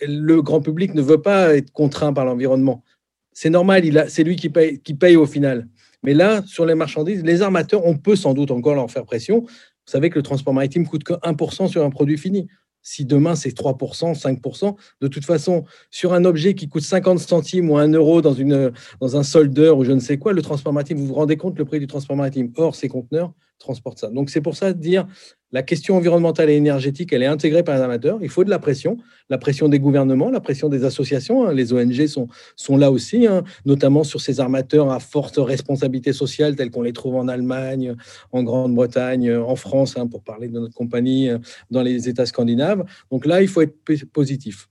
le 0.07 0.43
grand 0.43 0.61
public 0.61 0.95
ne 0.95 1.01
veut 1.01 1.23
pas 1.23 1.57
être 1.57 1.71
contraint 1.73 2.13
par 2.13 2.27
l'environnement. 2.27 2.85
C'est 3.33 3.51
normal, 3.51 4.07
c'est 4.09 4.25
lui 4.25 4.37
qui 4.37 4.51
paye, 4.51 4.81
qui 4.81 4.95
paye 4.95 5.17
au 5.17 5.27
final. 5.27 5.67
Mais 6.03 6.13
là, 6.13 6.43
sur 6.47 6.67
les 6.67 6.75
marchandises, 6.75 7.23
les 7.25 7.41
armateurs, 7.43 7.85
on 7.87 7.97
peut 7.97 8.17
sans 8.17 8.35
doute 8.35 8.51
encore 8.51 8.75
leur 8.75 8.91
faire 8.91 9.05
pression. 9.05 9.41
Vous 9.41 9.93
savez 9.93 10.11
que 10.11 10.17
le 10.17 10.23
transport 10.23 10.53
maritime 10.53 10.87
coûte 10.87 11.05
que 11.05 11.15
1% 11.15 11.69
sur 11.69 11.85
un 11.85 11.91
produit 11.91 12.19
fini. 12.19 12.49
Si 12.83 13.05
demain 13.05 13.35
c'est 13.35 13.57
3%, 13.57 14.19
5%, 14.19 14.77
de 15.01 15.09
toute 15.09 15.25
façon, 15.25 15.65
sur 15.91 16.13
un 16.15 16.25
objet 16.25 16.55
qui 16.55 16.69
coûte 16.69 16.83
50 16.83 17.19
centimes 17.19 17.71
ou 17.71 17.79
1 17.79 17.93
euro 17.93 18.23
dans, 18.23 18.35
une, 18.35 18.73
dans 19.01 19.17
un 19.17 19.23
soldeur 19.23 19.79
ou 19.79 19.85
je 19.85 19.93
ne 19.93 20.01
sais 20.01 20.19
quoi, 20.19 20.33
le 20.33 20.43
transport 20.43 20.73
maritime, 20.73 20.99
vous 20.99 21.07
vous 21.07 21.15
rendez 21.15 21.37
compte 21.37 21.59
le 21.59 21.65
prix 21.65 21.81
du 21.81 21.87
transport 21.87 22.17
maritime 22.17 22.53
Or, 22.57 22.75
ces 22.75 22.89
conteneurs 22.89 23.33
transportent 23.59 23.99
ça. 23.99 24.11
Donc 24.11 24.31
c'est 24.31 24.41
pour 24.41 24.57
ça 24.57 24.73
de 24.73 24.81
dire 24.81 25.07
la 25.51 25.63
question 25.63 25.97
environnementale 25.97 26.51
et 26.51 26.55
énergétique, 26.55 27.13
elle 27.13 27.23
est 27.23 27.27
intégrée 27.27 27.63
par 27.63 27.77
les 27.77 27.81
amateurs. 27.81 28.19
Il 28.21 28.29
faut 28.29 28.45
de 28.45 28.51
la 28.51 28.59
pression, 28.59 28.99
la 29.31 29.39
pression 29.39 29.69
des 29.69 29.79
gouvernements, 29.79 30.31
la 30.31 30.41
pression 30.41 30.69
des 30.69 30.85
associations. 30.85 31.47
hein. 31.47 31.55
Les 31.55 31.73
ONG 31.73 32.07
sont, 32.07 32.29
sont 32.55 32.77
là 32.77 32.91
aussi, 32.91 33.27
hein, 33.27 33.45
notamment 33.65 34.05
sur 34.05 34.21
ces 34.21 34.41
armateurs 34.41 34.91
à 34.91 35.01
forte 35.01 35.37
responsabilité 35.39 36.13
sociale, 36.13 36.55
tels 36.55 36.71
qu'on 36.71 36.83
les 36.83 36.93
trouve 36.93 37.17
en 37.17 37.29
Allemagne, 37.29 37.95
en 38.33 38.43
Grande-Bretagne, 38.43 39.35
en 39.37 39.57
France, 39.57 39.97
hein, 39.97 40.07
pour 40.07 40.23
parler 40.23 40.49
de 40.49 40.59
notre 40.59 40.75
compagnie, 40.75 41.31
euh, 41.31 41.39
dans 41.71 41.83
les 41.83 42.09
États 42.11 42.27
scandinaves. 42.27 42.85
Donc 43.11 43.25
là, 43.25 43.41
il 43.41 43.49
faut 43.49 43.63
être 43.63 43.77
positif. 44.13 44.69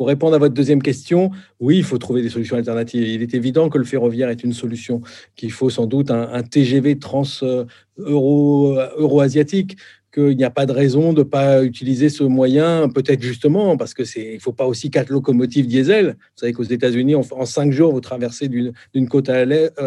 Pour 0.00 0.08
répondre 0.08 0.34
à 0.34 0.38
votre 0.38 0.54
deuxième 0.54 0.80
question, 0.80 1.30
oui, 1.60 1.76
il 1.76 1.84
faut 1.84 1.98
trouver 1.98 2.22
des 2.22 2.30
solutions 2.30 2.56
alternatives. 2.56 3.06
Il 3.06 3.20
est 3.20 3.34
évident 3.34 3.68
que 3.68 3.76
le 3.76 3.84
ferroviaire 3.84 4.30
est 4.30 4.42
une 4.42 4.54
solution, 4.54 5.02
qu'il 5.36 5.52
faut 5.52 5.68
sans 5.68 5.84
doute 5.84 6.10
un, 6.10 6.42
TGV 6.42 6.98
trans 6.98 7.24
euh, 7.42 7.66
euro, 7.98 8.78
euro-asiatique, 8.96 9.76
qu'il 10.10 10.36
n'y 10.36 10.44
a 10.44 10.50
pas 10.50 10.66
de 10.66 10.72
raison 10.72 11.12
de 11.12 11.20
ne 11.20 11.24
pas 11.24 11.62
utiliser 11.62 12.08
ce 12.08 12.24
moyen, 12.24 12.88
peut-être 12.88 13.22
justement, 13.22 13.76
parce 13.76 13.94
que 13.94 14.04
c'est, 14.04 14.34
il 14.34 14.40
faut 14.40 14.52
pas 14.52 14.66
aussi 14.66 14.90
quatre 14.90 15.10
locomotives 15.10 15.66
diesel. 15.66 16.16
Vous 16.18 16.36
savez 16.36 16.52
qu'aux 16.52 16.62
États-Unis, 16.62 17.14
en, 17.14 17.22
en 17.30 17.46
cinq 17.46 17.72
jours, 17.72 17.92
vous 17.92 18.00
traversez 18.00 18.48
d'une, 18.48 18.72
côte 19.08 19.28
à 19.28 19.44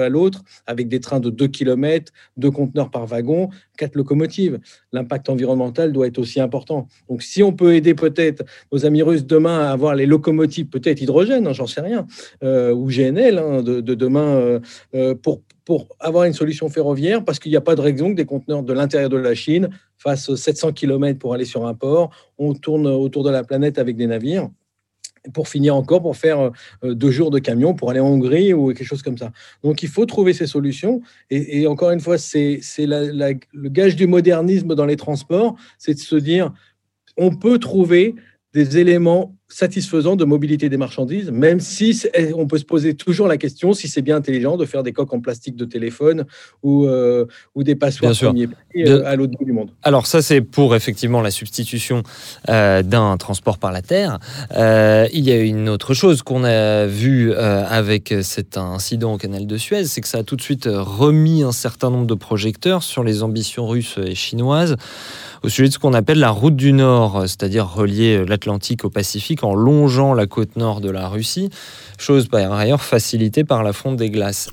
l'autre 0.10 0.44
avec 0.66 0.88
des 0.88 1.00
trains 1.00 1.20
de 1.20 1.30
2 1.30 1.48
km, 1.48 2.12
deux 2.38 2.52
conteneurs 2.52 2.90
par 2.90 3.06
wagon, 3.06 3.50
quatre 3.78 3.96
locomotives. 3.96 4.60
L'impact 4.92 5.30
environnemental 5.30 5.92
doit 5.92 6.08
être 6.08 6.20
aussi 6.20 6.40
important. 6.40 6.88
Donc, 7.10 7.22
si 7.22 7.44
on 7.44 7.54
peut 7.54 7.76
aider 7.76 7.94
peut-être 7.94 8.44
nos 8.72 8.86
amis 8.86 9.02
russes 9.02 9.26
demain 9.26 9.60
à 9.60 9.72
avoir 9.72 9.96
les 9.96 10.06
locomotives, 10.06 10.68
peut-être 10.68 11.02
hydrogène, 11.02 11.48
hein, 11.48 11.54
j'en 11.54 11.68
sais 11.68 11.82
rien, 11.82 12.06
euh, 12.44 12.74
ou 12.74 12.88
GNL 12.88 13.38
hein, 13.38 13.62
de, 13.62 13.82
de 13.82 13.94
demain, 13.94 14.36
euh, 14.36 14.60
euh, 14.96 15.16
pour, 15.16 15.42
pour 15.66 15.88
avoir 16.00 16.26
une 16.26 16.34
solution 16.34 16.70
ferroviaire, 16.70 17.24
parce 17.24 17.40
qu'il 17.40 17.52
n'y 17.52 17.58
a 17.58 17.62
pas 17.62 17.76
de 17.76 17.82
raison 17.82 18.12
que 18.12 18.16
des 18.16 18.26
conteneurs 18.26 18.64
de 18.64 18.74
l'intérieur 18.74 19.10
de 19.10 19.18
la 19.18 19.34
Chine 19.34 19.70
fassent 19.98 20.34
700 20.34 20.74
km 20.74 21.20
pour 21.20 21.34
aller 21.34 21.46
sur 21.46 21.66
un 21.66 21.74
port, 21.74 22.12
on 22.38 22.54
tourne 22.54 22.88
autour 22.88 23.24
de 23.24 23.30
la 23.30 23.44
planète 23.44 23.78
avec 23.78 23.96
des 23.96 24.08
navires 24.08 24.50
pour 25.34 25.48
finir 25.48 25.76
encore 25.76 26.02
pour 26.02 26.18
faire 26.18 26.52
euh, 26.84 26.94
deux 26.94 27.12
jours 27.12 27.32
de 27.32 27.40
camion 27.40 27.74
pour 27.74 27.90
aller 27.90 28.00
en 28.00 28.08
Hongrie 28.08 28.54
ou 28.54 28.74
quelque 28.74 28.84
chose 28.84 29.02
comme 29.02 29.18
ça. 29.18 29.32
Donc 29.64 29.82
il 29.82 29.90
faut 29.90 30.06
trouver 30.06 30.34
ces 30.34 30.48
solutions. 30.48 31.02
Et, 31.30 31.62
et 31.62 31.68
encore 31.68 31.92
une 31.92 32.02
fois, 32.02 32.18
c'est 32.18 32.60
le 32.80 33.70
gage 33.70 33.96
du 33.96 34.08
modernisme 34.08 34.76
dans 34.76 34.86
les 34.86 34.98
transports, 34.98 35.56
c'est 35.78 35.94
de 35.94 36.00
se 36.00 36.18
dire, 36.18 36.52
on 37.16 37.36
peut 37.36 37.58
trouver 37.58 38.16
des 38.54 38.78
éléments 38.78 39.36
satisfaisants 39.54 40.16
de 40.16 40.26
mobilité 40.26 40.68
des 40.68 40.78
marchandises, 40.78 41.30
même 41.32 41.60
si 41.60 42.02
on 42.36 42.48
peut 42.48 42.58
se 42.58 42.66
poser 42.66 42.96
toujours 42.96 43.28
la 43.28 43.38
question 43.38 43.74
si 43.74 43.88
c'est 43.88 44.02
bien 44.02 44.16
intelligent 44.16 44.58
de 44.58 44.66
faire 44.66 44.82
des 44.84 44.94
coques 44.94 45.14
en 45.14 45.20
plastique 45.20 45.56
de 45.56 45.66
téléphone 45.66 46.26
ou, 46.64 46.86
euh, 46.86 47.26
ou 47.54 47.64
des 47.64 47.76
passoires 47.76 48.14
premier 48.14 48.48
De- 48.76 49.04
à 49.04 49.16
l'autre 49.16 49.34
bout 49.38 49.46
du 49.46 49.52
monde. 49.52 49.70
Alors 49.84 50.08
ça, 50.08 50.22
c'est 50.24 50.42
pour 50.42 50.76
effectivement 50.76 51.22
la 51.22 51.30
substitution 51.30 52.02
euh, 52.50 52.82
d'un 52.82 53.16
transport 53.18 53.60
par 53.60 53.72
la 53.72 53.84
terre. 53.84 54.20
Euh, 54.56 55.08
il 55.14 55.24
y 55.24 55.32
a 55.32 55.40
une 55.40 55.70
autre 55.70 55.94
chose 55.94 56.24
qu'on 56.24 56.44
a 56.44 56.88
vue 56.88 57.34
avec 57.34 58.14
cet 58.24 58.58
incident 58.58 59.14
au 59.14 59.18
canal 59.18 59.46
de 59.46 59.58
Suez, 59.58 59.86
c'est 59.86 60.02
que 60.02 60.08
ça 60.08 60.20
a 60.20 60.24
tout 60.24 60.36
de 60.36 60.42
suite 60.42 60.68
remis 60.68 61.44
un 61.44 61.52
certain 61.52 61.92
nombre 61.92 62.08
de 62.08 62.16
projecteurs 62.16 62.82
sur 62.82 63.04
les 63.04 63.22
ambitions 63.22 63.68
russes 63.68 64.00
et 64.04 64.16
chinoises 64.16 64.76
au 65.44 65.50
sujet 65.50 65.68
de 65.68 65.74
ce 65.74 65.80
qu'on 65.80 65.94
appelle 65.94 66.20
la 66.20 66.30
route 66.30 66.56
du 66.56 66.72
Nord, 66.72 67.24
c'est-à-dire 67.24 67.68
relier 67.68 68.26
l'Atlantique 68.26 68.86
au 68.86 68.90
Pacifique 68.90 69.43
en 69.44 69.56
longeant 69.56 70.14
la 70.14 70.28
côte 70.28 70.56
nord 70.56 70.82
de 70.82 70.90
la 70.90 71.08
Russie, 71.08 71.50
chose 71.98 72.28
par 72.28 72.52
ailleurs 72.54 72.82
facilitée 72.82 73.44
par 73.44 73.64
la 73.64 73.74
fonte 73.74 73.98
des 73.98 74.10
glaces. 74.10 74.50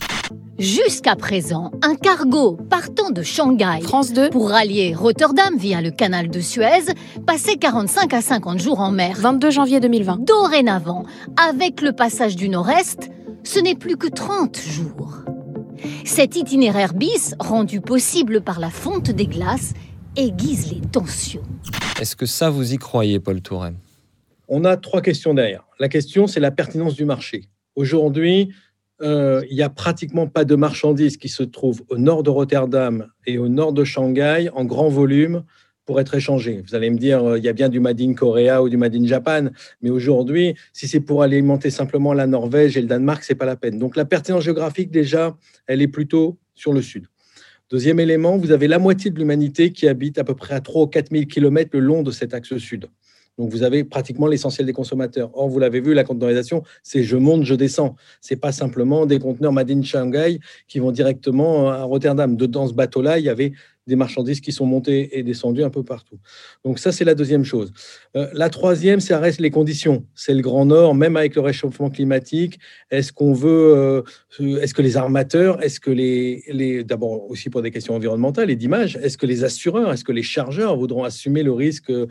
Jusqu'à 0.58 1.16
présent, 1.16 1.70
un 1.82 1.94
cargo 1.94 2.58
partant 2.68 3.10
de 3.10 3.22
Shanghai 3.22 3.80
France 3.82 4.12
2, 4.12 4.28
pour 4.28 4.50
rallier 4.50 4.94
Rotterdam 4.94 5.56
via 5.56 5.80
le 5.80 5.90
canal 5.90 6.28
de 6.28 6.40
Suez 6.40 6.92
passait 7.26 7.56
45 7.56 8.12
à 8.12 8.20
50 8.20 8.60
jours 8.60 8.80
en 8.80 8.90
mer. 8.90 9.16
22 9.18 9.50
janvier 9.50 9.80
2020. 9.80 10.18
Dorénavant, 10.26 11.04
avec 11.48 11.80
le 11.80 11.92
passage 11.92 12.36
du 12.36 12.50
Nord-Est, 12.50 13.10
ce 13.42 13.58
n'est 13.58 13.74
plus 13.74 13.96
que 13.96 14.08
30 14.08 14.58
jours. 14.58 15.14
Cet 16.04 16.36
itinéraire 16.36 16.92
bis, 16.92 17.34
rendu 17.38 17.80
possible 17.80 18.42
par 18.42 18.60
la 18.60 18.68
fonte 18.68 19.10
des 19.10 19.26
glaces, 19.26 19.72
aiguise 20.16 20.70
les 20.70 20.80
tensions. 20.80 21.42
Est-ce 21.98 22.16
que 22.16 22.26
ça, 22.26 22.50
vous 22.50 22.74
y 22.74 22.76
croyez, 22.76 23.18
Paul 23.18 23.40
Tourret 23.40 23.72
on 24.50 24.64
a 24.64 24.76
trois 24.76 25.00
questions 25.00 25.32
derrière. 25.32 25.64
La 25.78 25.88
question, 25.88 26.26
c'est 26.26 26.40
la 26.40 26.50
pertinence 26.50 26.96
du 26.96 27.04
marché. 27.04 27.44
Aujourd'hui, 27.76 28.50
euh, 29.00 29.42
il 29.48 29.56
n'y 29.56 29.62
a 29.62 29.70
pratiquement 29.70 30.26
pas 30.26 30.44
de 30.44 30.56
marchandises 30.56 31.16
qui 31.16 31.28
se 31.28 31.44
trouvent 31.44 31.82
au 31.88 31.96
nord 31.96 32.22
de 32.24 32.30
Rotterdam 32.30 33.06
et 33.26 33.38
au 33.38 33.48
nord 33.48 33.72
de 33.72 33.84
Shanghai 33.84 34.50
en 34.52 34.64
grand 34.64 34.88
volume 34.88 35.44
pour 35.86 36.00
être 36.00 36.14
échangées. 36.14 36.62
Vous 36.66 36.74
allez 36.74 36.90
me 36.90 36.98
dire, 36.98 37.24
euh, 37.24 37.38
il 37.38 37.44
y 37.44 37.48
a 37.48 37.52
bien 37.52 37.68
du 37.68 37.78
Made 37.78 38.00
in 38.00 38.12
Korea 38.12 38.62
ou 38.62 38.68
du 38.68 38.76
Made 38.76 38.94
in 38.94 39.06
Japan, 39.06 39.50
mais 39.80 39.90
aujourd'hui, 39.90 40.54
si 40.72 40.88
c'est 40.88 41.00
pour 41.00 41.22
alimenter 41.22 41.70
simplement 41.70 42.12
la 42.12 42.26
Norvège 42.26 42.76
et 42.76 42.82
le 42.82 42.88
Danemark, 42.88 43.22
c'est 43.22 43.36
pas 43.36 43.46
la 43.46 43.56
peine. 43.56 43.78
Donc 43.78 43.96
la 43.96 44.04
pertinence 44.04 44.42
géographique, 44.42 44.90
déjà, 44.90 45.36
elle 45.68 45.80
est 45.80 45.88
plutôt 45.88 46.38
sur 46.54 46.72
le 46.72 46.82
sud. 46.82 47.06
Deuxième 47.70 48.00
élément, 48.00 48.36
vous 48.36 48.50
avez 48.50 48.66
la 48.66 48.80
moitié 48.80 49.12
de 49.12 49.18
l'humanité 49.18 49.70
qui 49.70 49.86
habite 49.86 50.18
à 50.18 50.24
peu 50.24 50.34
près 50.34 50.54
à 50.54 50.60
3 50.60 50.82
ou 50.82 50.86
4 50.88 51.12
000 51.12 51.26
km 51.26 51.70
le 51.72 51.78
long 51.78 52.02
de 52.02 52.10
cet 52.10 52.34
axe 52.34 52.56
sud. 52.58 52.88
Donc, 53.40 53.48
vous 53.48 53.62
avez 53.62 53.84
pratiquement 53.84 54.26
l'essentiel 54.26 54.66
des 54.66 54.74
consommateurs. 54.74 55.30
Or, 55.32 55.48
vous 55.48 55.58
l'avez 55.58 55.80
vu, 55.80 55.94
la 55.94 56.04
conteneurisation, 56.04 56.62
c'est 56.82 57.02
je 57.02 57.16
monte, 57.16 57.44
je 57.44 57.54
descends. 57.54 57.96
C'est 58.20 58.36
pas 58.36 58.52
simplement 58.52 59.06
des 59.06 59.18
conteneurs 59.18 59.50
Made 59.50 59.70
in 59.70 59.80
Shanghai 59.80 60.40
qui 60.68 60.78
vont 60.78 60.92
directement 60.92 61.70
à 61.70 61.82
Rotterdam. 61.84 62.36
Dedans 62.36 62.68
ce 62.68 62.74
bateau-là, 62.74 63.18
il 63.18 63.24
y 63.24 63.30
avait 63.30 63.52
des 63.90 63.96
marchandises 63.96 64.40
qui 64.40 64.52
sont 64.52 64.64
montées 64.64 65.18
et 65.18 65.22
descendues 65.22 65.62
un 65.62 65.68
peu 65.70 65.82
partout. 65.82 66.18
Donc 66.64 66.78
ça, 66.78 66.90
c'est 66.92 67.04
la 67.04 67.14
deuxième 67.14 67.44
chose. 67.44 67.72
Euh, 68.16 68.26
la 68.32 68.48
troisième, 68.48 69.00
ça 69.00 69.18
reste 69.18 69.40
les 69.40 69.50
conditions. 69.50 70.04
C'est 70.14 70.32
le 70.32 70.40
Grand 70.40 70.64
Nord, 70.64 70.94
même 70.94 71.16
avec 71.18 71.34
le 71.34 71.42
réchauffement 71.42 71.90
climatique. 71.90 72.58
Est-ce 72.90 73.12
qu'on 73.12 73.34
veut, 73.34 73.74
euh, 74.40 74.60
est-ce 74.62 74.72
que 74.72 74.80
les 74.80 74.96
armateurs, 74.96 75.62
est-ce 75.62 75.78
que 75.80 75.90
les, 75.90 76.42
les 76.48 76.82
d'abord 76.84 77.30
aussi 77.30 77.50
pour 77.50 77.60
des 77.60 77.70
questions 77.70 77.94
environnementales 77.94 78.48
et 78.50 78.56
d'image, 78.56 78.96
est-ce 79.02 79.18
que 79.18 79.26
les 79.26 79.44
assureurs, 79.44 79.92
est-ce 79.92 80.04
que 80.04 80.12
les 80.12 80.22
chargeurs 80.22 80.76
voudront 80.76 81.04
assumer 81.04 81.42
le 81.42 81.52
risque 81.52 81.90
euh, 81.90 82.06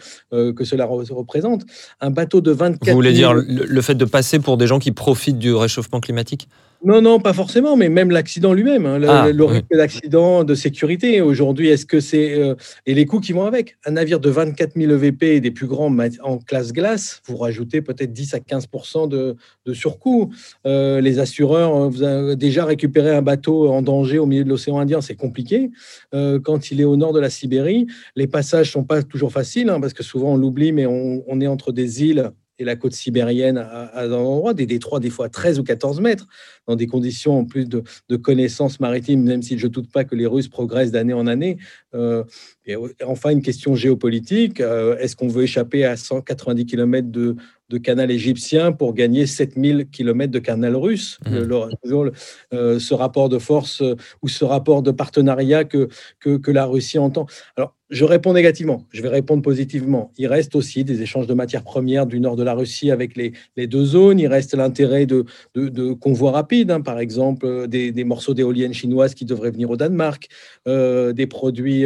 que 0.54 0.64
cela 0.66 0.86
re- 0.86 1.12
représente? 1.12 1.64
Un 2.02 2.12
bateau 2.12 2.42
de 2.42 2.52
24 2.52 2.88
Vous 2.90 2.94
voulez 2.96 3.16
000 3.16 3.20
dire 3.20 3.34
le, 3.34 3.66
le 3.66 3.82
fait 3.82 3.96
de 3.96 4.06
passer 4.06 4.40
pour 4.40 4.58
des 4.58 4.68
gens 4.68 4.80
qui 4.80 4.92
profitent 4.92 5.40
du 5.40 5.54
réchauffement 5.54 6.00
climatique? 6.02 6.48
Non, 6.84 7.02
non, 7.02 7.20
pas 7.20 7.34
forcément, 7.34 7.76
mais 7.76 7.90
même 7.90 8.10
l'accident 8.10 8.54
lui-même, 8.54 8.86
hein, 8.86 9.00
le, 9.00 9.10
Ah, 9.10 9.32
le 9.32 9.44
oui. 9.46 9.52
risque 9.54 9.72
d'accident 9.72 10.44
de 10.46 10.56
sécurité. 10.56 11.20
Aujourd'hui, 11.22 11.68
est-ce 11.68 11.86
que 11.86 12.00
c'est. 12.00 12.40
euh, 12.40 12.56
et 12.86 12.94
les 12.94 13.06
coûts 13.06 13.20
qui 13.20 13.34
vont 13.34 13.44
avec? 13.46 13.78
Un 13.86 13.92
navire 13.92 14.20
de 14.22 14.30
24 14.30 14.76
000 14.80 14.92
EVP 14.94 15.36
et 15.36 15.42
des 15.42 15.52
plus 15.52 15.68
grands 15.68 15.94
en 16.24 16.38
classe 16.38 16.72
glace, 16.72 17.22
vous 17.26 17.36
rajoutez 17.38 17.82
peut-être 17.82 18.14
10 18.14 18.34
à 18.34 18.40
15 18.40 18.68
de, 19.10 19.36
de 19.66 19.74
surcoût. 19.74 20.32
Euh, 20.66 21.02
les 21.02 21.20
assureurs, 21.20 21.76
euh, 21.76 21.90
vous 21.90 22.04
avez 22.04 22.36
déjà 22.38 22.64
récupéré 22.64 23.14
un 23.14 23.22
bateau 23.22 23.70
en 23.70 23.82
danger 23.82 24.18
au 24.20 24.26
milieu 24.26 24.44
de 24.46 24.50
l'océan 24.50 24.80
Indien, 24.80 25.02
c'est 25.02 25.16
compliqué. 25.16 25.72
Euh, 26.14 26.40
quand 26.40 26.72
il 26.72 26.80
est 26.80 26.86
au 26.86 26.96
nord 26.96 27.12
de 27.12 27.20
la 27.20 27.30
Sibérie, 27.30 27.88
les 28.16 28.28
passages 28.28 28.72
sont 28.72 28.84
pas 28.86 29.04
toujours 29.04 29.32
faciles, 29.34 29.70
hein, 29.70 29.82
parce 29.82 29.94
que 29.94 30.04
souvent 30.04 30.34
on 30.34 30.38
l'oublie, 30.38 30.72
mais 30.72 30.86
on, 30.86 31.24
on 31.28 31.42
est 31.42 31.48
entre 31.48 31.72
des 31.74 32.04
îles 32.04 32.32
et 32.60 32.66
la 32.66 32.76
côte 32.76 32.94
sibérienne 32.94 33.58
à, 33.58 34.04
un 34.04 34.12
endroit, 34.12 34.54
des 34.54 34.66
détroits 34.66 35.00
des 35.00 35.10
fois 35.10 35.28
à 35.28 35.30
13 35.30 35.60
ou 35.60 35.64
14 35.64 36.02
mètres, 36.02 36.28
dans 36.68 36.76
des 36.76 36.88
conditions 36.88 37.40
en 37.40 37.46
plus 37.46 37.68
de, 37.68 37.84
connaissances 38.18 38.80
maritimes, 38.80 39.24
même 39.24 39.42
si 39.42 39.58
je 39.58 39.68
ne 39.68 39.72
doute 39.72 39.92
pas 39.92 40.04
que 40.04 40.16
les 40.16 40.26
Russes 40.26 40.50
progressent 40.50 40.92
d'année 40.92 41.14
en 41.14 41.26
année. 41.26 41.58
Euh, 41.96 42.24
et 42.66 42.76
enfin, 43.06 43.32
une 43.32 43.42
question 43.42 43.76
géopolitique, 43.76 44.60
euh, 44.60 44.98
est-ce 44.98 45.16
qu'on 45.16 45.30
veut 45.30 45.44
échapper 45.44 45.86
à 45.86 45.96
190 45.96 46.66
km 46.66 47.10
de, 47.10 47.36
de 47.70 47.78
canal 47.78 48.12
égyptien 48.12 48.72
pour 48.72 48.94
gagner 48.94 49.26
7000 49.26 49.88
km 49.92 50.32
de 50.32 50.40
canal 50.40 50.76
russe 50.76 51.20
Mmh. 51.26 51.36
Le- 51.36 52.04
le- 52.06 52.12
euh, 52.54 52.80
Ce 52.80 52.94
rapport 52.94 53.30
de 53.30 53.38
force 53.40 53.82
euh, 53.82 53.96
ou 54.22 54.28
ce 54.28 54.44
rapport 54.46 54.82
de 54.82 54.92
partenariat 54.92 55.64
que, 55.64 55.88
que, 56.20 56.38
que 56.38 56.52
la 56.52 56.66
Russie 56.66 56.98
entend. 57.00 57.26
Alors, 57.56 57.76
je 57.90 58.06
réponds 58.06 58.34
négativement, 58.34 58.86
je 58.92 59.02
vais 59.02 59.10
répondre 59.10 59.42
positivement. 59.42 60.12
Il 60.20 60.28
reste 60.28 60.56
aussi 60.56 60.84
des 60.84 61.02
échanges 61.02 61.26
de 61.26 61.34
matières 61.34 61.64
premières 61.64 62.06
du 62.06 62.20
nord 62.20 62.36
de 62.36 62.44
la 62.44 62.54
Russie 62.54 62.92
avec 62.92 63.16
les, 63.18 63.34
les 63.58 63.66
deux 63.66 63.84
zones. 63.84 64.20
Il 64.20 64.28
reste 64.28 64.54
l'intérêt 64.54 65.08
de, 65.08 65.26
de, 65.56 65.70
de 65.70 65.94
convois 65.94 66.32
rapides, 66.32 66.70
hein, 66.70 66.82
par 66.82 67.00
exemple, 67.00 67.48
euh, 67.48 67.66
des, 67.68 67.92
des 67.92 68.04
morceaux 68.04 68.36
d'éoliennes 68.36 68.74
chinoises 68.76 69.16
qui 69.16 69.26
devraient 69.26 69.50
venir 69.50 69.72
au 69.72 69.76
Danemark, 69.78 70.28
euh, 70.68 71.14
des 71.14 71.26
produits, 71.26 71.84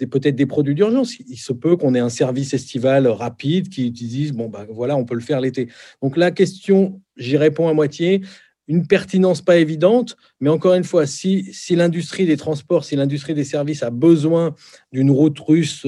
des, 0.00 0.06
peut-être 0.06 0.34
des 0.36 0.46
produits 0.46 0.74
d'urgence. 0.74 1.18
Il 1.18 1.36
se 1.36 1.52
peut 1.52 1.76
qu'on 1.76 1.94
ait 1.94 1.98
un 2.00 2.08
service 2.08 2.54
estival 2.54 3.06
rapide 3.06 3.68
qui 3.68 3.90
disent 3.90 4.32
bon, 4.32 4.48
ben 4.48 4.66
voilà, 4.70 4.96
on 4.96 5.04
peut 5.04 5.13
le 5.14 5.20
faire 5.20 5.40
l'été. 5.40 5.68
Donc 6.02 6.16
la 6.16 6.30
question, 6.30 7.00
j'y 7.16 7.36
réponds 7.36 7.68
à 7.68 7.72
moitié. 7.72 8.22
Une 8.66 8.86
pertinence 8.86 9.42
pas 9.42 9.56
évidente, 9.58 10.16
mais 10.40 10.48
encore 10.48 10.74
une 10.74 10.84
fois, 10.84 11.06
si, 11.06 11.52
l'industrie 11.70 12.26
des 12.26 12.36
transports, 12.36 12.84
si 12.84 12.96
l'industrie 12.96 13.34
des 13.34 13.44
services 13.44 13.82
a 13.82 13.90
besoin 13.90 14.54
d'une 14.92 15.10
route 15.10 15.38
russe 15.38 15.86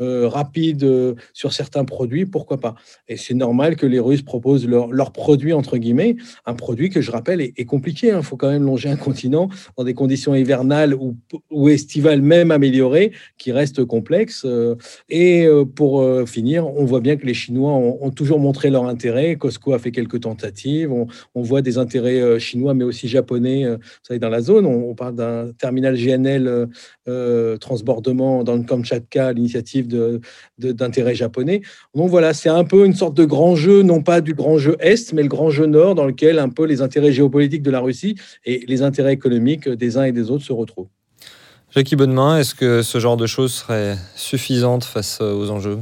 euh, 0.00 0.28
rapide 0.28 0.84
euh, 0.84 1.14
sur 1.32 1.52
certains 1.52 1.84
produits, 1.84 2.26
pourquoi 2.26 2.58
pas? 2.58 2.74
Et 3.08 3.16
c'est 3.16 3.34
normal 3.34 3.76
que 3.76 3.86
les 3.86 3.98
Russes 3.98 4.22
proposent 4.22 4.66
leur, 4.66 4.88
leur, 4.88 5.12
produit, 5.12 5.52
entre 5.52 5.78
guillemets, 5.78 6.16
un 6.44 6.54
produit 6.54 6.90
que 6.90 7.00
je 7.00 7.10
rappelle 7.10 7.40
est, 7.40 7.64
compliqué. 7.64 8.08
Il 8.08 8.10
hein. 8.12 8.22
faut 8.22 8.36
quand 8.36 8.50
même 8.50 8.64
longer 8.64 8.88
un 8.90 8.96
continent 8.96 9.48
dans 9.76 9.84
des 9.84 9.94
conditions 9.94 10.34
hivernales 10.34 10.94
ou, 10.94 11.68
estivales 11.68 12.22
même 12.22 12.50
améliorées, 12.50 13.12
qui 13.38 13.52
restent 13.52 13.84
complexes. 13.84 14.44
Euh. 14.44 14.76
et 15.08 15.46
pour 15.74 16.04
finir, 16.28 16.66
on 16.66 16.84
voit 16.84 17.00
bien 17.00 17.16
que 17.16 17.26
les 17.26 17.34
Chinois 17.34 17.72
ont, 17.72 18.10
toujours 18.10 18.38
montré 18.38 18.70
leur 18.70 18.86
intérêt. 18.86 19.36
Costco 19.36 19.72
a 19.72 19.78
fait 19.78 19.92
quelques 19.92 20.20
tentatives. 20.20 20.90
On 20.92 21.42
voit 21.42 21.62
des 21.62 21.78
intérêts 21.78 22.17
chinois, 22.38 22.74
mais 22.74 22.84
aussi 22.84 23.08
japonais, 23.08 23.66
vous 23.66 23.78
savez, 24.02 24.20
dans 24.20 24.28
la 24.28 24.40
zone. 24.40 24.66
On, 24.66 24.90
on 24.90 24.94
parle 24.94 25.14
d'un 25.14 25.52
terminal 25.52 25.96
GNL 25.96 26.68
transbordement 27.60 28.44
dans 28.44 28.56
le 28.56 28.62
Kamchatka, 28.62 29.32
l'initiative 29.32 29.88
d'intérêt 30.58 31.14
japonais. 31.14 31.62
Donc 31.94 32.10
voilà, 32.10 32.34
c'est 32.34 32.48
un 32.48 32.64
peu 32.64 32.86
une 32.86 32.94
sorte 32.94 33.14
de 33.14 33.24
grand 33.24 33.56
jeu, 33.56 33.82
non 33.82 34.02
pas 34.02 34.20
du 34.20 34.34
grand 34.34 34.58
jeu 34.58 34.76
Est, 34.80 35.12
mais 35.12 35.22
le 35.22 35.28
grand 35.28 35.50
jeu 35.50 35.66
Nord, 35.66 35.94
dans 35.94 36.06
lequel 36.06 36.38
un 36.38 36.48
peu 36.48 36.64
les 36.64 36.82
intérêts 36.82 37.12
géopolitiques 37.12 37.62
de 37.62 37.70
la 37.70 37.80
Russie 37.80 38.16
et 38.44 38.64
les 38.66 38.82
intérêts 38.82 39.12
économiques 39.12 39.68
des 39.68 39.96
uns 39.96 40.04
et 40.04 40.12
des 40.12 40.30
autres 40.30 40.44
se 40.44 40.52
retrouvent. 40.52 40.88
Jackie 41.70 41.96
Bonnemain, 41.96 42.38
est-ce 42.38 42.54
que 42.54 42.82
ce 42.82 42.98
genre 42.98 43.16
de 43.16 43.26
choses 43.26 43.52
serait 43.52 43.96
suffisante 44.16 44.84
face 44.84 45.20
aux 45.20 45.50
enjeux? 45.50 45.78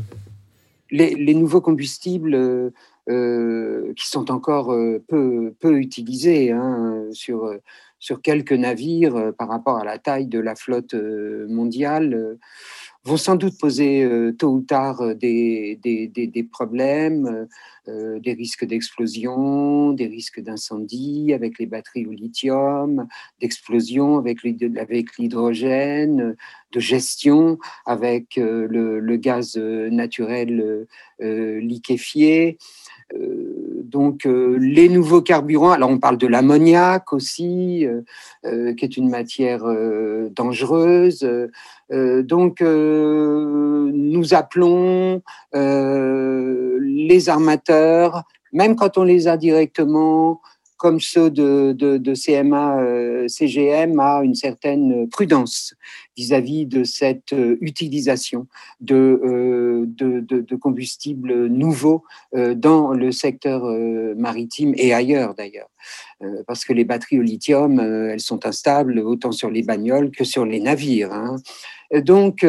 Les, 0.91 1.35
nouveaux 1.35 1.61
combustibles 1.61 2.73
euh, 3.09 3.67
euh, 3.87 3.93
qui 3.95 4.09
sont 4.09 4.31
encore 4.31 4.73
euh, 4.73 5.03
peu, 5.09 5.55
peu 5.61 5.79
utilisés 5.79 6.51
hein, 6.51 7.07
sur 7.13 7.51
sur 7.99 8.21
quelques 8.23 8.53
navires 8.53 9.17
euh, 9.17 9.33
par 9.33 9.49
rapport 9.49 9.79
à 9.79 9.85
la 9.85 9.99
taille 9.99 10.27
de 10.27 10.39
la 10.39 10.55
flotte 10.55 10.95
euh, 10.95 11.47
mondiale 11.49 12.15
euh, 12.15 12.39
vont 13.05 13.17
sans 13.17 13.37
doute 13.37 13.59
poser 13.59 14.05
tôt 14.37 14.49
ou 14.49 14.63
tard 14.63 15.15
des, 15.15 15.79
des, 15.81 16.09
des, 16.09 16.43
problèmes, 16.43 17.47
des 17.87 18.33
risques 18.33 18.65
d'explosion, 18.65 19.93
des 19.93 20.09
risques 20.09 20.41
d'incendie 20.41 21.33
avec 21.33 21.61
les 21.61 21.67
batteries 21.67 22.05
au 22.07 22.11
lithium, 22.11 23.07
d'explosion 23.41 24.19
avec 24.19 24.43
l'hydrogène, 24.43 26.35
de 26.73 26.81
gestion 26.81 27.59
avec 27.85 28.35
le 28.35 29.17
gaz 29.19 29.57
naturel 29.57 30.89
liquéfié. 31.21 32.59
Euh, 33.15 33.83
donc 33.85 34.27
euh, 34.27 34.59
les 34.61 34.89
nouveaux 34.89 35.23
carburants, 35.23 35.71
alors 35.71 35.91
on 35.91 35.99
parle 35.99 36.19
de 36.19 36.27
l'ammoniac 36.27 37.13
aussi, 37.13 37.87
euh, 38.45 38.75
qui 38.75 38.85
est 38.85 38.97
une 38.97 39.09
matière 39.09 39.65
dangereuse. 40.35 41.29
donc 41.91 42.61
nous 42.61 44.35
appelons 44.35 45.23
les 45.55 47.29
armateurs, 47.29 48.25
même 48.53 48.75
quand 48.77 48.99
on 48.99 49.05
les 49.05 49.29
a 49.29 49.37
directement, 49.37 50.41
comme 50.77 51.01
ceux 51.01 51.31
de, 51.31 51.73
de, 51.73 52.15
CMA, 52.15 53.29
CGM, 53.29 53.99
à 54.01 54.23
une 54.23 54.35
certaine 54.35 55.09
prudence 55.09 55.75
vis-à-vis 56.17 56.67
de 56.67 56.85
cette 56.85 57.33
euh, 57.33 57.59
utilisation 57.61 58.47
de, 58.81 58.95
euh, 58.95 59.85
de, 59.87 60.21
de, 60.21 60.57
combustibles 60.57 61.47
nouveaux 61.47 62.05
euh, 62.35 62.55
dans 62.55 62.93
le 62.93 63.13
secteur 63.13 63.65
maritime 64.17 64.73
et 64.77 64.95
ailleurs 64.95 65.35
d'ailleurs. 65.35 65.69
Parce 66.47 66.65
que 66.65 66.73
les 66.73 66.85
batteries 66.85 67.19
au 67.19 67.23
lithium, 67.23 67.79
elles 67.79 68.21
sont 68.21 68.47
instables 68.47 68.99
autant 69.01 69.33
sur 69.33 69.51
les 69.51 69.63
bagnoles 69.63 70.11
que 70.11 70.25
sur 70.25 70.47
les 70.47 70.61
navires. 70.61 71.13
Hein. 71.13 71.37
Donc, 72.01 72.45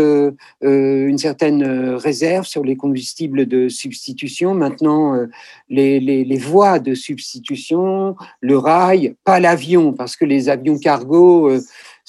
une 0.62 1.18
certaine 1.18 1.64
réserve 1.96 2.46
sur 2.46 2.64
les 2.64 2.78
combustibles 2.78 3.46
de 3.46 3.68
substitution. 3.68 4.56
Maintenant, 4.56 5.28
les, 5.70 6.00
les, 6.00 6.24
les, 6.24 6.38
voies 6.38 6.80
de 6.80 6.96
substitution, 6.96 8.16
le 8.40 8.58
rail, 8.58 9.16
pas 9.26 9.42
l'avion, 9.42 9.92
parce 9.92 10.16
que 10.16 10.26
les 10.26 10.48
avions 10.48 10.80
cargo, 10.80 11.52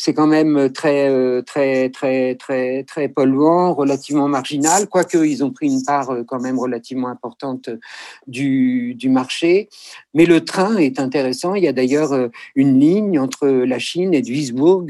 c'est 0.00 0.14
quand 0.14 0.28
même 0.28 0.70
très, 0.70 1.10
euh, 1.10 1.42
très, 1.42 1.88
très, 1.88 2.36
très, 2.36 2.84
très 2.84 3.08
polluant, 3.08 3.74
relativement 3.74 4.28
marginal, 4.28 4.86
quoique 4.86 5.18
ils 5.18 5.42
ont 5.42 5.50
pris 5.50 5.66
une 5.66 5.82
part 5.82 6.10
euh, 6.10 6.22
quand 6.22 6.38
même 6.38 6.56
relativement 6.56 7.08
importante 7.08 7.68
du, 8.28 8.94
du 8.94 9.08
marché. 9.08 9.68
Mais 10.14 10.24
le 10.24 10.44
train 10.44 10.76
est 10.76 11.00
intéressant. 11.00 11.56
Il 11.56 11.64
y 11.64 11.68
a 11.68 11.72
d'ailleurs 11.72 12.12
euh, 12.12 12.28
une 12.54 12.78
ligne 12.78 13.18
entre 13.18 13.48
la 13.48 13.80
Chine 13.80 14.14
et 14.14 14.22
Duisbourg 14.22 14.86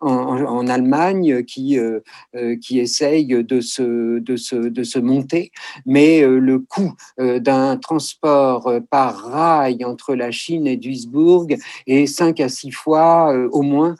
en, 0.00 0.08
en 0.10 0.66
Allemagne 0.66 1.44
qui, 1.44 1.78
qui 2.60 2.80
essaye 2.80 3.26
de 3.26 3.60
se, 3.60 4.18
de, 4.18 4.36
se, 4.36 4.56
de 4.56 4.82
se 4.82 4.98
monter. 4.98 5.52
Mais 5.86 6.22
le 6.26 6.58
coût 6.58 6.94
d'un 7.18 7.76
transport 7.76 8.72
par 8.90 9.16
rail 9.30 9.84
entre 9.84 10.14
la 10.14 10.30
Chine 10.30 10.66
et 10.66 10.76
Duisbourg 10.76 11.46
est 11.86 12.06
5 12.06 12.40
à 12.40 12.48
6 12.48 12.70
fois 12.72 13.32
au 13.52 13.62
moins 13.62 13.94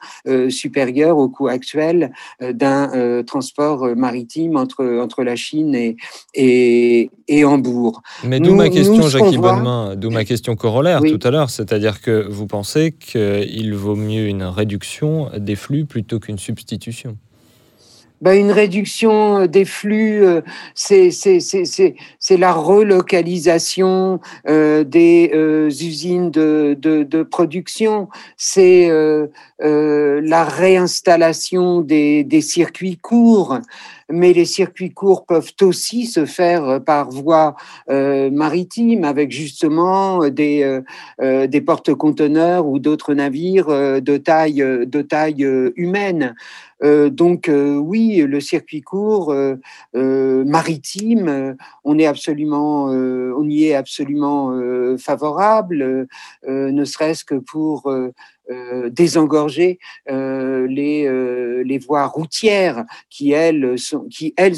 supérieur 0.49 1.17
au 1.17 1.29
coût 1.29 1.47
actuel 1.47 2.11
euh, 2.41 2.53
d'un 2.53 2.91
euh, 2.93 3.23
transport 3.23 3.83
euh, 3.83 3.95
maritime 3.95 4.55
entre, 4.55 4.99
entre 5.01 5.23
la 5.23 5.35
Chine 5.35 5.75
et, 5.75 5.97
et, 6.33 7.09
et 7.27 7.45
Hambourg. 7.45 8.01
Mais 8.23 8.39
d'où 8.39 8.55
ma 8.55 8.69
question, 8.69 9.07
Jackie 9.07 9.37
Bonnemain, 9.37 9.95
d'où 9.95 10.09
ma 10.09 10.25
question 10.25 10.55
corollaire 10.55 11.01
tout 11.01 11.19
à 11.23 11.31
l'heure, 11.31 11.49
c'est-à-dire 11.49 12.01
que 12.01 12.27
vous 12.29 12.47
pensez 12.47 12.91
qu'il 12.91 13.73
vaut 13.73 13.95
mieux 13.95 14.27
une 14.27 14.43
réduction 14.43 15.29
des 15.37 15.55
flux 15.55 15.85
plutôt 15.85 16.19
qu'une 16.19 16.39
substitution? 16.39 17.17
Ben, 18.21 18.33
une 18.33 18.51
réduction 18.51 19.45
des 19.47 19.65
flux, 19.65 20.23
c'est 20.75 21.09
la 22.31 22.53
relocalisation 22.53 24.19
des 24.45 25.31
usines 25.81 26.31
de, 26.31 26.77
de, 26.79 27.23
production, 27.23 28.09
c'est 28.37 28.89
euh, 29.63 30.21
la 30.23 30.43
réinstallation 30.43 31.81
des, 31.81 32.23
des, 32.23 32.41
circuits 32.41 32.97
courts, 32.97 33.59
mais 34.09 34.33
les 34.33 34.45
circuits 34.45 34.91
courts 34.91 35.25
peuvent 35.25 35.53
aussi 35.61 36.07
se 36.07 36.25
faire 36.25 36.83
par 36.83 37.11
voie 37.11 37.55
euh, 37.89 38.31
maritime 38.31 39.03
avec 39.03 39.31
justement 39.31 40.27
des, 40.29 40.81
euh, 41.21 41.45
des 41.45 41.61
porte-conteneurs 41.61 42.65
ou 42.65 42.79
d'autres 42.79 43.13
navires 43.13 43.67
de 43.67 44.17
taille, 44.17 44.65
de 44.65 45.01
taille 45.03 45.47
humaine. 45.75 46.33
Donc 46.81 47.49
oui, 47.49 48.17
le 48.27 48.39
circuit 48.39 48.81
court 48.81 49.33
maritime, 49.93 51.55
on 51.83 51.99
est 51.99 52.05
absolument, 52.05 52.85
on 52.85 53.47
y 53.47 53.65
est 53.65 53.75
absolument 53.75 54.51
favorable, 54.97 56.07
ne 56.47 56.85
serait-ce 56.85 57.23
que 57.23 57.35
pour 57.35 57.87
euh, 58.51 58.89
désengorger 58.89 59.79
euh, 60.09 60.67
les, 60.67 61.05
euh, 61.07 61.63
voies 61.87 62.05
routières 62.05 62.85
qui 63.09 63.31
elles, 63.31 63.77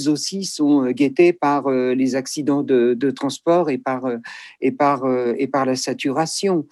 aussi 0.07 0.45
sont 0.45 0.85
guettées 0.87 1.31
par 1.31 1.69
les 1.69 2.15
accidents 2.15 2.63
de, 2.63 3.11
transport 3.11 3.69
et 3.69 3.77
par 3.77 5.05
la 5.65 5.75
saturation. 5.75 6.65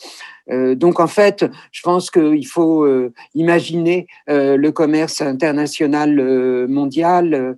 Euh, 0.50 0.76
donc 0.76 1.00
en 1.00 1.08
fait, 1.08 1.46
je 1.72 1.82
pense 1.82 2.10
qu'il 2.10 2.48
faut 2.48 2.84
euh, 2.84 3.14
imaginer 3.36 4.08
euh, 4.30 4.58
le 4.58 4.72
commerce 4.72 5.22
international 5.22 6.12
mondial 6.68 7.58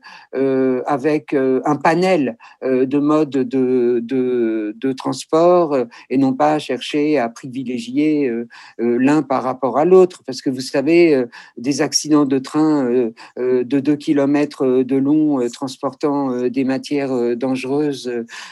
avec 0.85 1.33
un 1.33 1.75
panel 1.75 2.37
de 2.61 2.99
modes 2.99 3.29
de, 3.29 4.93
transport 4.93 5.77
et 6.09 6.17
non 6.17 6.33
pas 6.33 6.59
chercher 6.59 7.17
à 7.17 7.29
privilégier 7.29 8.31
l'un 8.77 9.21
par 9.21 9.43
rapport 9.43 9.77
à 9.77 9.85
l'autre. 9.85 10.23
Parce 10.25 10.41
que 10.41 10.49
vous 10.49 10.61
savez, 10.61 11.23
des 11.57 11.81
accidents 11.81 12.25
de 12.25 12.39
train 12.39 13.11
de 13.37 13.63
2 13.63 13.95
km 13.95 14.83
de 14.83 14.95
long 14.95 15.47
transportant 15.49 16.47
des 16.49 16.63
matières 16.63 17.35
dangereuses 17.35 18.11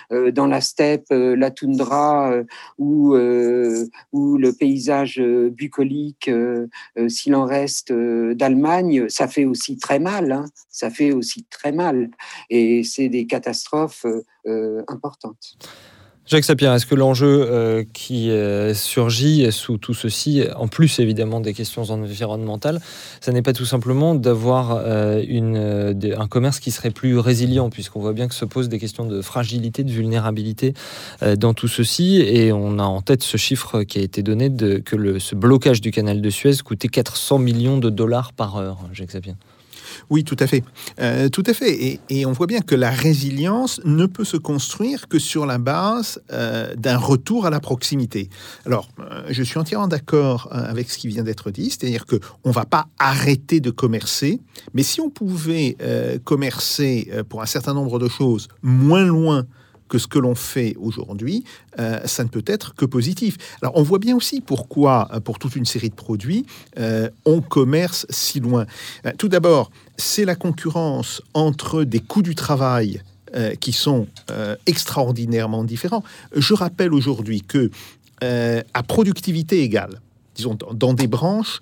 dans 0.10 0.48
la 0.48 0.62
steppe, 0.62 1.08
la 1.10 1.52
toundra 1.52 2.34
ou, 2.78 3.16
ou 4.14 4.21
le 4.38 4.54
paysage 4.54 5.20
euh, 5.20 5.50
bucolique, 5.50 6.28
euh, 6.28 6.68
euh, 6.98 7.10
s'il 7.10 7.36
en 7.36 7.46
reste 7.46 7.92
d'Allemagne, 7.92 9.08
ça 9.10 9.28
fait 9.28 9.46
aussi 9.46 9.78
très 9.78 10.00
mal. 10.00 10.32
Hein. 10.32 10.46
ça 10.70 10.90
fait 10.90 11.12
aussi 11.12 11.46
très 11.50 11.72
mal. 11.72 12.10
Et 12.50 12.84
c'est 12.84 13.10
des 13.10 13.26
catastrophes 13.28 14.06
importantes. 14.88 15.58
Jacques 16.32 16.46
Sapir, 16.46 16.72
est-ce 16.72 16.86
que 16.86 16.96
l'enjeu 16.96 17.46
euh, 17.52 17.84
qui 17.92 18.32
euh, 18.32 18.74
surgit 18.74 19.52
sous 19.52 19.78
tout 19.78 19.94
ceci, 19.94 20.46
en 20.56 20.70
plus 20.70 21.00
évidemment 21.00 21.42
des 21.42 21.54
questions 21.54 21.84
environnementales, 21.90 22.80
ça 23.20 23.34
n'est 23.34 23.42
pas 23.42 23.52
tout 23.52 23.66
simplement 23.66 24.16
d'avoir 24.16 24.82
euh, 24.82 25.22
un 26.18 26.28
commerce 26.30 26.62
qui 26.62 26.72
serait 26.72 26.90
plus 26.90 27.20
résilient, 27.20 27.70
puisqu'on 27.70 28.00
voit 28.00 28.14
bien 28.14 28.30
que 28.30 28.34
se 28.34 28.46
posent 28.46 28.70
des 28.70 28.80
questions 28.80 29.06
de 29.06 29.22
fragilité, 29.22 29.84
de 29.84 29.92
vulnérabilité 29.92 30.74
dans 31.38 31.54
tout 31.54 31.68
ceci, 31.68 32.22
et 32.22 32.54
on 32.54 32.80
a 32.80 32.84
en 32.84 33.02
tête 33.02 33.24
ce 33.24 33.36
chiffre 33.36 33.84
qui 33.84 34.00
a 34.00 34.02
été 34.02 34.24
donné 34.24 34.50
que 34.86 34.96
le, 34.96 35.20
ce 35.20 35.36
blocage 35.36 35.82
du 35.82 35.92
canal 35.92 36.22
de 36.22 36.30
Suez 36.30 36.56
coûtait 36.64 36.88
400 36.88 37.40
millions 37.40 37.78
de 37.78 37.90
dollars 37.90 38.32
par 38.32 38.56
heure, 38.56 38.78
Jacques 38.94 39.12
Sapir. 39.12 39.36
Oui, 40.12 40.26
tout 40.26 40.36
à 40.42 40.46
fait. 40.46 40.62
Euh, 41.00 41.30
tout 41.30 41.44
à 41.48 41.54
fait. 41.54 42.02
Et, 42.10 42.26
on 42.26 42.34
voit 42.34 42.46
bien 42.46 42.60
que 42.60 42.76
la 42.76 42.90
résilience 42.90 43.80
ne 43.86 44.06
peut 44.06 44.26
se 44.26 44.36
construire 44.36 45.08
que 45.08 45.20
sur 45.20 45.46
la 45.46 45.58
base 45.58 46.22
euh, 46.34 46.76
d'un 46.76 46.98
retour 46.98 47.46
à 47.46 47.50
la 47.50 47.62
proximité. 47.62 48.30
Alors, 48.66 48.90
euh, 49.00 49.24
je 49.30 49.42
suis 49.42 49.58
entièrement 49.58 49.88
d'accord 49.88 50.50
avec 50.52 50.92
ce 50.92 50.98
qui 50.98 51.08
vient 51.08 51.24
d'être 51.24 51.50
dit, 51.50 51.70
c'est-à-dire 51.70 52.06
que 52.06 52.18
on 52.44 52.52
va 52.52 52.66
pas 52.66 52.88
arrêter 53.00 53.62
de 53.62 53.72
commercer, 53.72 54.42
mais 54.74 54.84
si 54.84 55.00
on 55.00 55.10
pouvait 55.10 55.78
commercer 56.26 57.10
pour 57.30 57.42
un 57.42 57.46
certain 57.46 57.74
nombre 57.74 57.98
de 57.98 58.10
choses 58.10 58.50
moins 58.62 59.06
loin 59.06 59.46
que 59.88 59.98
ce 59.98 60.08
que 60.08 60.20
l'on 60.20 60.36
fait 60.36 60.76
aujourd'hui, 60.80 61.46
ça 61.78 62.24
ne 62.24 62.30
peut 62.30 62.44
être 62.46 62.76
que 62.76 62.86
positif. 62.86 63.38
Alors 63.62 63.78
on 63.78 63.84
voit 63.84 64.00
bien 64.00 64.16
aussi 64.16 64.42
pourquoi, 64.42 65.08
pour 65.24 65.40
toute 65.40 65.56
une 65.56 65.66
série 65.66 65.90
de 65.90 65.96
produits, 65.96 66.46
on 67.26 67.42
commerce 67.42 68.06
si 68.10 68.40
loin. 68.40 68.66
Tout 69.18 69.30
d'abord, 69.30 69.72
c'est 70.02 70.26
la 70.26 70.36
concurrence 70.36 71.22
entre 71.34 71.84
des 71.84 72.00
coûts 72.00 72.24
du 72.24 72.36
travail 72.36 73.02
euh, 73.36 73.54
qui 73.56 73.72
sont 73.72 74.08
euh, 74.30 74.56
extraordinairement 74.66 75.64
différents. 75.64 76.04
Je 76.36 76.54
rappelle 76.54 76.94
aujourd'hui 76.94 77.42
que 77.42 77.70
euh, 78.24 78.62
à 78.74 78.84
productivité 78.84 79.62
égale, 79.62 80.02
disons 80.36 80.58
dans, 80.74 80.94
des 80.94 81.08
branches 81.08 81.60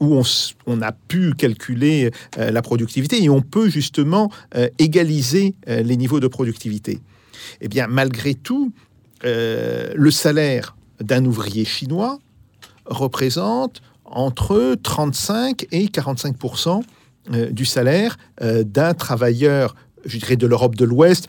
où 0.00 0.16
on, 0.16 0.22
on 0.66 0.82
a 0.82 0.92
pu 0.92 1.34
calculer 1.34 2.10
la 2.36 2.62
productivité 2.62 3.22
et 3.22 3.28
on 3.28 3.42
peut 3.42 3.68
justement 3.68 4.30
égaliser 4.78 5.54
les 5.66 5.96
niveaux 5.96 6.18
de 6.18 6.26
productivité. 6.26 7.00
Eh 7.60 7.68
bien, 7.68 7.86
malgré 7.86 8.34
tout, 8.34 8.72
le 9.22 10.10
salaire 10.10 10.74
d'un 11.00 11.24
ouvrier 11.26 11.66
chinois 11.66 12.18
représente 12.86 13.82
entre 14.10 14.74
35 14.82 15.66
et 15.70 15.88
45 15.88 16.34
euh, 16.34 16.80
du 17.28 17.64
salaire 17.64 18.16
euh, 18.42 18.64
d'un 18.64 18.94
travailleur, 18.94 19.74
je 20.04 20.18
dirais, 20.18 20.36
de 20.36 20.46
l'Europe 20.46 20.74
de 20.74 20.84
l'Ouest, 20.84 21.26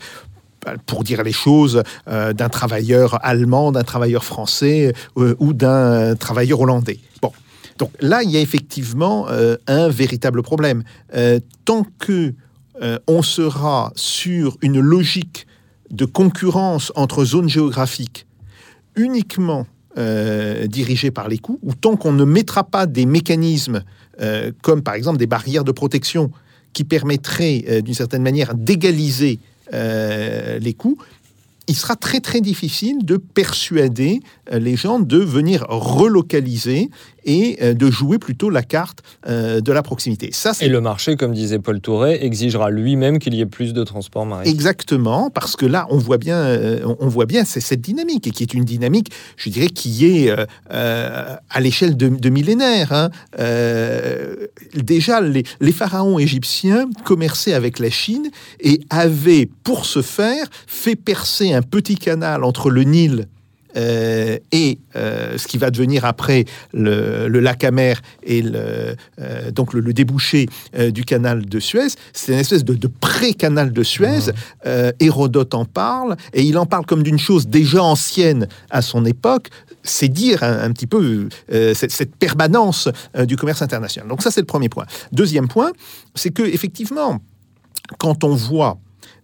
pour 0.86 1.04
dire 1.04 1.22
les 1.22 1.32
choses, 1.32 1.82
euh, 2.08 2.32
d'un 2.32 2.48
travailleur 2.48 3.18
allemand, 3.24 3.72
d'un 3.72 3.82
travailleur 3.82 4.24
français 4.24 4.92
euh, 5.16 5.34
ou 5.38 5.52
d'un 5.52 6.14
travailleur 6.16 6.60
hollandais. 6.60 6.98
Bon. 7.22 7.32
Donc 7.78 7.90
là, 8.00 8.22
il 8.22 8.30
y 8.30 8.36
a 8.36 8.40
effectivement 8.40 9.26
euh, 9.28 9.56
un 9.66 9.88
véritable 9.88 10.42
problème. 10.42 10.82
Euh, 11.14 11.40
tant 11.64 11.86
que 11.98 12.34
euh, 12.82 12.98
on 13.06 13.22
sera 13.22 13.92
sur 13.96 14.58
une 14.60 14.80
logique 14.80 15.46
de 15.90 16.04
concurrence 16.04 16.92
entre 16.94 17.24
zones 17.24 17.48
géographiques 17.48 18.26
uniquement 18.96 19.66
euh, 19.98 20.66
dirigée 20.66 21.10
par 21.10 21.28
les 21.28 21.38
coûts, 21.38 21.58
ou 21.62 21.74
tant 21.74 21.96
qu'on 21.96 22.12
ne 22.12 22.24
mettra 22.24 22.64
pas 22.64 22.86
des 22.86 23.06
mécanismes 23.06 23.82
euh, 24.20 24.52
comme 24.62 24.82
par 24.82 24.94
exemple 24.94 25.18
des 25.18 25.26
barrières 25.26 25.64
de 25.64 25.72
protection 25.72 26.30
qui 26.72 26.84
permettraient 26.84 27.64
euh, 27.68 27.80
d'une 27.80 27.94
certaine 27.94 28.22
manière 28.22 28.54
d'égaliser 28.54 29.38
euh, 29.72 30.58
les 30.58 30.74
coûts, 30.74 30.98
il 31.68 31.76
sera 31.76 31.96
très 31.96 32.20
très 32.20 32.40
difficile 32.40 33.04
de 33.04 33.16
persuader 33.16 34.20
les 34.50 34.76
gens 34.76 34.98
de 34.98 35.18
venir 35.18 35.64
relocaliser 35.68 36.90
et 37.24 37.58
euh, 37.62 37.74
de 37.74 37.90
jouer 37.90 38.18
plutôt 38.18 38.50
la 38.50 38.62
carte 38.62 39.00
euh, 39.26 39.60
de 39.60 39.72
la 39.72 39.82
proximité. 39.82 40.30
Ça, 40.32 40.54
c'est 40.54 40.66
Et 40.66 40.68
le 40.68 40.80
marché, 40.80 41.16
comme 41.16 41.32
disait 41.32 41.58
Paul 41.58 41.80
Touret, 41.80 42.24
exigera 42.24 42.70
lui-même 42.70 43.18
qu'il 43.18 43.34
y 43.34 43.40
ait 43.40 43.46
plus 43.46 43.72
de 43.72 43.84
transport 43.84 44.26
maritime. 44.26 44.52
Exactement, 44.52 45.30
parce 45.30 45.56
que 45.56 45.66
là, 45.66 45.86
on 45.90 45.98
voit 45.98 46.18
bien, 46.18 46.36
euh, 46.36 46.94
on 46.98 47.08
voit 47.08 47.26
bien 47.26 47.44
c'est 47.44 47.60
cette 47.60 47.80
dynamique, 47.80 48.26
et 48.26 48.30
qui 48.30 48.42
est 48.42 48.54
une 48.54 48.64
dynamique, 48.64 49.10
je 49.36 49.50
dirais, 49.50 49.68
qui 49.68 50.06
est 50.06 50.34
euh, 50.72 51.36
à 51.50 51.60
l'échelle 51.60 51.96
de, 51.96 52.08
de 52.08 52.28
millénaires. 52.30 52.92
hein. 52.92 53.10
Euh, 53.38 54.46
déjà, 54.74 55.20
les, 55.20 55.44
les 55.60 55.72
pharaons 55.72 56.18
égyptiens 56.18 56.88
commerçaient 57.04 57.54
avec 57.54 57.78
la 57.78 57.90
Chine 57.90 58.30
et 58.60 58.80
avaient, 58.90 59.48
pour 59.64 59.86
ce 59.86 60.02
faire, 60.02 60.46
fait 60.66 60.96
percer 60.96 61.52
un 61.52 61.62
petit 61.62 61.96
canal 61.96 62.44
entre 62.44 62.70
le 62.70 62.84
Nil 62.84 63.26
euh, 63.76 64.38
et 64.52 64.78
euh, 64.96 65.38
ce 65.38 65.46
qui 65.46 65.58
va 65.58 65.70
devenir 65.70 66.04
après 66.04 66.44
le, 66.72 67.28
le 67.28 67.40
lac 67.40 67.64
Amer 67.64 68.00
et 68.22 68.42
le, 68.42 68.96
euh, 69.20 69.50
donc 69.50 69.72
le, 69.74 69.80
le 69.80 69.92
débouché 69.92 70.46
du 70.92 71.04
canal 71.04 71.46
de 71.46 71.60
Suez, 71.60 71.88
c'est 72.12 72.32
une 72.32 72.38
espèce 72.38 72.64
de, 72.64 72.74
de 72.74 72.88
pré-canal 72.88 73.72
de 73.72 73.82
Suez. 73.82 74.32
Euh, 74.66 74.92
Hérodote 75.00 75.54
en 75.54 75.64
parle 75.64 76.16
et 76.32 76.42
il 76.42 76.58
en 76.58 76.66
parle 76.66 76.86
comme 76.86 77.02
d'une 77.02 77.18
chose 77.18 77.48
déjà 77.48 77.82
ancienne 77.82 78.48
à 78.70 78.82
son 78.82 79.04
époque. 79.04 79.48
C'est 79.82 80.08
dire 80.08 80.42
un, 80.42 80.58
un 80.64 80.72
petit 80.72 80.86
peu 80.86 81.28
cette, 81.48 81.90
cette 81.90 82.14
permanence 82.16 82.88
du 83.24 83.36
commerce 83.36 83.62
international. 83.62 84.08
Donc 84.08 84.22
ça 84.22 84.30
c'est 84.30 84.40
le 84.40 84.46
premier 84.46 84.68
point. 84.68 84.84
Deuxième 85.12 85.48
point, 85.48 85.72
c'est 86.14 86.30
que 86.30 86.42
effectivement, 86.42 87.18
quand 87.98 88.24
on 88.24 88.34
voit 88.34 88.78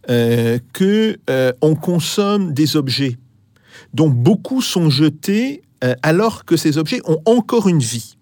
que 0.08 1.18
on 1.60 1.74
consomme 1.74 2.54
des 2.54 2.76
objets 2.76 3.18
dont 3.94 4.08
beaucoup 4.08 4.62
sont 4.62 4.90
jetés 4.90 5.62
euh, 5.84 5.94
alors 6.02 6.44
que 6.44 6.56
ces 6.56 6.78
objets 6.78 7.00
ont 7.04 7.20
encore 7.26 7.68
une 7.68 7.80
vie. 7.80 8.16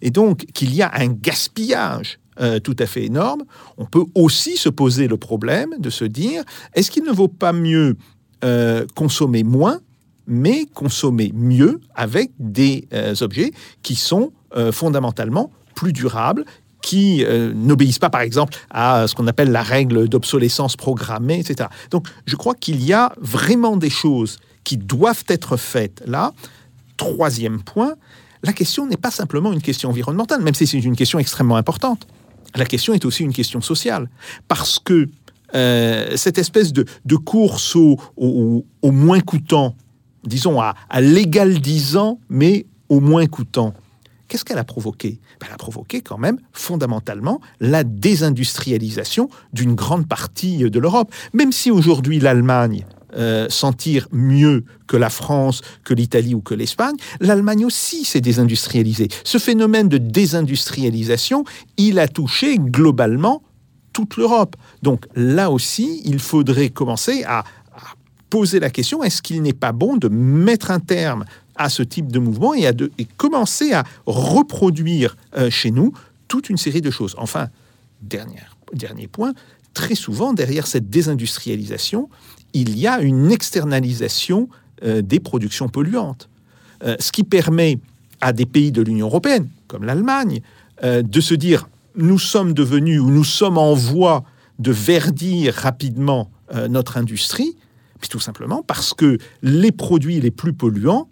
Et 0.00 0.10
donc 0.10 0.46
qu'il 0.54 0.74
y 0.74 0.82
a 0.82 0.92
un 0.94 1.08
gaspillage 1.08 2.20
euh, 2.40 2.60
tout 2.60 2.76
à 2.78 2.86
fait 2.86 3.04
énorme, 3.04 3.42
on 3.78 3.84
peut 3.84 4.04
aussi 4.14 4.56
se 4.56 4.68
poser 4.68 5.08
le 5.08 5.16
problème 5.16 5.74
de 5.80 5.90
se 5.90 6.04
dire, 6.04 6.44
est-ce 6.74 6.92
qu'il 6.92 7.02
ne 7.02 7.10
vaut 7.10 7.26
pas 7.26 7.52
mieux 7.52 7.96
euh, 8.44 8.86
consommer 8.94 9.42
moins, 9.42 9.80
mais 10.28 10.66
consommer 10.66 11.32
mieux 11.34 11.80
avec 11.96 12.30
des 12.38 12.86
objets 13.22 13.50
qui 13.82 13.94
sont 13.96 14.30
fondamentalement 14.72 15.50
plus 15.74 15.94
durables, 15.94 16.44
qui 16.82 17.24
n'obéissent 17.54 17.98
pas, 17.98 18.10
par 18.10 18.20
exemple, 18.20 18.54
à 18.70 19.08
ce 19.08 19.14
qu'on 19.14 19.26
appelle 19.26 19.50
la 19.50 19.62
règle 19.62 20.06
d'obsolescence 20.06 20.76
programmée, 20.76 21.40
etc. 21.40 21.70
Donc, 21.90 22.06
je 22.26 22.36
crois 22.36 22.54
qu'il 22.54 22.84
y 22.84 22.92
a 22.92 23.10
vraiment 23.18 23.78
des 23.78 23.88
choses 23.88 24.38
qui 24.68 24.76
doivent 24.76 25.24
être 25.28 25.56
faites 25.56 26.02
là. 26.04 26.34
Troisième 26.98 27.62
point, 27.62 27.94
la 28.42 28.52
question 28.52 28.86
n'est 28.86 28.98
pas 28.98 29.10
simplement 29.10 29.50
une 29.50 29.62
question 29.62 29.88
environnementale, 29.88 30.42
même 30.42 30.52
si 30.52 30.66
c'est 30.66 30.78
une 30.78 30.94
question 30.94 31.18
extrêmement 31.18 31.56
importante. 31.56 32.06
La 32.54 32.66
question 32.66 32.92
est 32.92 33.06
aussi 33.06 33.22
une 33.22 33.32
question 33.32 33.62
sociale, 33.62 34.10
parce 34.46 34.78
que 34.78 35.08
euh, 35.54 36.14
cette 36.18 36.36
espèce 36.36 36.74
de, 36.74 36.84
course 37.16 37.76
au, 37.76 37.98
moins 38.82 39.20
coûtant, 39.20 39.74
disons 40.24 40.60
à, 40.60 40.74
à 40.90 41.00
l'égal 41.00 41.60
disant, 41.60 42.20
mais 42.28 42.66
au 42.90 43.00
moins 43.00 43.24
coûtant, 43.26 43.72
qu'est-ce 44.28 44.44
qu'elle 44.44 44.58
a 44.58 44.64
provoqué? 44.64 45.18
Ben, 45.40 45.46
Elle 45.46 45.54
a 45.54 45.56
provoqué 45.56 46.02
quand 46.02 46.18
même 46.18 46.38
fondamentalement 46.52 47.40
la 47.60 47.84
désindustrialisation 47.84 49.30
d'une 49.54 49.74
grande 49.74 50.06
partie 50.06 50.58
de 50.58 50.78
l'Europe. 50.78 51.10
Même 51.32 51.52
si 51.52 51.70
aujourd'hui 51.70 52.20
l'Allemagne 52.20 52.84
euh, 53.18 53.48
s'en 53.48 53.72
tire 53.72 54.08
mieux 54.12 54.64
que 54.86 54.96
la 54.96 55.10
France, 55.10 55.60
que 55.84 55.94
l'Italie 55.94 56.34
ou 56.34 56.40
que 56.40 56.54
l'Espagne, 56.54 56.96
l'Allemagne 57.20 57.64
aussi 57.64 58.04
s'est 58.04 58.20
désindustrialisée. 58.20 59.08
Ce 59.24 59.38
phénomène 59.38 59.88
de 59.88 59.98
désindustrialisation, 59.98 61.44
il 61.76 61.98
a 61.98 62.08
touché 62.08 62.58
globalement 62.58 63.42
toute 63.92 64.16
l'Europe. 64.16 64.56
Donc 64.82 65.06
là 65.14 65.50
aussi, 65.50 66.00
il 66.04 66.18
faudrait 66.18 66.70
commencer 66.70 67.24
à, 67.24 67.44
poser 68.30 68.60
la 68.60 68.68
question, 68.70 69.02
est-ce 69.02 69.22
qu'il 69.22 69.40
n'est 69.40 69.54
pas 69.54 69.72
bon 69.72 69.96
de 69.96 70.08
mettre 70.08 70.70
un 70.70 70.80
terme 70.80 71.24
à 71.56 71.70
ce 71.70 71.82
type 71.82 72.12
de 72.12 72.18
mouvement 72.18 72.52
et, 72.52 72.66
à 72.66 72.72
de- 72.72 72.92
et 72.98 73.06
commencer 73.16 73.72
à 73.72 73.84
reproduire 74.04 75.16
euh, 75.36 75.48
chez 75.50 75.70
nous 75.70 75.92
toute 76.28 76.50
une 76.50 76.58
série 76.58 76.82
de 76.82 76.90
choses. 76.90 77.14
Enfin, 77.18 77.48
dernier 78.02 79.08
point, 79.08 79.32
très 79.74 79.94
souvent 79.94 80.32
derrière 80.34 80.66
cette 80.66 80.90
désindustrialisation, 80.90 82.08
il 82.54 82.78
y 82.78 82.86
a 82.86 83.00
une 83.00 83.30
externalisation 83.30 84.48
euh, 84.84 85.02
des 85.02 85.20
productions 85.20 85.68
polluantes, 85.68 86.28
Euh, 86.84 86.94
ce 87.00 87.10
qui 87.10 87.24
permet 87.24 87.80
à 88.20 88.32
des 88.32 88.46
pays 88.46 88.70
de 88.70 88.82
l'Union 88.82 89.06
européenne, 89.08 89.48
comme 89.66 89.84
l'Allemagne, 89.84 90.42
euh, 90.84 91.02
de 91.02 91.20
se 91.20 91.34
dire 91.34 91.68
nous 91.96 92.20
sommes 92.20 92.52
devenus 92.54 93.00
ou 93.00 93.10
nous 93.10 93.24
sommes 93.24 93.58
en 93.58 93.74
voie 93.74 94.22
de 94.60 94.70
verdir 94.70 95.54
rapidement 95.54 96.30
notre 96.70 96.96
industrie, 96.96 97.56
puis 98.00 98.08
tout 98.08 98.20
simplement 98.20 98.62
parce 98.62 98.94
que 98.94 99.18
les 99.42 99.72
produits 99.72 100.20
les 100.20 100.30
plus 100.30 100.52
polluants 100.52 101.08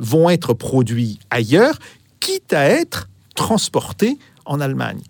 vont 0.00 0.30
être 0.30 0.54
produits 0.54 1.18
ailleurs, 1.30 1.78
quitte 2.18 2.52
à 2.54 2.64
être 2.64 3.08
transportés 3.34 4.18
en 4.46 4.58
Allemagne 4.60 5.02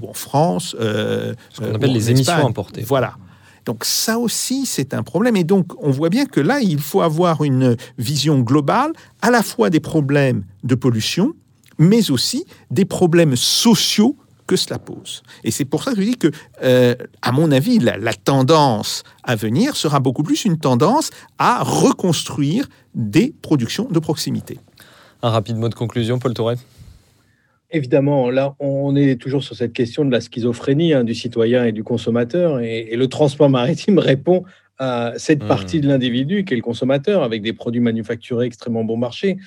ou 0.00 0.08
en 0.08 0.14
France. 0.14 0.76
euh, 0.78 1.34
Ce 1.50 1.60
qu'on 1.60 1.74
appelle 1.74 1.92
les 1.92 2.10
émissions 2.10 2.46
importées. 2.46 2.82
Voilà. 2.82 3.16
Donc 3.64 3.84
ça 3.84 4.18
aussi, 4.18 4.66
c'est 4.66 4.94
un 4.94 5.02
problème. 5.02 5.36
Et 5.36 5.44
donc, 5.44 5.72
on 5.82 5.90
voit 5.90 6.10
bien 6.10 6.26
que 6.26 6.40
là, 6.40 6.60
il 6.60 6.80
faut 6.80 7.00
avoir 7.00 7.44
une 7.44 7.76
vision 7.98 8.40
globale, 8.40 8.92
à 9.22 9.30
la 9.30 9.42
fois 9.42 9.70
des 9.70 9.80
problèmes 9.80 10.44
de 10.62 10.74
pollution, 10.74 11.34
mais 11.78 12.10
aussi 12.10 12.44
des 12.70 12.84
problèmes 12.84 13.36
sociaux 13.36 14.16
que 14.46 14.56
cela 14.56 14.78
pose. 14.78 15.22
Et 15.42 15.50
c'est 15.50 15.64
pour 15.64 15.82
ça 15.82 15.92
que 15.94 16.00
je 16.00 16.06
dis 16.06 16.18
que, 16.18 16.30
euh, 16.62 16.94
à 17.22 17.32
mon 17.32 17.50
avis, 17.50 17.78
la, 17.78 17.96
la, 17.96 18.12
tendance 18.12 19.02
à 19.22 19.36
venir 19.36 19.74
sera 19.74 20.00
beaucoup 20.00 20.22
plus 20.22 20.44
une 20.44 20.58
tendance 20.58 21.10
à 21.38 21.62
reconstruire 21.62 22.68
des 22.94 23.34
productions 23.40 23.88
de 23.90 23.98
proximité. 23.98 24.58
Un 25.22 25.30
rapide 25.30 25.56
mot 25.56 25.70
de 25.70 25.74
conclusion, 25.74 26.18
Paul 26.18 26.34
Tourette? 26.34 26.60
Évidemment, 27.74 28.30
là, 28.30 28.54
on 28.60 28.94
est 28.94 29.20
toujours 29.20 29.42
sur 29.42 29.56
cette 29.56 29.72
question 29.72 30.04
de 30.04 30.12
la 30.12 30.20
schizophrénie 30.20 30.94
hein, 30.94 31.02
du 31.02 31.12
citoyen 31.12 31.64
et 31.64 31.72
du 31.72 31.82
consommateur, 31.82 32.60
et, 32.60 32.86
et, 32.90 32.96
le 32.96 33.08
transport 33.08 33.50
maritime 33.50 33.98
répond 34.12 34.44
à 34.78 35.12
cette 35.16 35.42
mmh. 35.42 35.48
partie 35.48 35.80
de 35.80 35.88
l'individu 35.88 36.44
qui 36.44 36.54
est 36.54 36.56
le 36.56 36.62
consommateur, 36.62 37.24
avec 37.24 37.42
des 37.42 37.52
produits 37.52 37.80
manufacturés 37.80 38.46
extrêmement 38.46 38.84
bon 38.84 38.96
marché. 38.96 39.38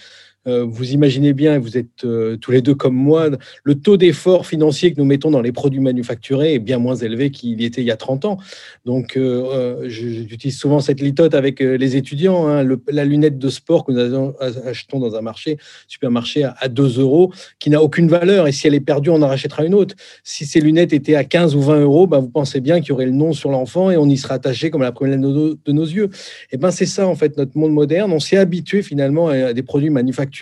Euh, 0.48 0.66
vous 0.66 0.92
imaginez 0.92 1.34
bien, 1.34 1.60
vous 1.60 1.78
êtes 1.78 2.06
euh, 2.06 2.38
tous 2.38 2.52
les 2.52 2.62
deux 2.62 2.76
comme 2.76 2.96
moi, 2.96 3.30
le 3.64 3.76
taux 3.76 3.98
d'effort 3.98 4.46
financier 4.46 4.94
que 4.94 5.00
nous 5.00 5.06
mettons 5.06 5.30
dans 5.30 5.42
les 5.42 5.52
produits 5.52 5.82
manufacturés 5.82 6.54
est 6.54 6.60
bien 6.60 6.78
moins 6.78 6.96
élevé 6.96 7.32
qu'il 7.32 7.62
était 7.64 7.82
il 7.82 7.88
y 7.88 7.92
a 7.92 7.98
30 7.98 8.26
ans. 8.26 8.38
Donc, 8.86 9.18
euh, 9.18 9.90
j'utilise 9.90 10.58
souvent 10.58 10.80
cette 10.80 11.02
litote 11.02 11.34
avec 11.34 11.60
les 11.60 11.96
étudiants. 11.98 12.48
Hein, 12.48 12.66
la 12.88 13.06
lunette 13.06 13.38
de 13.38 13.50
sport 13.50 13.86
que 13.86 13.92
nous 13.92 14.34
achetons 14.66 15.00
dans 15.00 15.16
un 15.16 15.22
marché, 15.22 15.58
supermarché 15.88 16.44
à, 16.44 16.68
2 16.68 17.00
euros, 17.00 17.32
qui 17.60 17.70
n'a 17.70 17.82
aucune 17.82 18.08
valeur. 18.08 18.48
Et 18.48 18.52
si 18.52 18.68
elle 18.68 18.76
est 18.76 18.80
perdue, 18.80 19.10
on 19.10 19.22
en 19.22 19.28
rachètera 19.28 19.66
une 19.66 19.74
autre. 19.74 19.96
Si 20.24 20.46
ces 20.46 20.62
lunettes 20.62 20.94
étaient 20.94 21.16
à 21.16 21.24
15 21.24 21.56
ou 21.56 21.62
20 21.62 21.82
euros, 21.82 22.08
ben, 22.08 22.20
vous 22.20 22.30
pensez 22.30 22.62
bien 22.62 22.80
qu'il 22.80 22.90
y 22.90 22.92
aurait 22.94 23.06
le 23.06 23.12
nom 23.12 23.34
sur 23.34 23.52
l'enfant 23.52 23.92
et 23.92 23.98
on 23.98 24.08
y 24.08 24.18
sera 24.18 24.36
attaché 24.36 24.70
comme 24.70 24.82
la 24.82 24.92
première 24.92 25.18
de 25.18 25.22
nos, 25.22 25.54
de 25.56 25.72
nos 25.72 25.86
yeux. 25.86 26.10
Et 26.52 26.58
ben 26.58 26.72
c'est 26.72 26.86
ça, 26.86 27.08
en 27.08 27.16
fait, 27.16 27.38
notre 27.38 27.58
monde 27.58 27.74
moderne. 27.74 28.12
On 28.12 28.20
s'est 28.20 28.38
habitué 28.38 28.82
finalement 28.82 29.28
à 29.30 29.54
des 29.54 29.64
produits 29.64 29.90
manufacturés 29.90 30.37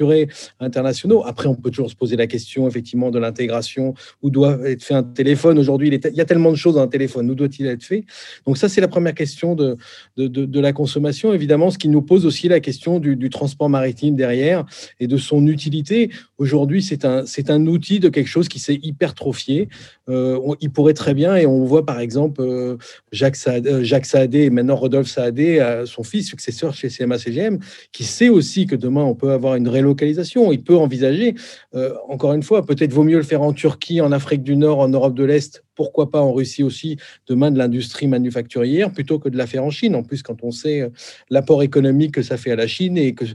internationaux. 0.59 1.23
Après, 1.25 1.47
on 1.47 1.55
peut 1.55 1.69
toujours 1.69 1.89
se 1.89 1.95
poser 1.95 2.15
la 2.15 2.27
question, 2.27 2.67
effectivement, 2.67 3.11
de 3.11 3.19
l'intégration. 3.19 3.93
Où 4.21 4.29
doit 4.29 4.57
être 4.65 4.83
fait 4.83 4.93
un 4.93 5.03
téléphone 5.03 5.59
Aujourd'hui, 5.59 5.89
il, 5.89 6.15
y 6.15 6.21
a 6.21 6.25
tellement 6.25 6.51
de 6.51 6.57
choses 6.57 6.75
dans 6.75 6.81
un 6.81 6.87
téléphone. 6.87 7.29
Où 7.29 7.35
doit-il 7.35 7.65
être 7.67 7.83
fait? 7.83 8.05
Donc 8.45 8.57
ça, 8.57 8.69
c'est 8.69 8.81
la 8.81 8.87
première 8.87 9.15
question 9.15 9.55
de, 9.55 9.77
de, 10.17 10.59
la 10.59 10.73
consommation. 10.73 11.33
Évidemment, 11.33 11.71
ce 11.71 11.77
qui 11.77 11.89
nous 11.89 12.01
pose 12.01 12.25
aussi 12.25 12.47
la 12.47 12.59
question 12.59 12.99
du, 12.99 13.29
transport 13.29 13.69
maritime 13.69 14.15
derrière 14.15 14.65
et 14.99 15.07
de 15.07 15.17
son 15.17 15.47
utilité. 15.47 16.09
Aujourd'hui, 16.37 16.81
c'est 16.81 17.05
un, 17.05 17.23
un 17.47 17.67
outil 17.67 17.99
de 17.99 18.09
quelque 18.09 18.27
chose 18.27 18.47
qui 18.47 18.59
s'est 18.59 18.79
hypertrophié. 18.81 19.67
Euh, 20.09 20.39
on, 20.43 20.55
il 20.61 20.71
pourrait 20.71 20.93
très 20.93 21.13
bien, 21.13 21.35
et 21.35 21.45
on 21.45 21.63
voit 21.63 21.85
par 21.85 21.99
exemple 21.99 22.41
euh, 22.41 22.77
Jacques, 23.11 23.35
Saadé, 23.35 23.69
euh, 23.69 23.83
Jacques 23.83 24.05
Saadé 24.05 24.49
maintenant 24.49 24.75
Rodolphe 24.75 25.07
Saadé, 25.07 25.59
euh, 25.59 25.85
son 25.85 26.03
fils, 26.03 26.27
successeur 26.27 26.73
chez 26.73 26.89
CMA-CGM, 26.89 27.59
qui 27.91 28.03
sait 28.03 28.29
aussi 28.29 28.65
que 28.67 28.75
demain, 28.75 29.03
on 29.03 29.15
peut 29.15 29.31
avoir 29.31 29.55
une 29.55 29.67
relocalisation. 29.85 30.51
Il 30.51 30.63
peut 30.63 30.75
envisager, 30.75 31.35
euh, 31.75 31.93
encore 32.09 32.33
une 32.33 32.43
fois, 32.43 32.65
peut-être 32.65 32.91
vaut 32.91 33.03
mieux 33.03 33.17
le 33.17 33.23
faire 33.23 33.41
en 33.41 33.53
Turquie, 33.53 34.01
en 34.01 34.11
Afrique 34.11 34.43
du 34.43 34.55
Nord, 34.55 34.79
en 34.79 34.89
Europe 34.89 35.15
de 35.15 35.23
l'Est, 35.23 35.63
pourquoi 35.75 36.09
pas 36.09 36.21
en 36.21 36.33
Russie 36.33 36.63
aussi, 36.63 36.97
demain 37.27 37.51
de 37.51 37.57
l'industrie 37.57 38.07
manufacturière, 38.07 38.91
plutôt 38.91 39.19
que 39.19 39.29
de 39.29 39.37
la 39.37 39.45
faire 39.45 39.63
en 39.63 39.69
Chine. 39.69 39.95
En 39.95 40.03
plus, 40.03 40.23
quand 40.23 40.43
on 40.43 40.51
sait 40.51 40.81
euh, 40.81 40.89
l'apport 41.29 41.63
économique 41.63 42.13
que 42.13 42.21
ça 42.21 42.37
fait 42.37 42.51
à 42.51 42.55
la 42.55 42.67
Chine 42.67 42.97
et 42.97 43.13
que 43.13 43.25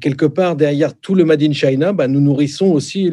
quelque 0.00 0.26
part 0.26 0.56
derrière 0.56 0.94
tout 0.98 1.14
le 1.14 1.24
Made 1.24 1.42
in 1.42 1.52
China, 1.52 1.92
bah, 1.92 2.08
nous 2.08 2.20
nourrissons 2.20 2.72
aussi 2.72 3.10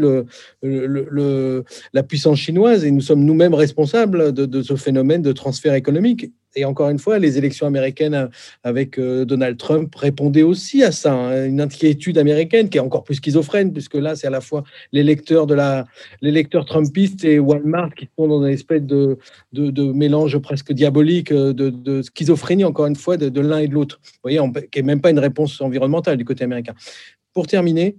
la 0.61 2.03
puissance 2.03 2.39
chinoise 2.39 2.85
et 2.85 2.91
nous 2.91 3.01
sommes 3.01 3.23
nous-mêmes 3.23 3.53
responsables 3.53 4.33
de, 4.33 4.61
ce 4.61 4.75
phénomène 4.75 5.21
de 5.21 5.31
transfert 5.31 5.73
économique. 5.73 6.31
Et 6.55 6.65
encore 6.65 6.89
une 6.89 6.99
fois, 6.99 7.19
les 7.19 7.37
élections 7.37 7.65
américaines 7.65 8.29
avec 8.63 8.99
euh, 8.99 9.25
Donald 9.25 9.57
Trump 9.57 9.93
répondaient 9.95 10.43
aussi 10.43 10.83
à 10.83 10.91
ça, 10.91 11.13
hein, 11.13 11.45
une 11.47 11.61
inquiétude 11.61 12.17
américaine 12.17 12.69
qui 12.69 12.77
est 12.77 12.81
encore 12.81 13.03
plus 13.03 13.15
schizophrène, 13.15 13.71
puisque 13.71 13.95
là, 13.95 14.15
c'est 14.15 14.27
à 14.27 14.31
la 14.31 14.41
fois 14.41 14.63
les 14.91 15.03
lecteurs 15.03 15.47
de 15.47 15.53
la, 15.53 15.85
les 16.21 16.31
lecteurs 16.31 16.65
trumpistes 16.65 17.23
et 17.23 17.39
Walmart 17.39 17.93
qui 17.95 18.09
sont 18.17 18.27
dans 18.27 18.43
une 18.45 18.51
espèce 18.51 18.83
de, 18.83 19.17
de, 19.53 19.91
mélange 19.91 20.37
presque 20.39 20.73
diabolique, 20.73 21.31
de, 21.31 21.51
de, 21.51 22.01
schizophrénie, 22.01 22.65
encore 22.65 22.87
une 22.87 22.95
fois, 22.95 23.17
de, 23.17 23.41
l'un 23.41 23.59
et 23.59 23.67
de 23.67 23.73
l'autre. 23.73 23.99
Vous 24.03 24.29
voyez, 24.29 24.39
qui 24.71 24.79
n'est 24.79 24.85
même 24.85 25.01
pas 25.01 25.11
une 25.11 25.19
réponse 25.19 25.59
environnementale 25.61 26.17
du 26.17 26.25
côté 26.25 26.43
américain. 26.43 26.73
Pour 27.33 27.47
terminer, 27.47 27.95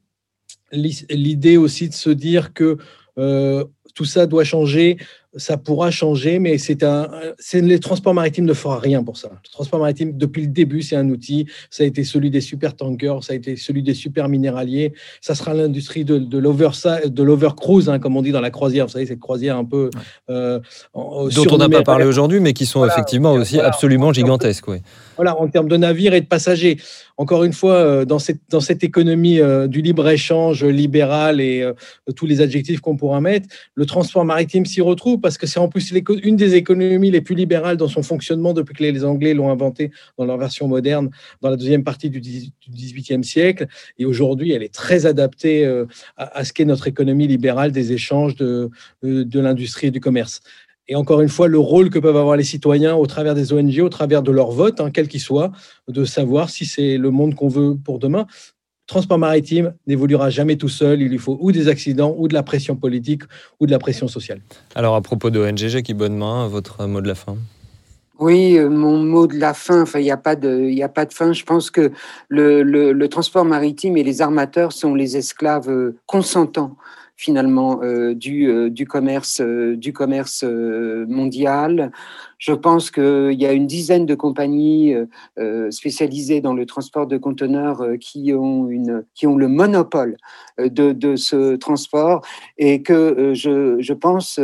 l'idée 0.72 1.56
aussi 1.56 1.88
de 1.88 1.94
se 1.94 2.10
dire 2.10 2.52
que 2.52 2.76
euh, 3.18 3.64
tout 3.94 4.04
ça 4.04 4.26
doit 4.26 4.44
changer 4.44 4.96
ça 5.36 5.56
pourra 5.56 5.90
changer, 5.90 6.38
mais 6.38 6.58
c'est 6.58 6.82
un, 6.82 7.08
les 7.54 7.78
transports 7.78 8.14
maritimes 8.14 8.44
ne 8.44 8.52
fera 8.52 8.78
rien 8.78 9.02
pour 9.02 9.16
ça. 9.16 9.30
Le 9.30 9.50
transport 9.50 9.80
maritime, 9.80 10.16
depuis 10.16 10.42
le 10.42 10.48
début, 10.48 10.82
c'est 10.82 10.96
un 10.96 11.08
outil. 11.08 11.46
Ça 11.70 11.84
a 11.84 11.86
été 11.86 12.04
celui 12.04 12.30
des 12.30 12.40
super 12.40 12.76
tankers, 12.76 13.24
ça 13.24 13.32
a 13.32 13.36
été 13.36 13.56
celui 13.56 13.82
des 13.82 13.94
super 13.94 14.28
minéraliers. 14.28 14.92
Ça 15.20 15.34
sera 15.34 15.54
l'industrie 15.54 16.04
de, 16.04 16.18
de 16.18 16.38
l'over, 16.38 16.70
de 17.06 17.22
l'overcruise, 17.22 17.88
hein, 17.88 17.98
comme 17.98 18.16
on 18.16 18.22
dit 18.22 18.32
dans 18.32 18.40
la 18.40 18.50
croisière. 18.50 18.86
Vous 18.86 18.92
savez, 18.92 19.06
cette 19.06 19.20
croisière 19.20 19.56
un 19.56 19.64
peu 19.64 19.90
euh, 20.28 20.60
dont 20.94 21.46
on 21.50 21.56
n'a 21.56 21.68
pas 21.68 21.82
parlé 21.82 22.04
aujourd'hui, 22.04 22.40
mais 22.40 22.52
qui 22.52 22.66
sont 22.66 22.80
voilà, 22.80 22.92
effectivement 22.92 23.32
aussi 23.32 23.54
voilà, 23.54 23.68
absolument 23.68 24.12
gigantesques. 24.12 24.68
Oui. 24.68 24.78
Voilà, 25.16 25.38
en 25.38 25.48
termes 25.48 25.68
de 25.68 25.76
navires 25.76 26.14
et 26.14 26.20
de 26.20 26.26
passagers. 26.26 26.78
Encore 27.16 27.44
une 27.44 27.52
fois, 27.52 27.74
euh, 27.74 28.04
dans 28.04 28.18
cette, 28.18 28.40
dans 28.48 28.60
cette 28.60 28.82
économie 28.82 29.38
euh, 29.38 29.66
du 29.66 29.82
libre-échange 29.82 30.64
libéral 30.64 31.40
et 31.40 31.62
euh, 31.62 31.72
tous 32.16 32.26
les 32.26 32.40
adjectifs 32.40 32.80
qu'on 32.80 32.96
pourra 32.96 33.20
mettre, 33.20 33.48
le 33.74 33.86
transport 33.86 34.24
maritime 34.24 34.66
s'y 34.66 34.80
retrouve 34.80 35.20
parce 35.22 35.38
que 35.38 35.46
c'est 35.46 35.60
en 35.60 35.68
plus 35.68 35.92
une 36.22 36.36
des 36.36 36.54
économies 36.54 37.10
les 37.10 37.20
plus 37.20 37.34
libérales 37.34 37.78
dans 37.78 37.88
son 37.88 38.02
fonctionnement 38.02 38.52
depuis 38.52 38.74
que 38.74 38.82
les 38.82 39.04
Anglais 39.04 39.32
l'ont 39.32 39.50
inventé 39.50 39.90
dans 40.18 40.26
leur 40.26 40.36
version 40.36 40.68
moderne 40.68 41.10
dans 41.40 41.48
la 41.48 41.56
deuxième 41.56 41.84
partie 41.84 42.10
du 42.10 42.20
XVIIIe 42.20 43.24
siècle. 43.24 43.66
Et 43.98 44.04
aujourd'hui, 44.04 44.52
elle 44.52 44.62
est 44.62 44.74
très 44.74 45.06
adaptée 45.06 45.64
à, 46.16 46.38
à 46.38 46.44
ce 46.44 46.52
qu'est 46.52 46.64
notre 46.64 46.88
économie 46.88 47.26
libérale 47.26 47.72
des 47.72 47.92
échanges 47.92 48.34
de, 48.36 48.70
de 49.02 49.40
l'industrie 49.40 49.86
et 49.86 49.90
du 49.90 50.00
commerce. 50.00 50.42
Et 50.88 50.96
encore 50.96 51.20
une 51.20 51.28
fois, 51.28 51.46
le 51.46 51.58
rôle 51.58 51.90
que 51.90 51.98
peuvent 51.98 52.16
avoir 52.16 52.36
les 52.36 52.44
citoyens 52.44 52.96
au 52.96 53.06
travers 53.06 53.34
des 53.34 53.52
ONG, 53.52 53.78
au 53.78 53.88
travers 53.88 54.22
de 54.22 54.32
leur 54.32 54.50
vote, 54.50 54.80
hein, 54.80 54.90
quel 54.92 55.06
qu'il 55.08 55.20
soit, 55.20 55.52
de 55.88 56.04
savoir 56.04 56.50
si 56.50 56.66
c'est 56.66 56.98
le 56.98 57.10
monde 57.10 57.34
qu'on 57.34 57.48
veut 57.48 57.76
pour 57.76 57.98
demain. 57.98 58.26
Transport 58.86 59.18
maritime 59.18 59.74
n'évoluera 59.86 60.30
jamais 60.30 60.56
tout 60.56 60.68
seul. 60.68 61.00
Il 61.00 61.08
lui 61.08 61.18
faut 61.18 61.38
ou 61.40 61.52
des 61.52 61.68
accidents, 61.68 62.14
ou 62.18 62.28
de 62.28 62.34
la 62.34 62.42
pression 62.42 62.76
politique, 62.76 63.22
ou 63.60 63.66
de 63.66 63.70
la 63.70 63.78
pression 63.78 64.08
sociale. 64.08 64.40
Alors, 64.74 64.94
à 64.94 65.00
propos 65.00 65.30
de 65.30 65.40
ONG, 65.40 65.56
Jackie 65.56 65.94
Bonnemain, 65.94 66.48
votre 66.48 66.84
mot 66.86 67.00
de 67.00 67.08
la 67.08 67.14
fin? 67.14 67.36
Oui, 68.18 68.58
mon 68.60 68.98
mot 68.98 69.26
de 69.26 69.36
la 69.36 69.54
fin, 69.54 69.82
enfin, 69.82 69.98
il 69.98 70.04
n'y 70.04 70.10
a, 70.10 70.16
pas 70.16 70.36
de, 70.36 70.68
il 70.70 70.80
a 70.82 70.88
pas 70.88 71.06
de 71.06 71.12
fin. 71.12 71.32
Je 71.32 71.42
pense 71.44 71.70
que 71.70 71.90
le, 72.28 72.62
le, 72.62 72.92
le, 72.92 73.08
transport 73.08 73.44
maritime 73.44 73.96
et 73.96 74.04
les 74.04 74.22
armateurs 74.22 74.72
sont 74.72 74.94
les 74.94 75.16
esclaves 75.16 75.92
consentants 76.06 76.76
finalement 77.22 77.80
euh, 77.82 78.14
du, 78.14 78.48
euh, 78.48 78.68
du 78.68 78.84
commerce, 78.84 79.40
euh, 79.40 81.06
mondial. 81.08 81.92
Je 82.38 82.52
pense 82.52 82.90
qu'il 82.90 83.40
y 83.40 83.46
a 83.46 83.52
une 83.52 83.68
dizaine 83.68 84.04
de 84.04 84.16
compagnies 84.16 84.96
spécialisées 85.70 86.40
dans 86.40 86.54
le 86.54 86.66
transport 86.66 87.06
de 87.06 87.16
conteneurs 87.16 87.84
qui 88.00 88.32
ont, 88.34 88.68
une, 88.68 89.04
qui 89.14 89.28
ont 89.28 89.36
le 89.36 89.46
monopole 89.46 90.16
de, 90.58 91.14
ce 91.14 91.54
transport 91.54 92.22
et 92.58 92.82
que 92.82 93.32
je, 93.34 93.92
pense 93.92 94.40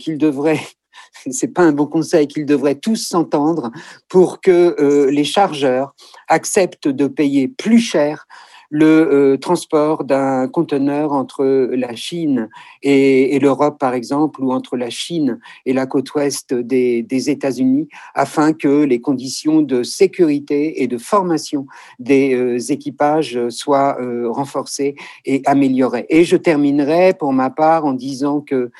qu'ils 0.00 0.18
devraient 0.18 0.60
c'est 1.30 1.54
pas 1.54 1.62
un 1.62 1.72
bon 1.72 1.86
conseil 1.86 2.26
qu'ils 2.26 2.46
devraient 2.46 2.74
tous 2.74 2.96
s'entendre 2.96 3.70
pour 4.08 4.40
que 4.40 5.08
les 5.08 5.24
chargeurs 5.24 5.94
acceptent 6.26 6.88
de 6.88 7.06
payer 7.06 7.46
plus 7.46 7.78
cher 7.78 8.26
le 8.70 8.86
euh, 8.86 9.36
transport 9.36 10.04
d'un 10.04 10.48
conteneur 10.48 11.12
entre 11.12 11.44
la 11.72 11.94
Chine 11.94 12.48
et, 12.82 13.38
l'Europe, 13.38 13.78
par 13.78 13.94
exemple, 13.94 14.42
ou 14.42 14.52
entre 14.52 14.76
la 14.76 14.90
Chine 14.90 15.38
et 15.64 15.72
la 15.72 15.86
côte 15.86 16.14
ouest 16.14 16.52
des, 16.52 17.02
des 17.02 17.30
États-Unis, 17.30 17.88
afin 18.14 18.52
que 18.52 18.84
les 18.84 19.00
conditions 19.00 19.62
de 19.62 19.82
sécurité 19.82 20.82
et 20.82 20.86
de 20.86 20.98
formation 20.98 21.66
des 21.98 22.34
euh, 22.34 22.58
équipages 22.72 23.48
soient 23.48 23.96
euh, 24.00 24.30
renforcées 24.30 24.96
et 25.24 25.42
améliorées. 25.46 26.06
Et 26.08 26.24
je 26.24 26.36
terminerai 26.36 27.14
pour 27.14 27.32
ma 27.32 27.50
part 27.50 27.84
en 27.84 27.92
disant 27.92 28.40
que 28.40 28.70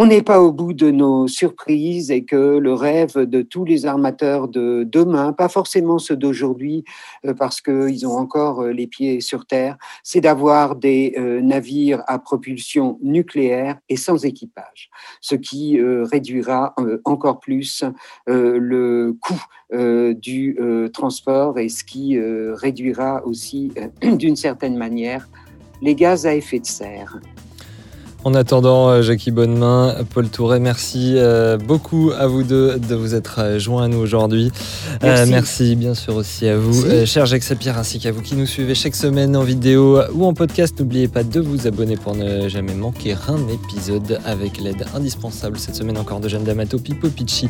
on 0.00 0.06
n'est 0.06 0.22
pas 0.22 0.40
au 0.40 0.52
bout 0.52 0.74
de 0.74 0.92
nos 0.92 1.26
surprises 1.26 2.12
et 2.12 2.24
que 2.24 2.36
le 2.36 2.72
rêve 2.72 3.18
de 3.18 3.42
tous 3.42 3.64
les 3.64 3.84
armateurs 3.84 4.46
de 4.46 4.84
demain, 4.84 5.32
pas 5.32 5.48
forcément 5.48 5.98
ceux 5.98 6.16
d'aujourd'hui, 6.16 6.84
euh, 7.26 7.34
parce 7.34 7.60
qu'ils 7.60 8.06
ont 8.06 8.16
encore 8.16 8.62
euh, 8.62 8.70
les 8.70 8.86
pieds 8.86 9.20
sur 9.20 9.44
terre, 9.44 9.76
c'est 10.04 10.20
d'avoir 10.20 10.76
des 10.76 11.14
euh, 11.18 11.40
navires 11.40 12.04
à 12.06 12.20
propulsion 12.20 13.00
nucléaire 13.02 13.80
et 13.88 13.96
sans 13.96 14.24
équipage, 14.24 14.88
ce 15.20 15.34
qui 15.34 15.80
réduira 15.82 16.76
encore 17.04 17.40
plus 17.40 17.82
le 18.26 19.16
coût 19.20 19.42
du 20.14 20.56
transport 20.92 21.58
et 21.58 21.68
ce 21.68 21.82
qui 21.82 22.18
réduira 22.20 23.26
aussi, 23.26 23.72
d'une 24.02 24.36
certaine 24.36 24.76
manière, 24.76 25.28
les 25.82 25.96
gaz 25.96 26.24
à 26.24 26.36
effet 26.36 26.60
de 26.60 26.66
serre. 26.66 27.20
En 28.24 28.34
attendant, 28.34 28.88
euh, 28.90 29.02
Jackie 29.02 29.30
Bonnemain, 29.30 29.94
Paul 30.12 30.28
Touret, 30.28 30.58
merci 30.58 31.14
euh, 31.16 31.56
beaucoup 31.56 32.10
à 32.18 32.26
vous 32.26 32.42
deux 32.42 32.78
de 32.78 32.94
vous 32.94 33.14
être 33.14 33.40
euh, 33.40 33.58
joints 33.58 33.84
à 33.84 33.88
nous 33.88 33.98
aujourd'hui. 33.98 34.50
Merci. 35.02 35.30
merci 35.30 35.76
bien 35.76 35.94
sûr 35.94 36.16
aussi 36.16 36.48
à 36.48 36.56
vous, 36.56 36.84
cher 37.06 37.26
Jacques 37.26 37.44
Sapir, 37.44 37.78
ainsi 37.78 38.00
qu'à 38.00 38.10
vous 38.10 38.20
qui 38.20 38.34
nous 38.34 38.46
suivez 38.46 38.74
chaque 38.74 38.96
semaine 38.96 39.36
en 39.36 39.42
vidéo 39.42 40.00
ou 40.14 40.24
en 40.24 40.34
podcast. 40.34 40.78
N'oubliez 40.80 41.08
pas 41.08 41.22
de 41.22 41.40
vous 41.40 41.66
abonner 41.66 41.96
pour 41.96 42.16
ne 42.16 42.48
jamais 42.48 42.74
manquer 42.74 43.14
un 43.28 43.38
épisode 43.48 44.18
avec 44.24 44.58
l'aide 44.58 44.84
indispensable 44.94 45.58
cette 45.58 45.76
semaine 45.76 45.96
encore 45.96 46.20
de 46.20 46.28
Jeanne 46.28 46.44
D'Amato, 46.44 46.78
Pipo 46.78 47.08
Picci. 47.08 47.48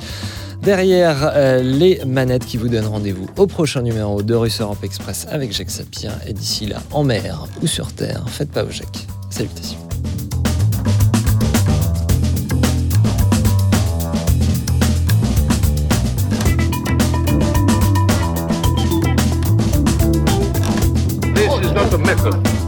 Derrière 0.63 1.33
euh, 1.35 1.63
les 1.63 2.01
manettes 2.05 2.45
qui 2.45 2.57
vous 2.57 2.69
donnent 2.69 2.87
rendez-vous 2.87 3.27
au 3.37 3.47
prochain 3.47 3.83
numéro 3.83 4.23
de 4.23 4.35
Russe 4.35 4.61
Europe 4.61 4.83
Express 4.83 5.27
avec 5.31 5.53
Jacques 5.53 5.71
Sapir. 5.71 6.13
Et 6.27 6.33
d'ici 6.33 6.67
là, 6.67 6.83
en 6.93 7.05
mer 7.05 7.47
ou 7.63 7.67
sur 7.67 7.93
terre, 7.93 8.25
faites 8.29 8.51
pas 8.51 8.65
au 8.65 8.71
Jacques. 8.71 9.07
Salutations. 9.31 9.88